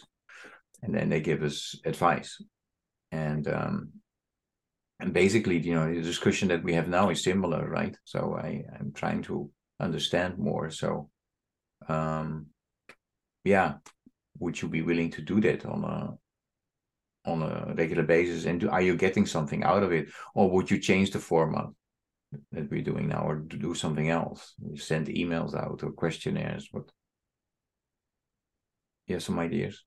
And 0.82 0.93
then 0.93 1.09
they 1.09 1.20
give 1.20 1.43
us 1.43 1.76
advice. 1.86 2.41
And 3.11 3.47
um, 3.47 3.89
and 4.99 5.13
basically 5.13 5.57
you 5.57 5.76
know 5.76 5.93
the 5.93 6.01
discussion 6.01 6.47
that 6.49 6.63
we 6.63 6.74
have 6.74 6.88
now 6.88 7.09
is 7.09 7.24
similar 7.24 7.67
right? 7.67 7.97
So 8.03 8.38
I 8.38 8.63
I'm 8.80 8.91
trying 8.93 9.24
to 9.24 9.49
understand 9.80 10.38
more. 10.38 10.70
So 10.70 11.09
um 11.88 12.47
yeah 13.43 13.76
would 14.39 14.61
you 14.61 14.67
be 14.67 14.82
willing 14.82 15.09
to 15.11 15.22
do 15.22 15.41
that 15.41 15.65
on 15.65 15.84
a 15.84 17.30
on 17.30 17.41
a 17.41 17.74
regular 17.76 18.03
basis? 18.03 18.45
And 18.45 18.59
do, 18.59 18.70
are 18.70 18.82
you 18.82 18.95
getting 18.95 19.26
something 19.26 19.63
out 19.63 19.84
of 19.84 19.91
it? 19.91 20.09
Or 20.34 20.49
would 20.49 20.72
you 20.72 20.80
change 20.80 21.11
the 21.11 21.20
format 21.20 21.65
that 22.52 22.70
we're 22.70 22.82
doing 22.82 23.08
now 23.08 23.24
or 23.28 23.40
to 23.50 23.58
do 23.58 23.74
something 23.74 24.10
else. 24.10 24.54
You 24.62 24.78
send 24.78 25.08
emails 25.08 25.56
out 25.56 25.82
or 25.84 25.92
questionnaires 25.92 26.70
but 26.72 26.84
you 29.08 29.16
have 29.16 29.24
some 29.24 29.40
ideas? 29.40 29.84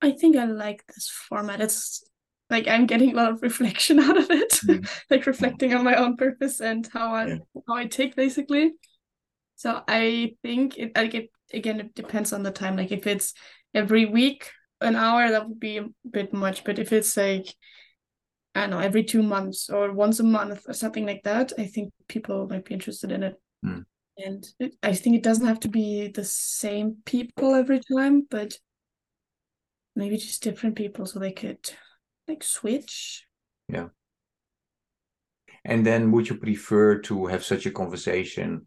I 0.00 0.12
think 0.12 0.36
i 0.36 0.44
like 0.44 0.86
this 0.86 1.08
format. 1.08 1.60
It's 1.60 2.04
like 2.48 2.68
i'm 2.68 2.86
getting 2.86 3.12
a 3.12 3.16
lot 3.16 3.32
of 3.32 3.42
reflection 3.42 3.98
out 4.06 4.16
of 4.16 4.30
it 4.30 4.52
mm. 4.52 4.88
like 5.10 5.26
reflecting 5.26 5.74
on 5.74 5.82
my 5.82 5.96
own 5.96 6.16
purpose 6.16 6.60
and 6.60 6.88
how 6.92 7.12
i 7.12 7.26
yeah. 7.26 7.38
how 7.66 7.74
i 7.74 7.86
take 7.86 8.14
basically. 8.14 8.72
So 9.56 9.82
i 9.88 10.34
think 10.42 10.78
it 10.78 10.92
like 10.94 11.14
it 11.14 11.30
again 11.52 11.80
it 11.80 11.94
depends 11.94 12.32
on 12.32 12.42
the 12.42 12.50
time. 12.50 12.76
Like 12.76 12.92
if 12.92 13.06
it's 13.06 13.34
every 13.74 14.06
week 14.06 14.50
an 14.80 14.96
hour 14.96 15.30
that 15.30 15.48
would 15.48 15.60
be 15.60 15.78
a 15.78 15.88
bit 16.08 16.32
much. 16.32 16.64
But 16.64 16.78
if 16.78 16.92
it's 16.92 17.16
like 17.16 17.54
I 18.56 18.60
don't 18.60 18.70
know, 18.70 18.78
every 18.78 19.04
two 19.04 19.22
months 19.22 19.68
or 19.68 19.92
once 19.92 20.18
a 20.18 20.24
month 20.24 20.62
or 20.66 20.72
something 20.72 21.04
like 21.04 21.22
that, 21.24 21.52
I 21.58 21.66
think 21.66 21.92
people 22.08 22.48
might 22.48 22.64
be 22.64 22.72
interested 22.72 23.12
in 23.12 23.22
it. 23.22 23.40
Mm. 23.64 23.84
And 24.16 24.46
it, 24.58 24.74
I 24.82 24.94
think 24.94 25.16
it 25.16 25.22
doesn't 25.22 25.46
have 25.46 25.60
to 25.60 25.68
be 25.68 26.08
the 26.08 26.24
same 26.24 26.96
people 27.04 27.54
every 27.54 27.80
time, 27.80 28.26
but 28.30 28.58
maybe 29.94 30.16
just 30.16 30.42
different 30.42 30.74
people 30.74 31.04
so 31.04 31.18
they 31.18 31.32
could 31.32 31.70
like 32.26 32.42
switch. 32.42 33.26
Yeah. 33.68 33.88
And 35.66 35.84
then 35.84 36.10
would 36.12 36.30
you 36.30 36.36
prefer 36.36 36.98
to 37.00 37.26
have 37.26 37.44
such 37.44 37.66
a 37.66 37.70
conversation, 37.70 38.66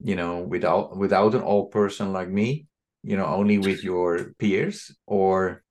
you 0.00 0.16
know, 0.16 0.40
without 0.40 0.98
without 0.98 1.34
an 1.34 1.42
old 1.42 1.70
person 1.70 2.12
like 2.12 2.28
me, 2.28 2.66
you 3.02 3.16
know, 3.16 3.26
only 3.26 3.56
with 3.56 3.82
your 3.82 4.34
peers, 4.38 4.94
or 5.06 5.63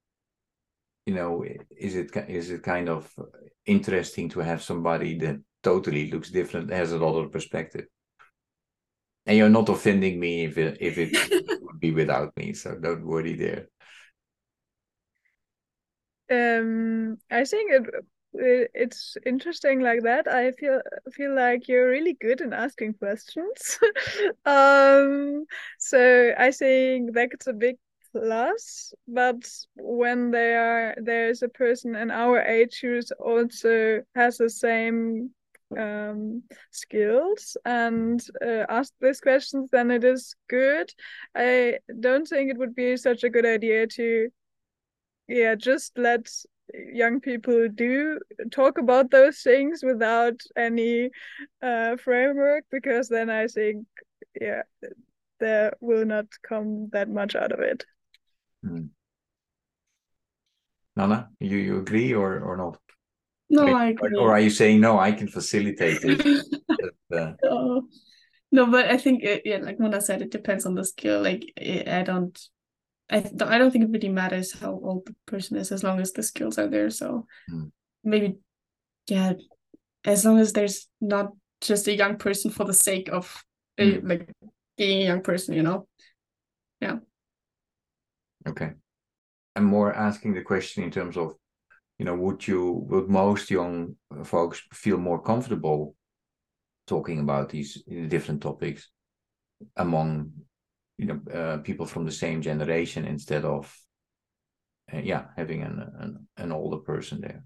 you 1.05 1.13
know 1.13 1.43
is 1.77 1.95
it 1.95 2.11
is 2.29 2.49
it 2.49 2.63
kind 2.63 2.89
of 2.89 3.11
interesting 3.65 4.29
to 4.29 4.39
have 4.39 4.61
somebody 4.61 5.17
that 5.19 5.37
totally 5.61 6.11
looks 6.11 6.29
different 6.29 6.71
has 6.71 6.91
a 6.91 6.97
lot 6.97 7.17
of 7.17 7.31
perspective? 7.31 7.85
And 9.25 9.37
you're 9.37 9.49
not 9.49 9.69
offending 9.69 10.19
me 10.19 10.45
if 10.45 10.57
it 10.57 10.77
if 10.81 10.97
it 10.97 11.61
would 11.61 11.79
be 11.79 11.91
without 11.91 12.35
me 12.37 12.53
so 12.53 12.75
don't 12.75 13.05
worry 13.05 13.35
there. 13.35 13.67
Um 16.31 17.17
i 17.29 17.43
think 17.45 17.71
it 17.71 17.85
it's 18.73 19.15
interesting 19.27 19.81
like 19.81 20.01
that. 20.03 20.27
I 20.27 20.51
feel 20.53 20.81
feel 21.11 21.35
like 21.35 21.67
you're 21.67 21.89
really 21.89 22.13
good 22.13 22.41
in 22.41 22.53
asking 22.53 22.95
questions. 22.95 23.79
Um 24.45 25.45
so 25.79 26.33
i 26.37 26.51
think 26.51 27.13
that's 27.13 27.47
a 27.47 27.53
big 27.53 27.77
plus 28.13 28.93
but 29.07 29.43
when 29.75 30.31
they 30.31 30.55
are 30.55 30.95
there's 30.97 31.41
a 31.41 31.49
person 31.49 31.95
in 31.95 32.11
our 32.11 32.39
age 32.41 32.79
who 32.81 33.01
also 33.19 34.01
has 34.15 34.37
the 34.37 34.49
same 34.49 35.31
um, 35.77 36.43
skills 36.71 37.57
and 37.65 38.23
uh, 38.45 38.65
ask 38.69 38.93
these 39.01 39.19
questions 39.19 39.69
then 39.71 39.91
it 39.91 40.03
is 40.03 40.35
good. 40.47 40.91
I 41.35 41.79
don't 41.99 42.27
think 42.27 42.51
it 42.51 42.57
would 42.57 42.75
be 42.75 42.95
such 42.97 43.23
a 43.23 43.29
good 43.29 43.45
idea 43.45 43.87
to 43.87 44.29
yeah 45.27 45.55
just 45.55 45.97
let 45.97 46.29
young 46.93 47.19
people 47.19 47.67
do 47.69 48.19
talk 48.51 48.77
about 48.77 49.11
those 49.11 49.39
things 49.41 49.83
without 49.83 50.39
any 50.55 51.09
uh, 51.61 51.95
framework 51.97 52.63
because 52.71 53.09
then 53.09 53.29
i 53.29 53.47
think 53.47 53.85
yeah 54.39 54.61
there 55.39 55.73
will 55.81 56.05
not 56.05 56.25
come 56.47 56.89
that 56.93 57.09
much 57.09 57.35
out 57.35 57.51
of 57.51 57.59
it 57.59 57.85
Hmm. 58.63 58.85
Hannah, 60.95 61.29
you, 61.39 61.57
you 61.57 61.79
agree 61.79 62.13
or, 62.13 62.39
or 62.39 62.57
not? 62.57 62.77
No, 63.49 63.73
I 63.73 63.89
agree. 63.89 64.17
Or 64.17 64.31
are 64.31 64.39
you 64.39 64.49
saying 64.49 64.79
no? 64.79 64.99
I 64.99 65.11
can 65.11 65.27
facilitate 65.27 65.99
it. 66.03 66.45
uh... 67.15 67.33
no. 67.43 67.87
no, 68.51 68.65
but 68.67 68.89
I 68.89 68.97
think 68.97 69.23
it, 69.23 69.43
yeah, 69.45 69.57
like 69.57 69.79
Mona 69.79 70.01
said, 70.01 70.21
it 70.21 70.31
depends 70.31 70.65
on 70.65 70.75
the 70.75 70.83
skill. 70.83 71.21
Like 71.21 71.43
it, 71.57 71.87
I 71.87 72.03
don't, 72.03 72.39
I 73.11 73.17
I 73.17 73.57
don't 73.57 73.71
think 73.71 73.85
it 73.85 73.91
really 73.91 74.09
matters 74.09 74.53
how 74.53 74.71
old 74.71 75.05
the 75.05 75.15
person 75.25 75.57
is 75.57 75.71
as 75.71 75.83
long 75.83 75.99
as 75.99 76.13
the 76.13 76.23
skills 76.23 76.57
are 76.57 76.67
there. 76.67 76.89
So 76.89 77.25
hmm. 77.47 77.65
maybe, 78.03 78.35
yeah, 79.07 79.33
as 80.05 80.25
long 80.25 80.39
as 80.39 80.53
there's 80.53 80.87
not 81.01 81.31
just 81.61 81.87
a 81.87 81.95
young 81.95 82.17
person 82.17 82.49
for 82.49 82.65
the 82.65 82.73
sake 82.73 83.09
of 83.09 83.43
a, 83.77 83.99
hmm. 83.99 84.07
like 84.07 84.29
being 84.77 85.01
a 85.03 85.05
young 85.05 85.21
person, 85.21 85.53
you 85.53 85.63
know. 85.63 85.87
Yeah. 86.81 86.97
Okay. 88.47 88.71
I'm 89.55 89.65
more 89.65 89.93
asking 89.93 90.33
the 90.33 90.41
question 90.41 90.83
in 90.83 90.91
terms 90.91 91.17
of, 91.17 91.35
you 91.99 92.05
know, 92.05 92.15
would 92.15 92.47
you 92.47 92.85
would 92.89 93.09
most 93.09 93.51
young 93.51 93.95
folks 94.23 94.61
feel 94.73 94.97
more 94.97 95.21
comfortable 95.21 95.95
talking 96.87 97.19
about 97.19 97.49
these 97.49 97.81
different 98.07 98.41
topics 98.41 98.89
among 99.77 100.31
you 100.97 101.05
know 101.05 101.19
uh, 101.33 101.57
people 101.57 101.85
from 101.85 102.05
the 102.05 102.11
same 102.11 102.41
generation 102.41 103.05
instead 103.05 103.45
of 103.45 103.73
uh, 104.93 104.97
yeah 104.97 105.25
having 105.37 105.61
an, 105.61 105.79
an 105.99 106.27
an 106.37 106.51
older 106.51 106.77
person 106.77 107.21
there 107.21 107.43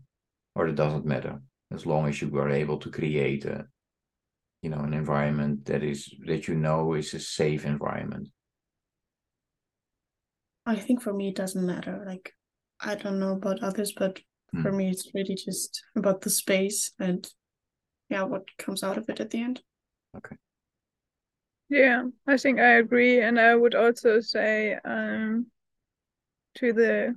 or 0.56 0.68
it 0.68 0.76
doesn't 0.76 1.06
matter 1.06 1.40
as 1.72 1.86
long 1.86 2.08
as 2.08 2.22
you 2.22 2.36
are 2.38 2.50
able 2.50 2.78
to 2.78 2.90
create 2.90 3.46
a 3.46 3.66
you 4.62 4.70
know 4.70 4.80
an 4.80 4.94
environment 4.94 5.66
that 5.66 5.84
is 5.84 6.14
that 6.26 6.48
you 6.48 6.56
know 6.56 6.94
is 6.94 7.14
a 7.14 7.20
safe 7.20 7.66
environment 7.66 8.28
i 10.68 10.76
think 10.76 11.02
for 11.02 11.14
me 11.14 11.30
it 11.30 11.36
doesn't 11.36 11.66
matter 11.66 12.04
like 12.06 12.34
i 12.82 12.94
don't 12.94 13.20
know 13.20 13.32
about 13.32 13.64
others 13.64 13.94
but 13.98 14.20
hmm. 14.52 14.62
for 14.62 14.72
me 14.72 14.90
it's 14.90 15.10
really 15.16 15.36
just 15.36 15.82
about 15.96 16.22
the 16.22 16.30
space 16.30 16.92
and 17.00 17.28
yeah 18.10 18.24
what 18.24 18.44
comes 18.58 18.84
out 18.84 18.98
of 18.98 19.10
it 19.10 19.20
at 19.20 19.32
the 19.32 19.42
end 19.42 19.62
okay 20.16 20.36
yeah 21.70 22.04
i 22.28 22.38
think 22.38 22.60
i 22.60 22.74
agree 22.76 23.22
and 23.22 23.40
i 23.40 23.56
would 23.56 23.76
also 23.76 24.20
say 24.20 24.78
um 24.86 25.48
to 26.56 26.74
the 26.74 27.16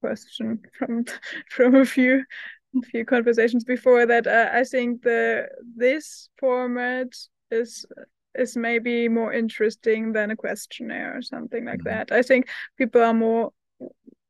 question 0.00 0.60
from 0.78 1.04
from 1.50 1.74
a 1.76 1.84
few 1.84 2.22
a 2.76 2.86
few 2.86 3.04
conversations 3.04 3.64
before 3.64 4.06
that 4.06 4.26
uh, 4.26 4.50
i 4.52 4.62
think 4.64 5.02
the 5.02 5.48
this 5.76 6.28
format 6.38 7.08
is 7.50 7.86
is 8.38 8.56
maybe 8.56 9.08
more 9.08 9.32
interesting 9.32 10.12
than 10.12 10.30
a 10.30 10.36
questionnaire 10.36 11.16
or 11.16 11.22
something 11.22 11.64
like 11.64 11.78
mm-hmm. 11.80 11.88
that 11.88 12.12
i 12.12 12.22
think 12.22 12.48
people 12.76 13.02
are 13.02 13.14
more 13.14 13.52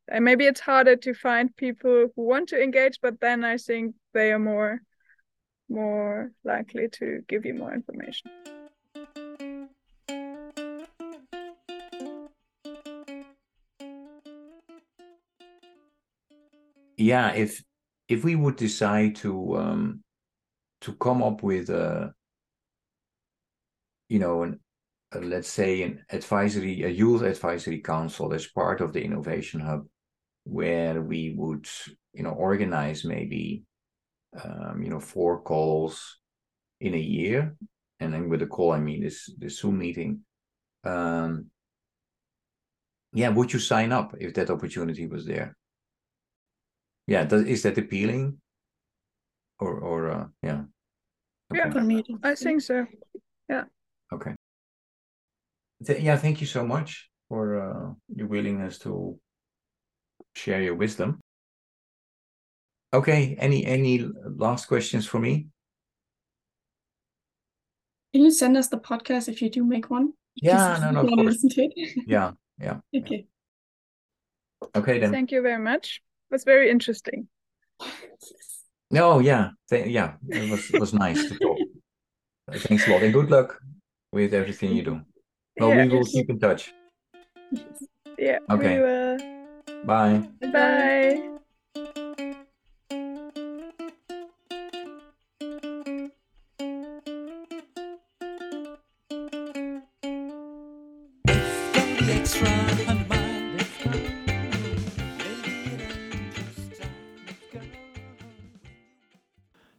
and 0.08 0.24
maybe 0.24 0.46
it's 0.46 0.60
harder 0.60 0.96
to 0.96 1.12
find 1.14 1.54
people 1.56 2.08
who 2.14 2.22
want 2.22 2.48
to 2.48 2.62
engage 2.62 3.00
but 3.00 3.20
then 3.20 3.44
i 3.44 3.56
think 3.56 3.94
they 4.14 4.32
are 4.32 4.38
more 4.38 4.80
more 5.68 6.30
likely 6.44 6.88
to 6.88 7.22
give 7.28 7.44
you 7.44 7.54
more 7.54 7.74
information 7.74 8.30
yeah 16.96 17.32
if 17.32 17.62
if 18.08 18.24
we 18.24 18.36
would 18.36 18.56
decide 18.56 19.16
to 19.16 19.56
um, 19.56 20.02
to 20.80 20.92
come 20.94 21.22
up 21.22 21.42
with 21.42 21.70
a 21.70 22.14
you 24.08 24.18
know 24.18 24.42
an 24.42 24.60
a, 25.12 25.20
let's 25.20 25.48
say 25.48 25.82
an 25.82 26.04
advisory 26.10 26.82
a 26.82 26.88
youth 26.88 27.22
advisory 27.22 27.80
council 27.80 28.32
as 28.32 28.46
part 28.46 28.80
of 28.80 28.92
the 28.92 29.02
innovation 29.02 29.60
hub 29.60 29.86
where 30.44 31.00
we 31.02 31.34
would 31.36 31.66
you 32.12 32.22
know 32.22 32.30
organize 32.30 33.04
maybe 33.04 33.64
um, 34.42 34.82
you 34.82 34.90
know 34.90 35.00
four 35.00 35.40
calls 35.42 36.18
in 36.80 36.94
a 36.94 36.98
year. 36.98 37.56
And 37.98 38.12
then 38.12 38.28
with 38.28 38.42
a 38.42 38.46
call 38.46 38.72
i 38.72 38.78
mean 38.78 39.02
this 39.02 39.30
this 39.38 39.60
zoom 39.60 39.78
meeting. 39.78 40.20
Um, 40.84 41.46
yeah 43.12 43.30
would 43.30 43.52
you 43.52 43.58
sign 43.58 43.90
up 43.90 44.14
if 44.20 44.34
that 44.34 44.50
opportunity 44.50 45.06
was 45.06 45.24
there? 45.24 45.56
Yeah 47.06 47.24
does, 47.24 47.44
is 47.44 47.62
that 47.62 47.78
appealing? 47.78 48.38
Or 49.58 49.80
or 49.80 50.10
uh, 50.10 50.26
yeah. 50.42 50.64
Okay. 51.50 51.60
yeah 51.60 51.80
me 51.80 52.04
i 52.22 52.34
think 52.34 52.60
so. 52.60 52.86
Yeah 53.48 53.64
okay. 54.12 54.34
Th- 55.84 56.00
yeah 56.00 56.16
thank 56.16 56.40
you 56.40 56.46
so 56.46 56.66
much 56.66 57.10
for 57.28 57.60
uh, 57.60 57.92
your 58.14 58.28
willingness 58.28 58.78
to 58.80 59.18
share 60.34 60.62
your 60.62 60.74
wisdom. 60.74 61.20
Okay 62.94 63.36
any 63.38 63.64
any 63.66 64.08
last 64.36 64.66
questions 64.66 65.06
for 65.06 65.18
me? 65.18 65.48
Can 68.12 68.24
you 68.24 68.30
send 68.30 68.56
us 68.56 68.68
the 68.68 68.78
podcast 68.78 69.28
if 69.28 69.42
you 69.42 69.50
do 69.50 69.64
make 69.64 69.90
one? 69.90 70.12
Yeah 70.36 70.78
no 70.80 70.90
no 70.90 71.00
of 71.00 71.08
course. 71.08 71.44
yeah 72.06 72.32
yeah 72.58 72.80
okay 72.94 73.26
yeah. 74.62 74.68
okay. 74.80 74.98
Then. 74.98 75.12
Thank 75.12 75.32
you 75.32 75.42
very 75.42 75.62
much. 75.62 76.00
Was 76.30 76.44
very 76.44 76.70
interesting. 76.70 77.28
No, 78.90 79.18
yeah, 79.18 79.50
Th- 79.68 79.86
yeah, 79.86 80.14
it 80.28 80.48
was 80.48 80.70
it 80.70 80.78
was 80.78 80.94
nice 80.94 81.28
to 81.28 81.38
talk. 81.38 81.58
Thanks 82.50 82.86
a 82.86 82.90
lot, 82.92 83.02
and 83.02 83.12
good 83.12 83.30
luck 83.30 83.60
with 84.16 84.32
everything 84.32 84.74
you 84.74 84.82
do. 84.82 85.00
Well, 85.60 85.70
yeah, 85.70 85.84
we 85.84 85.88
will 85.90 86.04
keep 86.04 86.30
in 86.30 86.38
touch. 86.40 86.72
Yeah. 88.18 88.38
Okay. 88.48 88.80
Bye. 89.84 90.26
Bye. 90.40 91.22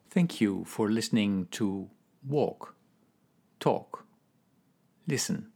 Thank 0.09 0.41
you 0.41 0.63
for 0.65 0.89
listening 0.89 1.47
to 1.51 1.89
Walk, 2.27 2.75
Talk, 3.59 4.06
Listen. 5.07 5.47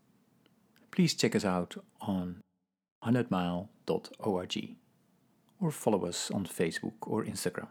Please 0.91 1.13
check 1.13 1.35
us 1.35 1.45
out 1.45 1.75
on 2.01 2.41
100mile.org 3.05 4.75
or 5.59 5.71
follow 5.71 6.05
us 6.05 6.31
on 6.31 6.45
Facebook 6.45 6.93
or 7.01 7.23
Instagram. 7.23 7.67